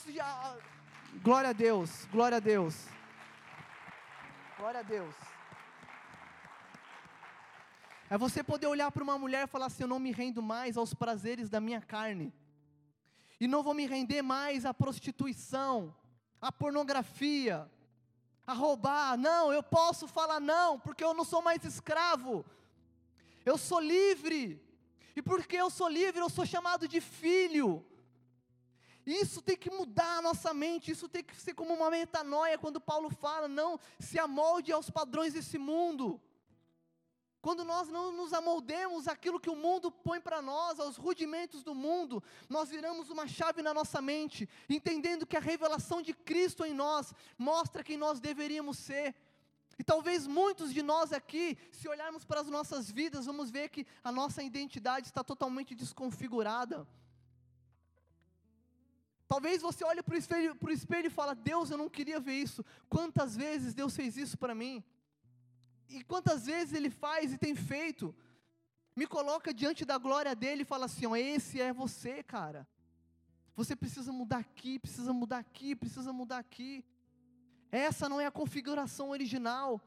glória 1.24 1.50
a 1.50 1.54
Deus, 1.54 2.06
glória 2.12 2.38
a 2.38 2.40
Deus. 2.40 2.88
Glória 4.58 4.80
a 4.82 4.84
Deus. 4.84 5.16
É 8.10 8.18
você 8.18 8.44
poder 8.44 8.68
olhar 8.68 8.92
para 8.92 9.04
uma 9.04 9.18
mulher 9.18 9.44
e 9.44 9.48
falar 9.48 9.68
assim: 9.68 9.84
Eu 9.84 9.88
não 9.88 10.00
me 10.00 10.12
rendo 10.12 10.42
mais 10.42 10.78
aos 10.78 10.94
prazeres 10.94 11.50
da 11.50 11.62
minha 11.62 11.80
carne, 11.80 12.34
e 13.40 13.48
não 13.48 13.64
vou 13.64 13.74
me 13.74 13.86
render 13.86 14.22
mais 14.22 14.66
à 14.66 14.74
prostituição, 14.74 15.96
à 16.42 16.52
pornografia, 16.52 17.70
a 18.46 18.54
roubar. 18.54 19.16
Não, 19.18 19.54
eu 19.54 19.64
posso 19.64 20.08
falar 20.08 20.40
não, 20.40 20.80
porque 20.80 21.04
eu 21.04 21.14
não 21.14 21.24
sou 21.24 21.42
mais 21.42 21.64
escravo, 21.64 22.44
eu 23.46 23.58
sou 23.58 23.80
livre, 23.80 24.62
e 25.16 25.22
porque 25.22 25.56
eu 25.56 25.70
sou 25.70 25.88
livre, 25.88 26.20
eu 26.20 26.30
sou 26.30 26.46
chamado 26.46 26.88
de 26.88 27.00
filho. 27.00 27.86
Isso 29.10 29.42
tem 29.42 29.58
que 29.58 29.72
mudar 29.72 30.18
a 30.18 30.22
nossa 30.22 30.54
mente, 30.54 30.92
isso 30.92 31.10
tem 31.10 31.24
que 31.24 31.36
ser 31.36 31.56
como 31.56 31.74
uma 31.74 31.90
metanoia 31.90 32.60
quando 32.60 32.80
Paulo 32.80 33.10
fala, 33.10 33.48
não 33.48 33.80
se 34.00 34.20
amolde 34.20 34.72
aos 34.72 34.92
padrões 34.92 35.34
desse 35.34 35.58
mundo. 35.58 36.22
Quando 37.42 37.66
nós 37.66 37.88
não 37.88 38.12
nos 38.12 38.34
amoldemos 38.34 39.08
aquilo 39.08 39.40
que 39.40 39.50
o 39.50 39.56
mundo 39.56 39.90
põe 39.90 40.22
para 40.22 40.44
nós, 40.44 40.80
aos 40.80 40.96
rudimentos 40.96 41.64
do 41.64 41.74
mundo, 41.74 42.22
nós 42.48 42.70
viramos 42.70 43.10
uma 43.10 43.26
chave 43.26 43.64
na 43.64 43.74
nossa 43.74 44.00
mente, 44.00 44.48
entendendo 44.70 45.26
que 45.26 45.38
a 45.38 45.40
revelação 45.40 46.04
de 46.04 46.14
Cristo 46.14 46.64
em 46.64 46.74
nós 46.74 47.12
mostra 47.36 47.84
quem 47.84 47.98
nós 47.98 48.20
deveríamos 48.20 48.78
ser. 48.78 49.16
E 49.80 49.84
talvez 49.84 50.28
muitos 50.28 50.72
de 50.72 50.84
nós 50.84 51.12
aqui, 51.12 51.58
se 51.72 51.90
olharmos 51.90 52.26
para 52.26 52.42
as 52.42 52.48
nossas 52.48 52.92
vidas, 52.92 53.26
vamos 53.26 53.50
ver 53.50 53.70
que 53.70 53.88
a 54.04 54.12
nossa 54.12 54.44
identidade 54.44 55.08
está 55.08 55.24
totalmente 55.24 55.74
desconfigurada. 55.74 56.86
Talvez 59.30 59.62
você 59.62 59.84
olhe 59.86 60.02
para 60.02 60.16
o 60.16 60.18
espelho, 60.18 60.58
espelho 60.72 61.06
e 61.06 61.12
fala, 61.12 61.36
Deus, 61.36 61.70
eu 61.70 61.78
não 61.78 61.88
queria 61.88 62.20
ver 62.20 62.34
isso. 62.34 62.66
Quantas 62.90 63.38
vezes 63.38 63.76
Deus 63.76 63.96
fez 63.96 64.18
isso 64.18 64.36
para 64.36 64.56
mim? 64.56 64.84
E 65.88 66.04
quantas 66.04 66.48
vezes 66.48 66.74
Ele 66.74 66.90
faz 66.90 67.32
e 67.32 67.38
tem 67.38 67.56
feito? 67.56 68.14
Me 68.96 69.06
coloca 69.06 69.54
diante 69.54 69.86
da 69.86 70.00
glória 70.00 70.36
dEle 70.36 70.64
e 70.64 70.66
fala 70.66 70.86
assim, 70.86 71.06
ó, 71.06 71.16
esse 71.16 71.62
é 71.62 71.72
você, 71.72 72.24
cara. 72.24 72.68
Você 73.56 73.76
precisa 73.76 74.12
mudar 74.12 74.40
aqui, 74.40 74.80
precisa 74.80 75.14
mudar 75.14 75.38
aqui, 75.38 75.76
precisa 75.76 76.12
mudar 76.12 76.40
aqui. 76.40 76.84
Essa 77.72 78.10
não 78.10 78.20
é 78.20 78.26
a 78.26 78.32
configuração 78.32 79.10
original. 79.12 79.80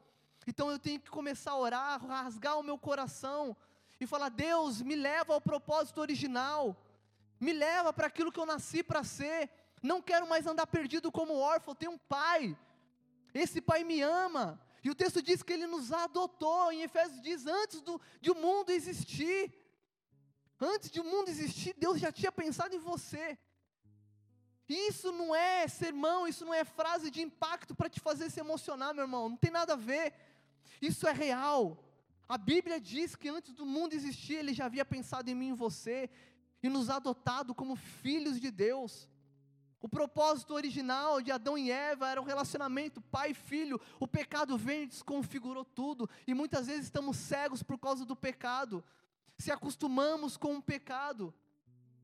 Então 0.47 0.71
eu 0.71 0.79
tenho 0.79 1.01
que 1.01 1.11
começar 1.11 1.51
a 1.51 1.57
orar, 1.57 2.05
rasgar 2.05 2.57
o 2.57 2.63
meu 2.63 2.77
coração 2.77 3.57
e 3.99 4.07
falar: 4.07 4.29
Deus, 4.29 4.81
me 4.81 4.95
leva 4.95 5.33
ao 5.33 5.41
propósito 5.41 5.99
original 5.99 6.77
me 7.43 7.53
leva 7.53 7.91
para 7.91 8.07
aquilo 8.07 8.31
que 8.31 8.39
eu 8.39 8.45
nasci 8.45 8.81
para 8.81 9.03
ser. 9.03 9.49
Não 9.81 10.01
quero 10.01 10.27
mais 10.27 10.47
andar 10.47 10.65
perdido 10.65 11.11
como 11.11 11.35
órfão, 11.35 11.75
tenho 11.75 11.91
um 11.91 11.97
pai. 11.97 12.57
Esse 13.33 13.59
pai 13.61 13.83
me 13.83 14.01
ama. 14.01 14.45
E 14.83 14.89
o 14.89 14.95
texto 14.95 15.21
diz 15.21 15.43
que 15.43 15.53
ele 15.53 15.67
nos 15.67 15.91
adotou. 15.91 16.71
Em 16.71 16.81
Efésios 16.83 17.21
diz: 17.21 17.45
antes 17.45 17.81
do, 17.81 17.99
de 18.21 18.31
o 18.31 18.35
mundo 18.35 18.69
existir, 18.69 19.53
antes 20.59 20.89
de 20.89 20.99
o 21.01 21.03
mundo 21.03 21.29
existir, 21.29 21.75
Deus 21.77 21.99
já 21.99 22.11
tinha 22.11 22.31
pensado 22.31 22.75
em 22.75 22.79
você. 22.79 23.37
Isso 24.67 25.11
não 25.11 25.35
é 25.35 25.67
sermão, 25.67 26.25
isso 26.25 26.45
não 26.45 26.53
é 26.53 26.63
frase 26.63 27.11
de 27.11 27.21
impacto 27.21 27.75
para 27.75 27.89
te 27.89 27.99
fazer 27.99 28.29
se 28.29 28.39
emocionar, 28.39 28.93
meu 28.93 29.03
irmão. 29.03 29.29
Não 29.29 29.37
tem 29.37 29.51
nada 29.51 29.73
a 29.73 29.77
ver. 29.77 30.13
Isso 30.81 31.05
é 31.07 31.11
real. 31.11 31.77
A 32.27 32.37
Bíblia 32.37 32.79
diz 32.79 33.15
que 33.15 33.27
antes 33.27 33.53
do 33.53 33.65
mundo 33.65 33.93
existir, 33.93 34.35
Ele 34.35 34.53
já 34.53 34.65
havia 34.65 34.85
pensado 34.85 35.29
em 35.29 35.35
mim 35.35 35.47
e 35.47 35.49
em 35.49 35.53
você 35.53 36.09
e 36.63 36.69
nos 36.69 36.89
adotado 36.89 37.53
como 37.53 37.75
filhos 37.75 38.39
de 38.39 38.49
Deus. 38.49 39.09
O 39.81 39.89
propósito 39.89 40.53
original 40.53 41.21
de 41.21 41.29
Adão 41.29 41.57
e 41.57 41.69
Eva 41.69 42.09
era 42.09 42.21
o 42.21 42.23
relacionamento 42.23 43.01
pai 43.01 43.31
e 43.31 43.33
filho. 43.33 43.79
O 43.99 44.07
pecado 44.07 44.57
vem 44.57 44.83
e 44.83 44.87
desconfigurou 44.87 45.65
tudo. 45.65 46.09
E 46.25 46.33
muitas 46.33 46.67
vezes 46.67 46.85
estamos 46.85 47.17
cegos 47.17 47.61
por 47.61 47.77
causa 47.77 48.05
do 48.05 48.15
pecado. 48.15 48.81
Se 49.37 49.51
acostumamos 49.51 50.37
com 50.37 50.55
o 50.55 50.61
pecado. 50.61 51.33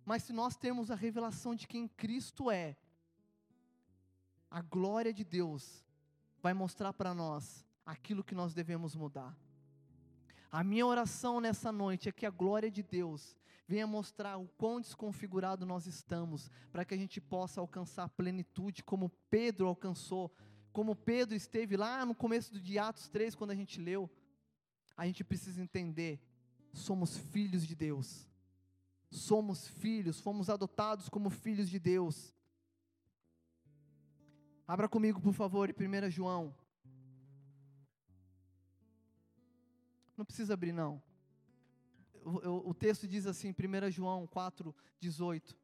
Mas 0.06 0.24
se 0.24 0.34
nós 0.34 0.58
temos 0.58 0.92
a 0.92 0.96
revelação 0.96 1.56
de 1.56 1.66
quem 1.66 1.88
Cristo 1.88 2.52
é, 2.52 2.76
a 4.52 4.62
glória 4.62 5.14
de 5.14 5.24
Deus 5.24 5.86
vai 6.42 6.54
mostrar 6.54 6.92
para 6.92 7.14
nós 7.14 7.66
aquilo 7.86 8.24
que 8.24 8.36
nós 8.36 8.54
devemos 8.54 8.96
mudar. 8.96 9.38
A 10.52 10.64
minha 10.64 10.86
oração 10.86 11.40
nessa 11.40 11.72
noite 11.72 12.10
é 12.10 12.12
que 12.12 12.26
a 12.26 12.30
glória 12.30 12.72
de 12.72 12.82
Deus 12.82 13.38
venha 13.70 13.86
mostrar 13.86 14.36
o 14.38 14.48
quão 14.58 14.82
desconfigurado 14.82 15.64
nós 15.64 15.86
estamos, 15.86 16.50
para 16.72 16.84
que 16.84 16.96
a 16.96 16.98
gente 16.98 17.22
possa 17.22 17.62
alcançar 17.62 18.06
a 18.06 18.10
plenitude 18.10 18.84
como 18.84 19.12
Pedro 19.30 19.68
alcançou, 19.68 20.34
como 20.74 20.96
Pedro 20.96 21.36
esteve 21.36 21.78
lá 21.78 22.04
no 22.04 22.16
começo 22.16 22.60
de 22.60 22.80
Atos 22.80 23.08
3, 23.10 23.36
quando 23.36 23.52
a 23.52 23.56
gente 23.56 23.80
leu. 23.80 24.10
A 24.98 25.06
gente 25.06 25.24
precisa 25.24 25.62
entender, 25.62 26.20
somos 26.74 27.16
filhos 27.16 27.64
de 27.66 27.76
Deus. 27.76 28.28
Somos 29.12 29.68
filhos, 29.68 30.20
fomos 30.20 30.50
adotados 30.50 31.08
como 31.08 31.30
filhos 31.30 31.70
de 31.70 31.78
Deus. 31.78 32.36
Abra 34.68 34.90
comigo, 34.90 35.22
por 35.22 35.34
favor, 35.34 35.70
em 35.70 35.74
1 35.74 36.10
João. 36.10 36.56
Não 40.18 40.26
precisa 40.26 40.56
abrir, 40.56 40.72
não 40.72 41.09
o, 42.24 42.70
o 42.70 42.74
texto 42.74 43.08
diz 43.08 43.26
assim, 43.26 43.52
1 43.52 43.92
João 43.92 44.28
4, 44.28 44.76
18, 45.00 45.58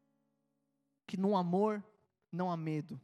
que 1.06 1.18
no 1.18 1.36
amor 1.36 1.84
não 2.32 2.51
há 2.51 2.58
medo, 2.58 2.99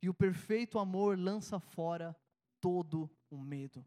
e 0.00 0.08
o 0.08 0.14
perfeito 0.14 0.78
amor 0.78 1.18
lança 1.18 1.58
fora 1.58 2.16
todo 2.60 3.10
o 3.30 3.38
medo. 3.38 3.84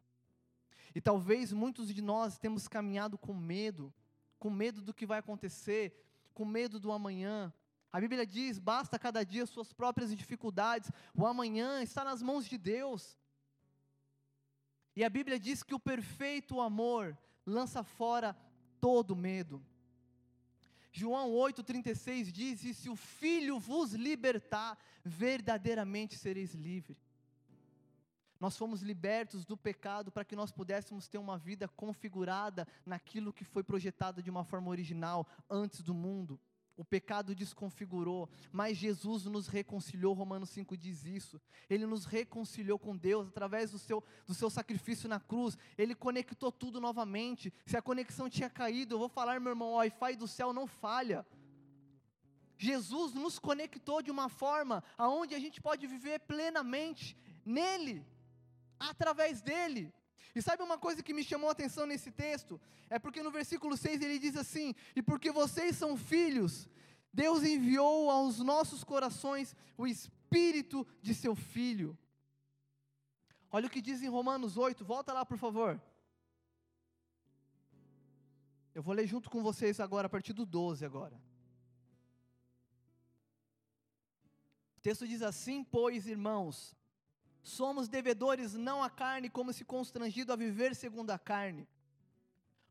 E 0.94 1.00
talvez 1.00 1.52
muitos 1.52 1.88
de 1.92 2.02
nós 2.02 2.38
temos 2.38 2.66
caminhado 2.66 3.16
com 3.16 3.32
medo, 3.34 3.92
com 4.38 4.50
medo 4.50 4.82
do 4.82 4.92
que 4.92 5.06
vai 5.06 5.18
acontecer, 5.18 6.04
com 6.34 6.44
medo 6.44 6.80
do 6.80 6.90
amanhã. 6.90 7.52
A 7.92 8.00
Bíblia 8.00 8.26
diz: 8.26 8.58
basta 8.58 8.98
cada 8.98 9.24
dia 9.24 9.46
suas 9.46 9.72
próprias 9.72 10.16
dificuldades, 10.16 10.90
o 11.14 11.26
amanhã 11.26 11.82
está 11.82 12.04
nas 12.04 12.22
mãos 12.22 12.46
de 12.46 12.58
Deus. 12.58 13.16
E 14.96 15.04
a 15.04 15.08
Bíblia 15.08 15.38
diz 15.38 15.62
que 15.62 15.74
o 15.74 15.80
perfeito 15.80 16.60
amor 16.60 17.16
lança 17.46 17.82
fora 17.82 18.36
todo 18.80 19.16
medo. 19.16 19.62
João 20.92 21.30
8,36 21.30 22.30
diz: 22.32 22.64
E 22.64 22.74
se 22.74 22.88
o 22.88 22.96
Filho 22.96 23.58
vos 23.58 23.92
libertar, 23.92 24.78
verdadeiramente 25.04 26.16
sereis 26.16 26.54
livres. 26.54 26.98
Nós 28.38 28.56
fomos 28.56 28.80
libertos 28.80 29.44
do 29.44 29.56
pecado 29.56 30.10
para 30.10 30.24
que 30.24 30.34
nós 30.34 30.50
pudéssemos 30.50 31.06
ter 31.06 31.18
uma 31.18 31.36
vida 31.36 31.68
configurada 31.68 32.66
naquilo 32.86 33.34
que 33.34 33.44
foi 33.44 33.62
projetado 33.62 34.22
de 34.22 34.30
uma 34.30 34.44
forma 34.44 34.70
original 34.70 35.26
antes 35.48 35.82
do 35.82 35.92
mundo 35.92 36.40
o 36.80 36.84
pecado 36.84 37.34
desconfigurou, 37.34 38.26
mas 38.50 38.78
Jesus 38.78 39.26
nos 39.26 39.48
reconciliou, 39.48 40.14
Romanos 40.14 40.48
5 40.48 40.78
diz 40.78 41.04
isso. 41.04 41.38
Ele 41.68 41.84
nos 41.84 42.06
reconciliou 42.06 42.78
com 42.78 42.96
Deus 42.96 43.28
através 43.28 43.70
do 43.70 43.78
seu, 43.78 44.02
do 44.26 44.32
seu 44.32 44.48
sacrifício 44.48 45.06
na 45.06 45.20
cruz. 45.20 45.58
Ele 45.76 45.94
conectou 45.94 46.50
tudo 46.50 46.80
novamente. 46.80 47.52
Se 47.66 47.76
a 47.76 47.82
conexão 47.82 48.30
tinha 48.30 48.48
caído, 48.48 48.94
eu 48.94 48.98
vou 48.98 49.10
falar, 49.10 49.38
meu 49.38 49.50
irmão, 49.50 49.72
o 49.72 49.74
Wi-Fi 49.74 50.16
do 50.16 50.26
céu 50.26 50.54
não 50.54 50.66
falha. 50.66 51.26
Jesus 52.56 53.12
nos 53.12 53.38
conectou 53.38 54.00
de 54.00 54.10
uma 54.10 54.30
forma 54.30 54.82
aonde 54.96 55.34
a 55.34 55.38
gente 55.38 55.60
pode 55.60 55.86
viver 55.86 56.20
plenamente 56.20 57.14
nele, 57.44 58.06
através 58.78 59.42
dele. 59.42 59.92
E 60.34 60.40
sabe 60.40 60.62
uma 60.62 60.78
coisa 60.78 61.02
que 61.02 61.12
me 61.12 61.24
chamou 61.24 61.48
a 61.48 61.52
atenção 61.52 61.86
nesse 61.86 62.10
texto? 62.10 62.60
É 62.88 62.98
porque 62.98 63.22
no 63.22 63.30
versículo 63.30 63.76
6 63.76 64.00
ele 64.00 64.18
diz 64.18 64.36
assim: 64.36 64.74
E 64.94 65.02
porque 65.02 65.30
vocês 65.32 65.76
são 65.76 65.96
filhos, 65.96 66.68
Deus 67.12 67.42
enviou 67.42 68.10
aos 68.10 68.38
nossos 68.38 68.84
corações 68.84 69.56
o 69.76 69.86
Espírito 69.86 70.86
de 71.02 71.14
seu 71.14 71.34
Filho. 71.34 71.98
Olha 73.50 73.66
o 73.66 73.70
que 73.70 73.82
diz 73.82 74.00
em 74.02 74.08
Romanos 74.08 74.56
8, 74.56 74.84
volta 74.84 75.12
lá 75.12 75.26
por 75.26 75.36
favor. 75.36 75.80
Eu 78.72 78.82
vou 78.82 78.94
ler 78.94 79.06
junto 79.06 79.28
com 79.28 79.42
vocês 79.42 79.80
agora, 79.80 80.06
a 80.06 80.10
partir 80.10 80.32
do 80.32 80.46
12 80.46 80.84
agora. 80.84 81.20
O 84.76 84.80
texto 84.80 85.06
diz 85.06 85.22
assim: 85.22 85.64
Pois, 85.64 86.06
irmãos, 86.06 86.76
Somos 87.42 87.88
devedores 87.88 88.54
não 88.54 88.82
à 88.82 88.90
carne, 88.90 89.30
como 89.30 89.52
se 89.52 89.64
constrangido 89.64 90.32
a 90.32 90.36
viver 90.36 90.74
segundo 90.74 91.10
a 91.10 91.18
carne. 91.18 91.66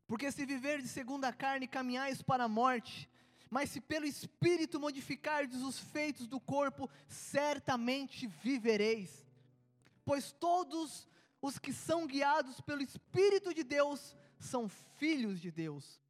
Porque 0.06 0.30
se 0.30 0.44
viver 0.46 0.80
de 0.80 0.88
segundo 0.88 1.24
a 1.24 1.32
carne, 1.32 1.66
caminhais 1.66 2.22
para 2.22 2.44
a 2.44 2.48
morte, 2.48 3.08
mas 3.48 3.70
se 3.70 3.80
pelo 3.80 4.06
Espírito 4.06 4.78
modificardes 4.78 5.60
os 5.62 5.78
feitos 5.78 6.26
do 6.26 6.38
corpo, 6.38 6.88
certamente 7.08 8.26
vivereis. 8.26 9.26
Pois 10.04 10.32
todos 10.32 11.08
os 11.42 11.58
que 11.58 11.72
são 11.72 12.06
guiados 12.06 12.60
pelo 12.60 12.82
Espírito 12.82 13.52
de 13.52 13.64
Deus 13.64 14.16
são 14.38 14.68
filhos 14.68 15.40
de 15.40 15.50
Deus 15.50 16.00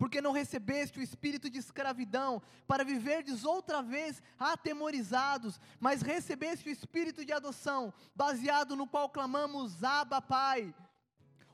porque 0.00 0.22
não 0.22 0.32
recebeste 0.32 0.98
o 0.98 1.02
espírito 1.02 1.50
de 1.50 1.58
escravidão, 1.58 2.40
para 2.66 2.82
viverdes 2.82 3.44
outra 3.44 3.82
vez 3.82 4.22
atemorizados, 4.38 5.60
mas 5.78 6.00
recebeste 6.00 6.70
o 6.70 6.72
espírito 6.72 7.22
de 7.22 7.34
adoção, 7.34 7.92
baseado 8.16 8.74
no 8.74 8.86
qual 8.86 9.10
clamamos: 9.10 9.84
Abba, 9.84 10.22
Pai. 10.22 10.74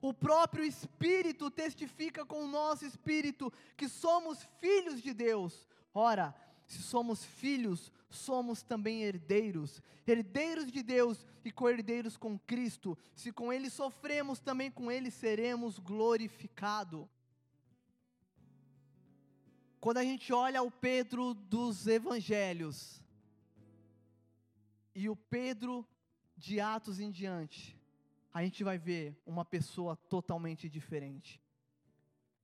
O 0.01 0.15
próprio 0.15 0.63
Espírito 0.65 1.51
testifica 1.51 2.25
com 2.25 2.45
o 2.45 2.47
nosso 2.47 2.87
espírito 2.87 3.53
que 3.77 3.89
somos 3.89 4.47
filhos 4.61 5.03
de 5.03 5.13
Deus. 5.13 5.67
Ora, 5.93 6.33
se 6.69 6.81
somos 6.85 7.25
filhos, 7.25 7.91
somos 8.09 8.63
também 8.63 9.03
herdeiros, 9.03 9.83
herdeiros 10.07 10.71
de 10.71 10.85
Deus 10.85 11.27
e 11.45 11.51
co-herdeiros 11.51 12.17
com 12.17 12.39
Cristo. 12.39 12.97
Se 13.13 13.33
com 13.33 13.53
Ele 13.53 13.69
sofremos, 13.69 14.39
também 14.39 14.71
com 14.71 14.89
Ele 14.89 15.11
seremos 15.11 15.81
glorificados. 15.81 17.09
Quando 19.87 19.99
a 19.99 20.03
gente 20.03 20.32
olha 20.32 20.64
o 20.64 20.68
Pedro 20.68 21.32
dos 21.32 21.87
evangelhos 21.87 23.01
e 24.93 25.09
o 25.09 25.14
Pedro 25.14 25.87
de 26.37 26.59
Atos 26.59 26.99
em 26.99 27.09
diante, 27.09 27.80
a 28.34 28.43
gente 28.43 28.64
vai 28.64 28.78
ver 28.78 29.16
uma 29.24 29.45
pessoa 29.45 29.95
totalmente 29.95 30.68
diferente. 30.68 31.41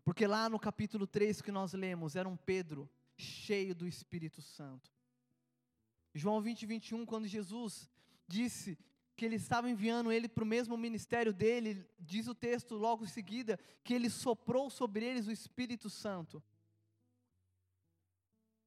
Porque 0.04 0.24
lá 0.24 0.48
no 0.48 0.56
capítulo 0.56 1.04
3 1.04 1.42
que 1.42 1.50
nós 1.50 1.72
lemos, 1.72 2.14
era 2.14 2.28
um 2.28 2.36
Pedro 2.36 2.88
cheio 3.16 3.74
do 3.74 3.88
Espírito 3.88 4.40
Santo. 4.40 4.92
João 6.14 6.40
20, 6.40 6.64
21, 6.64 7.04
quando 7.04 7.26
Jesus 7.26 7.90
disse 8.28 8.78
que 9.16 9.24
ele 9.24 9.34
estava 9.34 9.68
enviando 9.68 10.12
ele 10.12 10.28
para 10.28 10.44
o 10.44 10.46
mesmo 10.46 10.76
ministério 10.76 11.32
dele, 11.32 11.84
diz 11.98 12.28
o 12.28 12.36
texto 12.36 12.76
logo 12.76 13.02
em 13.02 13.08
seguida, 13.08 13.58
que 13.82 13.92
ele 13.92 14.08
soprou 14.08 14.70
sobre 14.70 15.04
eles 15.04 15.26
o 15.26 15.32
Espírito 15.32 15.90
Santo. 15.90 16.40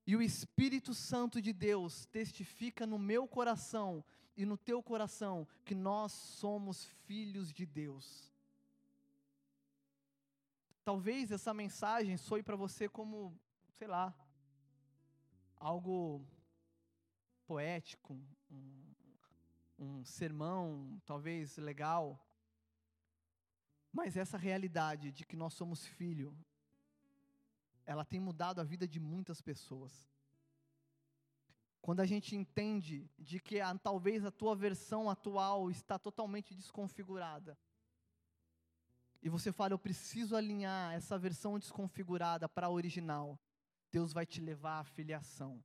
E 0.08 0.16
o 0.16 0.22
Espírito 0.22 0.94
Santo 0.94 1.42
de 1.42 1.52
Deus 1.52 2.06
testifica 2.06 2.86
no 2.86 3.00
meu 3.00 3.28
coração 3.28 4.04
e 4.38 4.46
no 4.46 4.58
teu 4.58 4.84
coração 4.84 5.48
que 5.64 5.74
nós 5.74 6.12
somos 6.12 6.86
filhos 7.06 7.52
de 7.52 7.66
Deus. 7.66 8.32
Talvez 10.84 11.32
essa 11.32 11.54
mensagem 11.54 12.18
soe 12.18 12.44
para 12.44 12.56
você 12.56 12.88
como, 12.88 13.36
sei 13.72 13.88
lá, 13.88 14.14
algo 15.58 16.24
poético, 17.48 18.14
um, 18.52 18.94
um 19.80 20.06
sermão 20.06 21.02
talvez 21.06 21.58
legal. 21.58 22.24
Mas 23.92 24.16
essa 24.16 24.38
realidade 24.38 25.12
de 25.12 25.26
que 25.26 25.36
nós 25.36 25.56
somos 25.56 25.88
filho 25.88 26.38
ela 27.86 28.04
tem 28.04 28.20
mudado 28.20 28.60
a 28.60 28.64
vida 28.64 28.88
de 28.88 29.00
muitas 29.00 29.42
pessoas. 29.42 30.10
Quando 31.82 32.00
a 32.00 32.06
gente 32.06 32.36
entende 32.36 33.10
de 33.18 33.40
que 33.40 33.62
a, 33.62 33.78
talvez 33.78 34.26
a 34.26 34.32
tua 34.32 34.56
versão 34.56 35.10
atual 35.10 35.70
está 35.70 36.00
totalmente 36.00 36.56
desconfigurada, 36.56 37.58
e 39.22 39.30
você 39.30 39.52
fala, 39.52 39.74
eu 39.74 39.80
preciso 39.80 40.36
alinhar 40.36 40.94
essa 40.94 41.18
versão 41.18 41.58
desconfigurada 41.58 42.48
para 42.48 42.68
a 42.68 42.70
original, 42.70 43.40
Deus 43.92 44.14
vai 44.14 44.26
te 44.26 44.40
levar 44.40 44.80
à 44.80 44.84
filiação. 44.84 45.64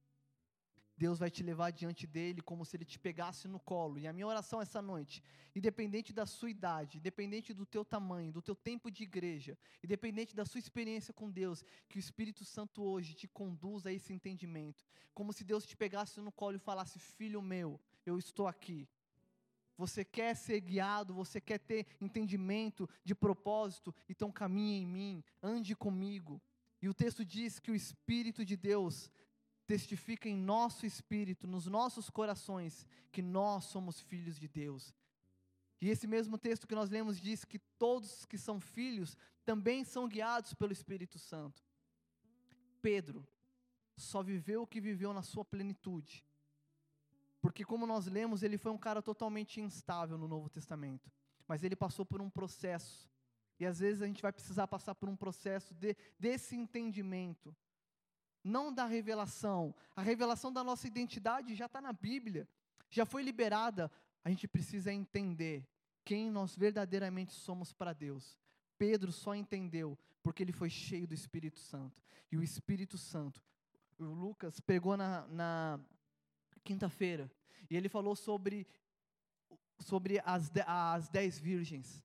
Deus 1.01 1.18
vai 1.18 1.30
te 1.30 1.42
levar 1.42 1.70
diante 1.70 2.07
dele 2.07 2.42
como 2.42 2.62
se 2.62 2.76
ele 2.76 2.84
te 2.84 2.98
pegasse 2.98 3.48
no 3.48 3.59
colo. 3.59 3.98
E 3.98 4.07
a 4.07 4.12
minha 4.12 4.26
oração 4.26 4.61
essa 4.61 4.82
noite, 4.82 5.22
independente 5.57 6.12
da 6.12 6.26
sua 6.26 6.51
idade, 6.51 6.98
independente 6.98 7.55
do 7.55 7.64
teu 7.64 7.86
tamanho, 7.86 8.30
do 8.30 8.42
teu 8.42 8.55
tempo 8.55 8.90
de 8.90 9.05
igreja, 9.05 9.57
independente 9.82 10.36
da 10.36 10.44
sua 10.44 10.59
experiência 10.59 11.14
com 11.14 11.30
Deus, 11.30 11.64
que 11.88 11.96
o 11.96 11.98
Espírito 11.98 12.44
Santo 12.44 12.82
hoje 12.82 13.14
te 13.14 13.26
conduza 13.26 13.88
a 13.88 13.92
esse 13.94 14.12
entendimento, 14.12 14.84
como 15.14 15.32
se 15.32 15.42
Deus 15.42 15.64
te 15.64 15.74
pegasse 15.74 16.20
no 16.20 16.30
colo 16.30 16.57
e 16.57 16.66
falasse: 16.68 16.98
"Filho 16.98 17.40
meu, 17.40 17.80
eu 18.05 18.18
estou 18.18 18.46
aqui. 18.46 18.86
Você 19.78 20.05
quer 20.05 20.36
ser 20.36 20.61
guiado, 20.61 21.14
você 21.14 21.40
quer 21.40 21.61
ter 21.61 21.86
entendimento 21.98 22.86
de 23.03 23.14
propósito, 23.14 23.94
então 24.07 24.30
caminhe 24.30 24.82
em 24.82 24.86
mim, 24.86 25.24
ande 25.42 25.74
comigo. 25.74 26.42
E 26.82 26.90
o 26.90 26.94
texto 26.94 27.24
diz 27.24 27.59
que 27.59 27.70
o 27.70 27.74
Espírito 27.74 28.44
de 28.44 28.55
Deus 28.55 29.11
testifica 29.71 30.29
em 30.29 30.37
nosso 30.37 30.85
espírito, 30.85 31.47
nos 31.47 31.66
nossos 31.66 32.11
corações, 32.11 32.85
que 33.12 33.23
nós 33.23 33.66
somos 33.66 34.01
filhos 34.01 34.37
de 34.37 34.49
Deus. 34.49 34.93
E 35.81 35.89
esse 35.89 36.09
mesmo 36.09 36.37
texto 36.37 36.66
que 36.66 36.75
nós 36.75 36.91
lemos 36.91 37.21
diz 37.21 37.45
que 37.45 37.61
todos 37.79 38.27
que 38.27 38.37
são 38.37 38.59
filhos 38.59 39.16
também 39.45 39.85
são 39.85 40.09
guiados 40.09 40.55
pelo 40.55 40.73
Espírito 40.73 41.21
Santo. 41.21 41.62
Pedro 42.83 43.25
só 43.97 44.25
viveu 44.25 44.62
o 44.62 44.66
que 44.66 44.81
viveu 44.81 45.12
na 45.12 45.23
sua 45.23 45.45
plenitude, 45.45 46.27
porque, 47.41 47.64
como 47.64 47.87
nós 47.87 48.07
lemos, 48.07 48.43
ele 48.43 48.59
foi 48.59 48.73
um 48.73 48.77
cara 48.77 49.01
totalmente 49.01 49.61
instável 49.61 50.18
no 50.18 50.27
Novo 50.27 50.51
Testamento. 50.51 51.09
Mas 51.47 51.62
ele 51.62 51.77
passou 51.77 52.05
por 52.05 52.21
um 52.21 52.29
processo. 52.29 53.09
E 53.59 53.64
às 53.64 53.79
vezes 53.79 54.03
a 54.03 54.07
gente 54.07 54.21
vai 54.21 54.33
precisar 54.33 54.66
passar 54.66 54.97
por 54.97 55.09
um 55.09 55.16
processo 55.16 55.73
de, 55.75 55.97
desse 56.18 56.57
entendimento. 56.57 57.55
Não 58.43 58.72
da 58.72 58.86
revelação. 58.86 59.74
A 59.95 60.03
revelação 60.03 60.53
da 60.53 60.64
nossa 60.64 60.86
identidade 60.86 61.55
já 61.55 61.66
está 61.66 61.80
na 61.80 61.93
Bíblia. 61.93 62.49
Já 62.88 63.05
foi 63.05 63.22
liberada. 63.22 63.91
A 64.24 64.30
gente 64.30 64.49
precisa 64.49 64.93
entender 64.93 65.66
quem 66.05 66.30
nós 66.30 66.57
verdadeiramente 66.57 67.32
somos 67.32 67.72
para 67.72 67.93
Deus. 67.93 68.38
Pedro 68.78 69.12
só 69.12 69.34
entendeu 69.34 69.99
porque 70.22 70.43
ele 70.43 70.53
foi 70.53 70.70
cheio 70.70 71.07
do 71.07 71.14
Espírito 71.14 71.59
Santo. 71.59 72.03
E 72.30 72.36
o 72.36 72.43
Espírito 72.43 72.97
Santo, 72.97 73.43
o 73.99 74.05
Lucas 74.05 74.61
pegou 74.61 74.97
na, 74.97 75.26
na 75.28 75.80
quinta-feira, 76.62 77.30
e 77.68 77.76
ele 77.76 77.88
falou 77.88 78.14
sobre, 78.14 78.66
sobre 79.78 80.20
as, 80.24 80.51
as 80.66 81.09
dez 81.09 81.38
virgens. 81.38 82.05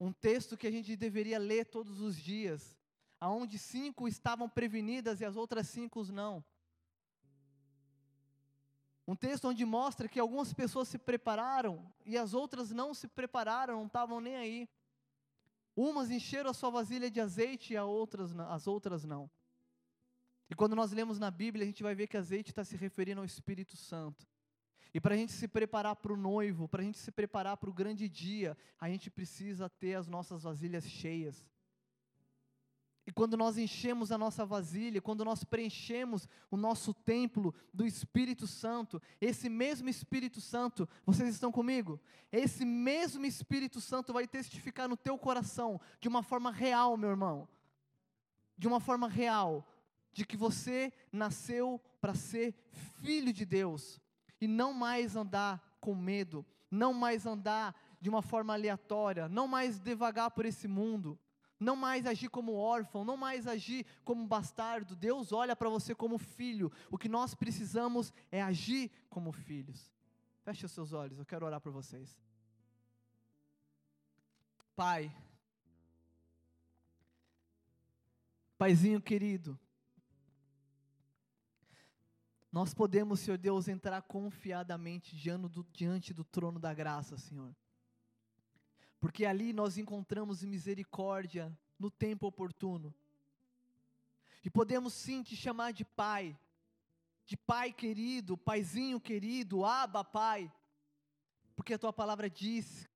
Um 0.00 0.12
texto 0.12 0.56
que 0.56 0.66
a 0.66 0.70
gente 0.70 0.96
deveria 0.96 1.38
ler 1.38 1.66
todos 1.66 2.00
os 2.00 2.16
dias, 2.16 2.76
aonde 3.20 3.58
cinco 3.58 4.06
estavam 4.06 4.48
prevenidas 4.48 5.20
e 5.20 5.24
as 5.24 5.36
outras 5.36 5.68
cinco 5.68 6.04
não. 6.04 6.44
Um 9.06 9.14
texto 9.14 9.48
onde 9.48 9.64
mostra 9.64 10.08
que 10.08 10.18
algumas 10.18 10.52
pessoas 10.52 10.88
se 10.88 10.98
prepararam 10.98 11.84
e 12.06 12.16
as 12.16 12.32
outras 12.32 12.70
não 12.70 12.94
se 12.94 13.06
prepararam, 13.06 13.78
não 13.78 13.86
estavam 13.86 14.20
nem 14.20 14.36
aí. 14.36 14.68
Umas 15.76 16.10
encheram 16.10 16.50
a 16.50 16.54
sua 16.54 16.70
vasilha 16.70 17.10
de 17.10 17.20
azeite 17.20 17.74
e 17.74 17.76
as 17.76 17.84
outras, 17.84 18.38
as 18.38 18.66
outras 18.66 19.04
não. 19.04 19.30
E 20.48 20.54
quando 20.54 20.76
nós 20.76 20.92
lemos 20.92 21.18
na 21.18 21.30
Bíblia, 21.30 21.64
a 21.64 21.66
gente 21.66 21.82
vai 21.82 21.94
ver 21.94 22.06
que 22.06 22.16
azeite 22.16 22.50
está 22.50 22.64
se 22.64 22.76
referindo 22.76 23.20
ao 23.20 23.24
Espírito 23.24 23.76
Santo. 23.76 24.26
E 24.92 25.00
para 25.00 25.14
a 25.14 25.16
gente 25.16 25.32
se 25.32 25.48
preparar 25.48 25.96
para 25.96 26.12
o 26.12 26.16
noivo, 26.16 26.68
para 26.68 26.80
a 26.80 26.84
gente 26.84 26.98
se 26.98 27.10
preparar 27.10 27.56
para 27.56 27.68
o 27.68 27.72
grande 27.72 28.08
dia, 28.08 28.56
a 28.78 28.88
gente 28.88 29.10
precisa 29.10 29.68
ter 29.68 29.94
as 29.94 30.06
nossas 30.06 30.44
vasilhas 30.44 30.88
cheias. 30.88 31.44
E 33.06 33.12
quando 33.12 33.36
nós 33.36 33.58
enchemos 33.58 34.10
a 34.10 34.16
nossa 34.16 34.46
vasilha, 34.46 35.00
quando 35.02 35.24
nós 35.24 35.44
preenchemos 35.44 36.26
o 36.50 36.56
nosso 36.56 36.94
templo 36.94 37.54
do 37.72 37.86
Espírito 37.86 38.46
Santo, 38.46 39.00
esse 39.20 39.50
mesmo 39.50 39.90
Espírito 39.90 40.40
Santo, 40.40 40.88
vocês 41.04 41.28
estão 41.28 41.52
comigo? 41.52 42.00
Esse 42.32 42.64
mesmo 42.64 43.26
Espírito 43.26 43.78
Santo 43.80 44.12
vai 44.12 44.26
testificar 44.26 44.88
no 44.88 44.96
teu 44.96 45.18
coração, 45.18 45.78
de 46.00 46.08
uma 46.08 46.22
forma 46.22 46.50
real, 46.50 46.96
meu 46.96 47.10
irmão. 47.10 47.46
De 48.56 48.66
uma 48.66 48.80
forma 48.80 49.06
real, 49.06 49.68
de 50.10 50.24
que 50.24 50.36
você 50.36 50.90
nasceu 51.12 51.78
para 52.00 52.14
ser 52.14 52.54
filho 53.02 53.32
de 53.32 53.44
Deus 53.44 54.00
e 54.40 54.46
não 54.46 54.72
mais 54.72 55.14
andar 55.14 55.76
com 55.78 55.94
medo, 55.94 56.46
não 56.70 56.94
mais 56.94 57.26
andar 57.26 57.74
de 58.00 58.08
uma 58.08 58.22
forma 58.22 58.54
aleatória, 58.54 59.28
não 59.28 59.46
mais 59.46 59.78
devagar 59.78 60.30
por 60.30 60.46
esse 60.46 60.66
mundo, 60.66 61.18
não 61.58 61.76
mais 61.76 62.06
agir 62.06 62.28
como 62.28 62.54
órfão, 62.54 63.04
não 63.04 63.16
mais 63.16 63.46
agir 63.46 63.86
como 64.04 64.26
bastardo. 64.26 64.96
Deus 64.96 65.32
olha 65.32 65.54
para 65.54 65.68
você 65.68 65.94
como 65.94 66.18
filho. 66.18 66.70
O 66.90 66.98
que 66.98 67.08
nós 67.08 67.34
precisamos 67.34 68.12
é 68.30 68.42
agir 68.42 68.90
como 69.08 69.32
filhos. 69.32 69.92
Feche 70.42 70.66
os 70.66 70.72
seus 70.72 70.92
olhos, 70.92 71.18
eu 71.18 71.24
quero 71.24 71.46
orar 71.46 71.60
por 71.60 71.72
vocês. 71.72 72.18
Pai, 74.76 75.14
Paizinho 78.58 79.00
querido, 79.00 79.58
nós 82.50 82.72
podemos, 82.72 83.20
Senhor 83.20 83.36
Deus, 83.36 83.66
entrar 83.66 84.00
confiadamente 84.02 85.16
diante 85.16 85.48
do, 85.48 85.66
diante 85.72 86.14
do 86.14 86.24
trono 86.24 86.60
da 86.60 86.72
graça, 86.72 87.16
Senhor. 87.16 87.54
Porque 89.04 89.26
ali 89.26 89.52
nós 89.52 89.76
encontramos 89.76 90.42
misericórdia 90.42 91.54
no 91.78 91.90
tempo 91.90 92.26
oportuno. 92.26 92.94
E 94.42 94.48
podemos 94.48 94.94
sim 94.94 95.22
te 95.22 95.36
chamar 95.36 95.74
de 95.74 95.84
Pai, 95.84 96.34
de 97.26 97.36
Pai 97.36 97.70
querido, 97.70 98.34
Paizinho 98.34 98.98
querido, 98.98 99.62
Aba 99.62 100.02
Pai. 100.02 100.50
Porque 101.54 101.74
a 101.74 101.78
tua 101.78 101.92
palavra 101.92 102.30
diz 102.30 102.88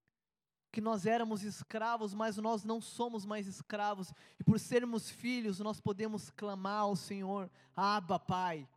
que 0.71 0.81
nós 0.81 1.05
éramos 1.05 1.43
escravos, 1.43 2.11
mas 2.11 2.37
nós 2.37 2.63
não 2.63 2.81
somos 2.81 3.23
mais 3.23 3.45
escravos. 3.45 4.11
E 4.39 4.43
por 4.43 4.59
sermos 4.59 5.11
filhos, 5.11 5.59
nós 5.59 5.79
podemos 5.79 6.31
clamar 6.31 6.79
ao 6.79 6.95
Senhor, 6.95 7.51
Aba 7.75 8.17
Pai. 8.17 8.67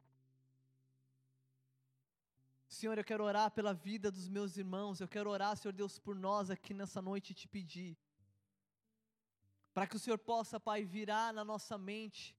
Senhor, 2.73 2.97
eu 2.97 3.05
quero 3.05 3.23
orar 3.23 3.51
pela 3.51 3.75
vida 3.75 4.11
dos 4.11 4.27
meus 4.31 4.57
irmãos, 4.57 4.99
eu 4.99 5.07
quero 5.07 5.29
orar, 5.29 5.55
Senhor 5.55 5.75
Deus, 5.75 5.99
por 5.99 6.17
nós 6.17 6.49
aqui 6.49 6.73
nessa 6.73 7.03
noite 7.03 7.33
e 7.33 7.35
te 7.35 7.47
pedir, 7.47 7.99
para 9.75 9.87
que 9.87 9.95
o 9.95 9.99
Senhor 9.99 10.17
possa, 10.17 10.59
Pai, 10.59 10.83
virar 10.83 11.35
na 11.35 11.45
nossa 11.45 11.77
mente 11.77 12.35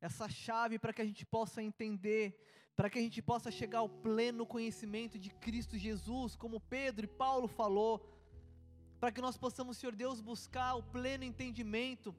essa 0.00 0.30
chave 0.30 0.78
para 0.78 0.94
que 0.94 1.02
a 1.02 1.04
gente 1.04 1.26
possa 1.26 1.62
entender, 1.62 2.42
para 2.74 2.88
que 2.88 2.98
a 2.98 3.02
gente 3.02 3.20
possa 3.20 3.50
chegar 3.50 3.80
ao 3.80 3.88
pleno 3.88 4.46
conhecimento 4.46 5.18
de 5.18 5.28
Cristo 5.28 5.76
Jesus, 5.76 6.34
como 6.34 6.58
Pedro 6.58 7.04
e 7.04 7.16
Paulo 7.24 7.46
falou, 7.46 7.94
para 8.98 9.12
que 9.12 9.20
nós 9.20 9.36
possamos, 9.36 9.76
Senhor 9.76 9.94
Deus, 9.94 10.22
buscar 10.22 10.74
o 10.74 10.82
pleno 10.82 11.22
entendimento 11.22 12.16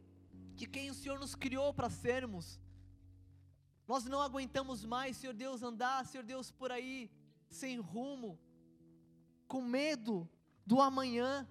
de 0.54 0.68
quem 0.68 0.92
o 0.92 0.94
Senhor 0.94 1.20
nos 1.20 1.34
criou 1.34 1.74
para 1.74 1.90
sermos. 1.90 2.62
Nós 3.88 4.06
não 4.06 4.22
aguentamos 4.22 4.86
mais, 4.86 5.18
Senhor 5.18 5.34
Deus, 5.34 5.64
andar, 5.64 6.06
Senhor 6.06 6.24
Deus, 6.24 6.52
por 6.52 6.72
aí 6.72 7.10
sem 7.52 7.78
rumo, 7.80 8.40
com 9.48 9.62
medo 9.62 10.28
do 10.66 10.82
amanhã. 10.82 11.48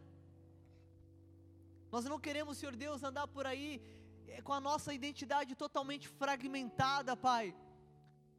Nós 1.92 2.05
não 2.05 2.18
queremos, 2.18 2.57
Senhor 2.59 2.74
Deus, 2.74 3.03
andar 3.03 3.26
por 3.28 3.46
aí 3.46 3.82
eh, 4.26 4.40
com 4.42 4.53
a 4.53 4.61
nossa 4.61 4.94
identidade 4.94 5.55
totalmente 5.55 6.09
fragmentada, 6.09 7.16
Pai. 7.16 7.55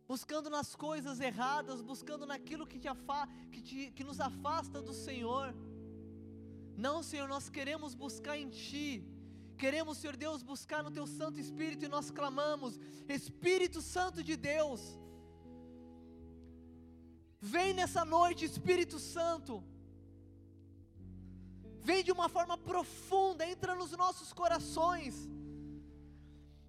Buscando 0.08 0.50
nas 0.50 0.76
coisas 0.76 1.20
erradas, 1.20 1.82
buscando 1.82 2.26
naquilo 2.26 2.68
que, 2.68 2.80
te 2.80 2.88
afa 2.88 3.28
que, 3.52 3.62
te, 3.62 3.92
que 3.92 4.04
nos 4.04 4.20
afasta 4.20 4.82
do 4.82 4.94
Senhor. 4.94 5.54
Não, 6.76 7.04
Senhor, 7.04 7.28
nós 7.28 7.50
queremos 7.50 7.94
buscar 7.94 8.38
em 8.38 8.50
Ti. 8.50 9.06
Queremos, 9.58 10.00
Senhor 10.00 10.18
Deus, 10.18 10.42
buscar 10.42 10.82
no 10.84 10.90
Teu 10.90 11.06
Santo 11.06 11.40
Espírito 11.40 11.86
e 11.86 11.88
nós 11.88 12.10
clamamos: 12.10 12.80
Espírito 13.08 13.82
Santo 13.82 14.24
de 14.24 14.36
Deus, 14.36 15.00
Vem 17.42 17.74
nessa 17.74 18.06
noite, 18.06 18.46
Espírito 18.46 19.00
Santo. 19.00 19.64
Vem 21.82 22.04
de 22.04 22.12
uma 22.12 22.30
forma 22.30 22.56
profunda, 22.56 23.44
entra 23.44 23.74
nos 23.74 23.92
nossos 23.94 24.32
corações. 24.32 25.28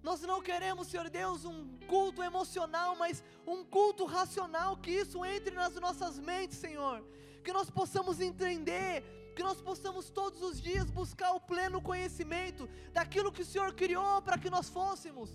Nós 0.01 0.21
não 0.21 0.41
queremos, 0.41 0.87
Senhor 0.87 1.09
Deus, 1.11 1.45
um 1.45 1.77
culto 1.87 2.23
emocional, 2.23 2.95
mas 2.95 3.23
um 3.45 3.63
culto 3.63 4.03
racional, 4.05 4.75
que 4.75 4.89
isso 4.89 5.23
entre 5.23 5.53
nas 5.53 5.75
nossas 5.75 6.17
mentes, 6.17 6.57
Senhor. 6.57 7.05
Que 7.43 7.53
nós 7.53 7.69
possamos 7.69 8.19
entender, 8.19 9.03
que 9.35 9.43
nós 9.43 9.61
possamos 9.61 10.09
todos 10.09 10.41
os 10.41 10.59
dias 10.59 10.89
buscar 10.89 11.33
o 11.33 11.39
pleno 11.39 11.79
conhecimento 11.83 12.67
daquilo 12.91 13.31
que 13.31 13.43
o 13.43 13.45
Senhor 13.45 13.75
criou 13.75 14.23
para 14.23 14.39
que 14.39 14.49
nós 14.49 14.69
fôssemos. 14.69 15.29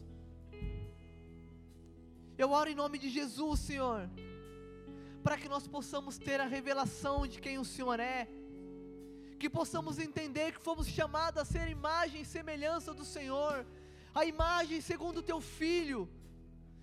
Eu 2.37 2.51
oro 2.51 2.69
em 2.69 2.75
nome 2.75 2.99
de 2.99 3.09
Jesus, 3.09 3.61
Senhor 3.61 4.11
para 5.23 5.37
que 5.37 5.49
nós 5.49 5.67
possamos 5.67 6.19
ter 6.19 6.41
a 6.41 6.47
revelação 6.47 7.27
de 7.27 7.41
quem 7.41 7.59
o 7.59 7.65
Senhor 7.65 7.99
é, 8.01 8.29
que 9.39 9.49
possamos 9.49 9.99
entender 9.99 10.53
que 10.53 10.61
fomos 10.61 10.87
chamados 10.87 11.41
a 11.41 11.45
ser 11.45 11.69
imagem 11.69 12.23
e 12.23 12.25
semelhança 12.25 12.93
do 12.93 13.05
Senhor, 13.05 13.67
a 14.15 14.25
imagem 14.25 14.81
segundo 14.81 15.19
o 15.19 15.23
teu 15.23 15.41
filho, 15.41 16.09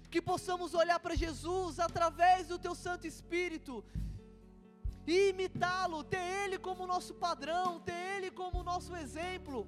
que 0.10 0.22
possamos 0.22 0.74
olhar 0.74 1.00
para 1.00 1.16
Jesus 1.16 1.80
através 1.80 2.48
do 2.48 2.58
Teu 2.58 2.74
Santo 2.74 3.06
Espírito 3.06 3.84
e 5.06 5.30
imitá-lo, 5.30 6.04
ter 6.04 6.26
Ele 6.44 6.58
como 6.58 6.88
nosso 6.88 7.14
padrão, 7.14 7.80
ter 7.80 8.00
Ele 8.16 8.32
como 8.32 8.64
nosso 8.64 8.96
exemplo. 8.96 9.68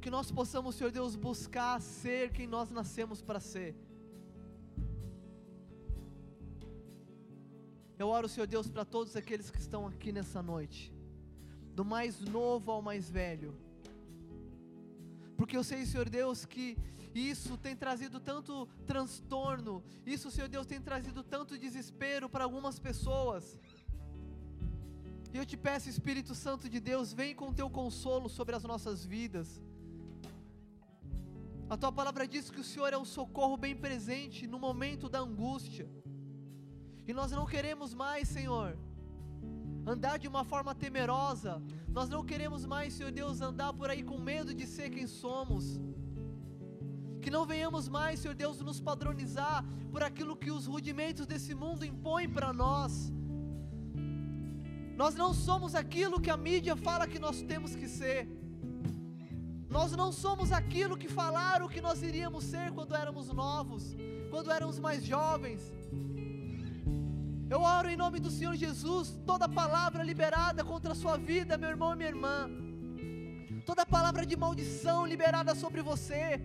Que 0.00 0.10
nós 0.10 0.30
possamos, 0.30 0.76
Senhor 0.76 0.90
Deus, 0.90 1.16
buscar 1.16 1.80
ser 1.80 2.32
quem 2.32 2.46
nós 2.46 2.70
nascemos 2.70 3.20
para 3.20 3.40
ser. 3.40 3.74
Eu 8.00 8.08
oro, 8.08 8.30
Senhor 8.30 8.46
Deus, 8.46 8.66
para 8.66 8.82
todos 8.82 9.14
aqueles 9.14 9.50
que 9.50 9.58
estão 9.58 9.86
aqui 9.86 10.10
nessa 10.10 10.40
noite, 10.40 10.90
do 11.78 11.84
mais 11.84 12.18
novo 12.18 12.72
ao 12.72 12.80
mais 12.80 13.10
velho, 13.10 13.50
porque 15.36 15.54
eu 15.54 15.62
sei, 15.62 15.84
Senhor 15.84 16.08
Deus, 16.08 16.46
que 16.46 16.78
isso 17.14 17.58
tem 17.58 17.76
trazido 17.76 18.18
tanto 18.18 18.66
transtorno, 18.86 19.84
isso, 20.06 20.30
Senhor 20.30 20.48
Deus, 20.48 20.66
tem 20.66 20.80
trazido 20.80 21.22
tanto 21.22 21.58
desespero 21.58 22.26
para 22.26 22.42
algumas 22.44 22.78
pessoas. 22.78 23.60
E 25.34 25.36
eu 25.36 25.44
te 25.44 25.58
peço, 25.58 25.90
Espírito 25.90 26.34
Santo 26.34 26.70
de 26.70 26.80
Deus, 26.80 27.12
vem 27.12 27.34
com 27.34 27.52
teu 27.52 27.68
consolo 27.68 28.30
sobre 28.30 28.56
as 28.56 28.64
nossas 28.64 29.04
vidas. 29.04 29.62
A 31.68 31.76
tua 31.76 31.92
palavra 31.92 32.26
diz 32.26 32.48
que 32.50 32.60
o 32.60 32.64
Senhor 32.64 32.94
é 32.94 32.96
um 32.96 33.04
socorro 33.04 33.58
bem 33.58 33.76
presente 33.76 34.46
no 34.46 34.58
momento 34.58 35.06
da 35.06 35.20
angústia. 35.20 35.86
E 37.10 37.12
nós 37.12 37.32
não 37.32 37.44
queremos 37.44 37.92
mais, 37.92 38.28
Senhor, 38.28 38.78
andar 39.84 40.16
de 40.16 40.28
uma 40.28 40.42
forma 40.44 40.72
temerosa. 40.82 41.60
Nós 41.88 42.08
não 42.08 42.22
queremos 42.24 42.64
mais, 42.64 42.92
Senhor 42.92 43.10
Deus, 43.10 43.40
andar 43.40 43.72
por 43.72 43.90
aí 43.90 44.02
com 44.10 44.16
medo 44.16 44.54
de 44.54 44.64
ser 44.64 44.90
quem 44.90 45.08
somos. 45.08 45.80
Que 47.20 47.28
não 47.36 47.44
venhamos 47.44 47.88
mais, 47.88 48.20
Senhor 48.20 48.36
Deus, 48.42 48.60
nos 48.60 48.80
padronizar 48.80 49.64
por 49.90 50.04
aquilo 50.04 50.36
que 50.36 50.52
os 50.52 50.66
rudimentos 50.66 51.26
desse 51.26 51.52
mundo 51.52 51.84
impõem 51.84 52.28
para 52.36 52.52
nós. 52.52 53.12
Nós 55.02 55.16
não 55.16 55.34
somos 55.34 55.74
aquilo 55.74 56.20
que 56.20 56.30
a 56.30 56.36
mídia 56.36 56.76
fala 56.76 57.08
que 57.08 57.18
nós 57.18 57.42
temos 57.42 57.74
que 57.74 57.88
ser. 57.88 58.28
Nós 59.68 59.90
não 60.02 60.12
somos 60.12 60.52
aquilo 60.52 60.96
que 60.96 61.08
falaram 61.08 61.66
que 61.74 61.80
nós 61.80 62.04
iríamos 62.04 62.44
ser 62.44 62.70
quando 62.70 62.94
éramos 62.94 63.26
novos, 63.42 63.96
quando 64.30 64.52
éramos 64.52 64.78
mais 64.78 65.04
jovens. 65.04 65.60
Eu 67.54 67.62
oro 67.62 67.88
em 67.90 67.96
nome 67.96 68.20
do 68.20 68.30
Senhor 68.30 68.54
Jesus, 68.54 69.06
toda 69.26 69.48
palavra 69.48 70.04
liberada 70.04 70.62
contra 70.62 70.92
a 70.92 70.94
sua 70.94 71.16
vida, 71.16 71.58
meu 71.58 71.70
irmão 71.70 71.94
e 71.94 71.96
minha 71.96 72.08
irmã, 72.08 72.48
toda 73.66 73.84
palavra 73.84 74.24
de 74.24 74.36
maldição 74.36 74.98
liberada 75.04 75.52
sobre 75.56 75.82
você, 75.82 76.40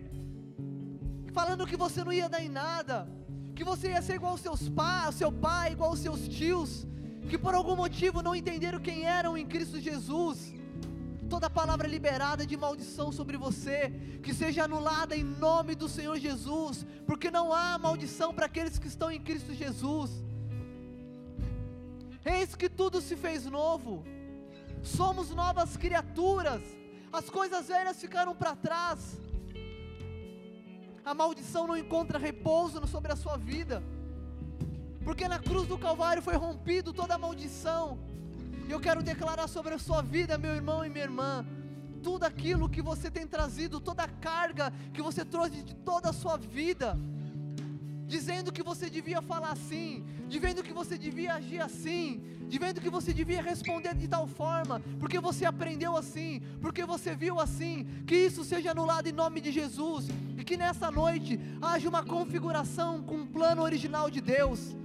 falando 1.32 1.64
que 1.64 1.76
você 1.76 2.02
não 2.02 2.12
ia 2.12 2.28
dar 2.28 2.42
em 2.42 2.48
nada, 2.48 3.08
que 3.54 3.62
você 3.62 3.90
ia 3.90 4.02
ser 4.02 4.16
igual 4.16 4.32
aos 4.32 4.40
seus 4.40 4.68
pais, 4.68 5.14
seu 5.14 5.30
pai, 5.30 5.70
igual 5.74 5.90
aos 5.90 6.00
seus 6.00 6.26
tios, 6.26 6.84
que 7.30 7.38
por 7.38 7.54
algum 7.54 7.76
motivo 7.76 8.20
não 8.20 8.34
entenderam 8.34 8.80
quem 8.80 9.04
eram 9.04 9.38
em 9.38 9.46
Cristo 9.46 9.78
Jesus. 9.78 10.52
Toda 11.30 11.48
palavra 11.48 11.86
liberada 11.86 12.44
de 12.44 12.56
maldição 12.56 13.12
sobre 13.12 13.36
você, 13.36 13.90
que 14.24 14.34
seja 14.34 14.64
anulada 14.64 15.14
em 15.14 15.22
nome 15.22 15.76
do 15.76 15.88
Senhor 15.88 16.18
Jesus, 16.18 16.84
porque 17.06 17.30
não 17.30 17.52
há 17.52 17.78
maldição 17.78 18.34
para 18.34 18.46
aqueles 18.46 18.76
que 18.76 18.88
estão 18.88 19.08
em 19.08 19.20
Cristo 19.20 19.54
Jesus. 19.54 20.25
Eis 22.26 22.56
que 22.56 22.68
tudo 22.68 23.00
se 23.00 23.14
fez 23.14 23.46
novo, 23.46 24.04
somos 24.82 25.30
novas 25.30 25.76
criaturas, 25.76 26.60
as 27.12 27.30
coisas 27.30 27.68
velhas 27.68 28.00
ficaram 28.00 28.34
para 28.34 28.56
trás, 28.56 29.16
a 31.04 31.14
maldição 31.14 31.68
não 31.68 31.76
encontra 31.76 32.18
repouso 32.18 32.84
sobre 32.88 33.12
a 33.12 33.16
sua 33.16 33.36
vida, 33.36 33.80
porque 35.04 35.28
na 35.28 35.38
cruz 35.38 35.68
do 35.68 35.78
Calvário 35.78 36.20
foi 36.20 36.34
rompido 36.34 36.92
toda 36.92 37.14
a 37.14 37.18
maldição. 37.18 37.96
E 38.68 38.72
eu 38.72 38.80
quero 38.80 39.04
declarar 39.04 39.46
sobre 39.46 39.72
a 39.74 39.78
sua 39.78 40.02
vida, 40.02 40.36
meu 40.36 40.52
irmão 40.52 40.84
e 40.84 40.88
minha 40.88 41.04
irmã, 41.04 41.46
tudo 42.02 42.24
aquilo 42.24 42.68
que 42.68 42.82
você 42.82 43.08
tem 43.08 43.24
trazido, 43.24 43.78
toda 43.78 44.02
a 44.02 44.08
carga 44.08 44.72
que 44.92 45.00
você 45.00 45.24
trouxe 45.24 45.62
de 45.62 45.76
toda 45.76 46.10
a 46.10 46.12
sua 46.12 46.36
vida, 46.36 46.98
dizendo 48.06 48.52
que 48.52 48.62
você 48.62 48.88
devia 48.88 49.20
falar 49.20 49.50
assim, 49.50 50.04
dizendo 50.28 50.62
que 50.62 50.72
você 50.72 50.96
devia 50.96 51.34
agir 51.34 51.60
assim, 51.60 52.20
dizendo 52.48 52.80
que 52.80 52.88
você 52.88 53.12
devia 53.12 53.42
responder 53.42 53.94
de 53.94 54.06
tal 54.06 54.26
forma, 54.26 54.80
porque 55.00 55.18
você 55.18 55.44
aprendeu 55.44 55.96
assim, 55.96 56.40
porque 56.60 56.84
você 56.84 57.14
viu 57.14 57.40
assim, 57.40 57.84
que 58.06 58.14
isso 58.14 58.44
seja 58.44 58.70
anulado 58.70 59.08
em 59.08 59.12
nome 59.12 59.40
de 59.40 59.50
Jesus, 59.50 60.06
e 60.38 60.44
que 60.44 60.56
nessa 60.56 60.90
noite 60.90 61.40
haja 61.60 61.88
uma 61.88 62.04
configuração 62.04 63.02
com 63.02 63.22
o 63.22 63.26
plano 63.26 63.62
original 63.62 64.08
de 64.08 64.20
Deus. 64.20 64.76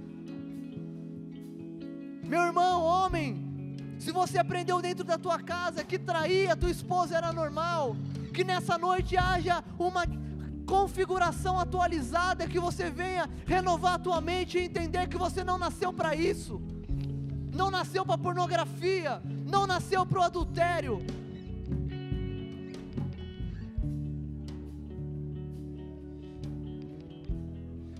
Meu 2.24 2.40
irmão, 2.40 2.82
homem, 2.82 3.52
se 3.98 4.10
você 4.10 4.38
aprendeu 4.38 4.82
dentro 4.82 5.04
da 5.04 5.16
tua 5.16 5.38
casa 5.38 5.84
que 5.84 5.98
trair 5.98 6.50
a 6.50 6.56
tua 6.56 6.70
esposa 6.70 7.16
era 7.16 7.32
normal, 7.32 7.96
que 8.34 8.42
nessa 8.42 8.76
noite 8.76 9.16
haja 9.16 9.62
uma 9.78 10.04
configuração 10.72 11.58
atualizada, 11.58 12.48
que 12.48 12.58
você 12.58 12.88
venha 12.88 13.28
renovar 13.44 13.94
a 13.94 13.98
tua 13.98 14.20
mente 14.22 14.56
e 14.56 14.62
entender 14.62 15.06
que 15.06 15.18
você 15.18 15.44
não 15.44 15.58
nasceu 15.58 15.92
para 15.92 16.14
isso, 16.14 16.62
não 17.60 17.70
nasceu 17.70 18.06
para 18.06 18.16
pornografia, 18.16 19.20
não 19.54 19.66
nasceu 19.66 20.06
para 20.06 20.20
o 20.20 20.22
adultério. 20.22 20.94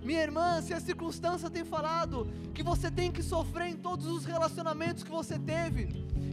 Minha 0.03 0.23
irmã, 0.23 0.63
se 0.63 0.73
a 0.73 0.81
circunstância 0.81 1.51
tem 1.51 1.67
falado 1.67 2.27
que 2.55 2.63
você 2.63 2.91
tem 2.91 3.13
que 3.13 3.23
sofrer 3.23 3.69
em 3.69 3.77
todos 3.77 4.07
os 4.07 4.25
relacionamentos 4.25 5.05
que 5.05 5.11
você 5.11 5.39
teve, 5.39 5.89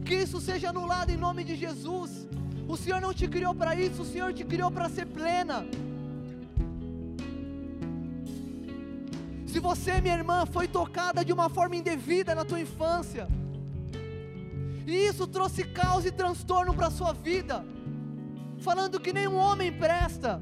que 0.06 0.14
isso 0.14 0.40
seja 0.40 0.70
anulado 0.70 1.10
em 1.10 1.18
nome 1.18 1.44
de 1.44 1.54
Jesus. 1.54 2.26
O 2.66 2.78
Senhor 2.78 2.98
não 2.98 3.12
te 3.12 3.28
criou 3.28 3.54
para 3.54 3.74
isso, 3.74 4.00
o 4.00 4.10
Senhor 4.14 4.32
te 4.32 4.42
criou 4.42 4.70
para 4.70 4.88
ser 4.88 5.04
plena. 5.04 5.66
Se 9.50 9.58
você, 9.58 10.00
minha 10.00 10.14
irmã, 10.14 10.46
foi 10.46 10.68
tocada 10.68 11.24
de 11.24 11.32
uma 11.32 11.48
forma 11.48 11.74
indevida 11.74 12.36
na 12.36 12.44
tua 12.44 12.60
infância, 12.60 13.26
e 14.86 14.92
isso 15.08 15.26
trouxe 15.26 15.64
caos 15.64 16.06
e 16.06 16.12
transtorno 16.12 16.72
para 16.72 16.86
a 16.86 16.90
sua 16.90 17.12
vida, 17.12 17.64
falando 18.60 19.00
que 19.00 19.12
nenhum 19.12 19.34
homem 19.34 19.72
presta, 19.72 20.40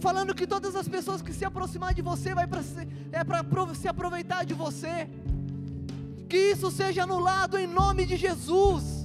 falando 0.00 0.34
que 0.34 0.48
todas 0.48 0.74
as 0.74 0.88
pessoas 0.88 1.22
que 1.22 1.32
se 1.32 1.44
aproximar 1.44 1.94
de 1.94 2.02
você 2.02 2.34
vai 2.34 2.44
pra, 2.44 2.60
é 3.12 3.22
para 3.22 3.74
se 3.76 3.86
aproveitar 3.86 4.44
de 4.44 4.52
você, 4.52 5.08
que 6.28 6.36
isso 6.36 6.72
seja 6.72 7.04
anulado 7.04 7.56
em 7.56 7.68
nome 7.68 8.04
de 8.04 8.16
Jesus. 8.16 9.01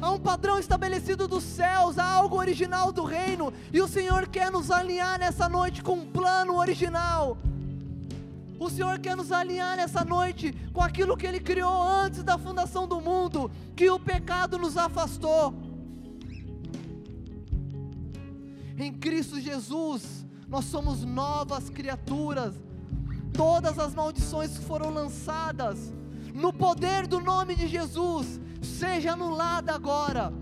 Há 0.00 0.10
um 0.10 0.18
padrão 0.18 0.58
estabelecido 0.58 1.26
dos 1.26 1.42
céus, 1.42 1.98
há 1.98 2.04
algo 2.04 2.36
original 2.36 2.92
do 2.92 3.02
reino, 3.02 3.52
e 3.72 3.80
o 3.80 3.88
Senhor 3.88 4.28
quer 4.28 4.50
nos 4.50 4.70
alinhar 4.70 5.18
nessa 5.18 5.48
noite 5.48 5.82
com 5.82 5.94
um 5.94 6.06
plano 6.06 6.56
original. 6.56 7.36
O 8.60 8.70
Senhor 8.70 8.98
quer 8.98 9.16
nos 9.16 9.32
alinhar 9.32 9.76
nessa 9.76 10.04
noite 10.04 10.52
com 10.72 10.80
aquilo 10.80 11.16
que 11.16 11.26
Ele 11.26 11.40
criou 11.40 11.82
antes 11.82 12.22
da 12.22 12.38
fundação 12.38 12.86
do 12.86 13.00
mundo, 13.00 13.50
que 13.74 13.90
o 13.90 13.98
pecado 13.98 14.56
nos 14.56 14.76
afastou. 14.76 15.54
Em 18.76 18.92
Cristo 18.92 19.40
Jesus, 19.40 20.24
nós 20.48 20.64
somos 20.64 21.04
novas 21.04 21.68
criaturas. 21.68 22.54
Todas 23.32 23.78
as 23.78 23.94
maldições 23.94 24.56
foram 24.58 24.90
lançadas, 24.90 25.92
no 26.32 26.52
poder 26.52 27.06
do 27.06 27.20
nome 27.20 27.54
de 27.54 27.66
Jesus, 27.66 28.40
seja 28.68 29.12
anulada 29.12 29.74
agora. 29.74 30.32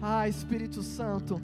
Ah, 0.00 0.28
Espírito 0.28 0.82
Santo. 0.82 1.40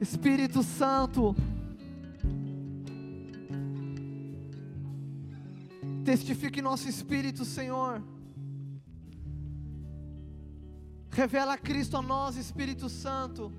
Espírito 0.00 0.62
Santo. 0.62 1.34
Testifique 6.04 6.60
nosso 6.60 6.88
espírito, 6.88 7.44
Senhor. 7.44 8.02
Revela 11.10 11.56
Cristo 11.56 11.96
a 11.96 12.02
nós, 12.02 12.36
Espírito 12.36 12.88
Santo. 12.88 13.52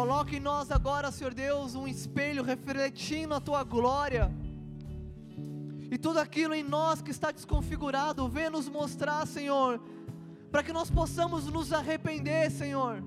Coloque 0.00 0.36
em 0.36 0.40
nós 0.40 0.70
agora, 0.70 1.12
Senhor 1.12 1.34
Deus, 1.34 1.74
um 1.74 1.86
espelho 1.86 2.42
refletindo 2.42 3.34
a 3.34 3.40
tua 3.40 3.62
glória. 3.62 4.34
E 5.90 5.98
tudo 5.98 6.18
aquilo 6.18 6.54
em 6.54 6.62
nós 6.62 7.02
que 7.02 7.10
está 7.10 7.30
desconfigurado, 7.30 8.26
venha 8.26 8.48
nos 8.48 8.66
mostrar, 8.66 9.26
Senhor, 9.26 9.78
para 10.50 10.62
que 10.62 10.72
nós 10.72 10.90
possamos 10.90 11.44
nos 11.48 11.70
arrepender, 11.70 12.50
Senhor. 12.50 13.04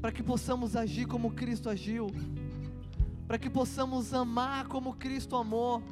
para 0.00 0.12
que 0.12 0.22
possamos 0.22 0.76
agir 0.76 1.06
como 1.06 1.32
Cristo 1.32 1.68
agiu, 1.68 2.06
para 3.26 3.36
que 3.36 3.50
possamos 3.50 4.14
amar 4.14 4.68
como 4.68 4.94
Cristo 4.94 5.34
amou, 5.34 5.82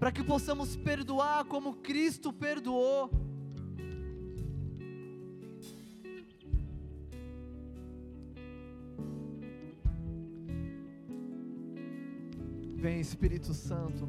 para 0.00 0.10
que 0.10 0.24
possamos 0.24 0.74
perdoar 0.74 1.44
como 1.44 1.74
Cristo 1.74 2.32
perdoou. 2.32 3.25
Espírito 13.06 13.54
Santo, 13.54 14.08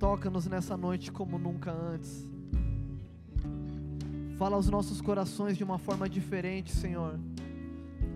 toca-nos 0.00 0.48
nessa 0.48 0.76
noite 0.76 1.12
como 1.12 1.38
nunca 1.38 1.70
antes. 1.70 2.28
Fala 4.36 4.56
aos 4.56 4.68
nossos 4.68 5.00
corações 5.00 5.56
de 5.56 5.62
uma 5.62 5.78
forma 5.78 6.08
diferente, 6.08 6.72
Senhor. 6.72 7.20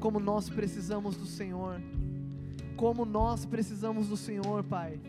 Como 0.01 0.19
nós 0.19 0.49
precisamos 0.49 1.17
do 1.17 1.27
Senhor. 1.27 1.81
Como 2.77 3.05
nós 3.05 3.47
precisamos 3.47 4.09
do 4.09 4.17
Senhor, 4.17 4.65
Pai. 4.65 5.01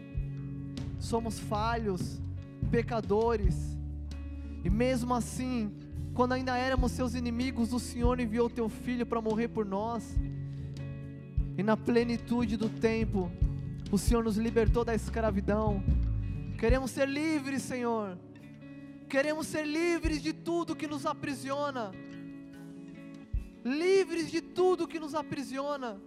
Somos 1.00 1.40
falhos, 1.40 2.22
pecadores. 2.70 3.76
E 4.64 4.70
mesmo 4.70 5.16
assim, 5.16 5.74
quando 6.14 6.34
ainda 6.34 6.56
éramos 6.56 6.92
seus 6.92 7.16
inimigos, 7.16 7.74
o 7.74 7.80
Senhor 7.80 8.20
enviou 8.20 8.52
teu 8.52 8.70
filho 8.70 9.06
para 9.06 9.20
morrer 9.20 9.48
por 9.48 9.66
nós. 9.66 10.16
E 11.58 11.64
na 11.64 11.78
plenitude 11.78 12.58
do 12.58 12.70
tempo, 12.70 13.32
o 13.92 13.98
Senhor 13.98 14.24
nos 14.24 14.36
libertou 14.36 14.84
da 14.84 14.94
escravidão. 14.94 15.84
Queremos 16.60 16.92
ser 16.92 17.08
livres, 17.08 17.62
Senhor. 17.62 18.18
Queremos 19.08 19.48
ser 19.48 19.66
livres 19.66 20.22
de 20.22 20.34
tudo 20.34 20.76
que 20.76 20.88
nos 20.88 21.06
aprisiona. 21.06 21.92
Livres 23.64 24.30
de 24.30 24.42
tudo 24.42 24.88
que 24.88 25.00
nos 25.00 25.16
aprisiona. 25.16 26.00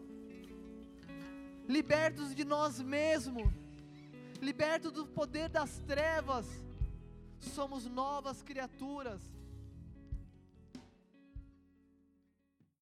Libertos 1.67 2.35
de 2.35 2.45
nós 2.45 2.81
mesmos. 2.83 3.51
Libertos 4.43 4.93
do 4.93 5.07
poder 5.07 5.49
das 5.49 5.79
trevas. 5.87 6.47
Somos 7.41 7.87
novas 7.87 8.43
criaturas 8.43 9.38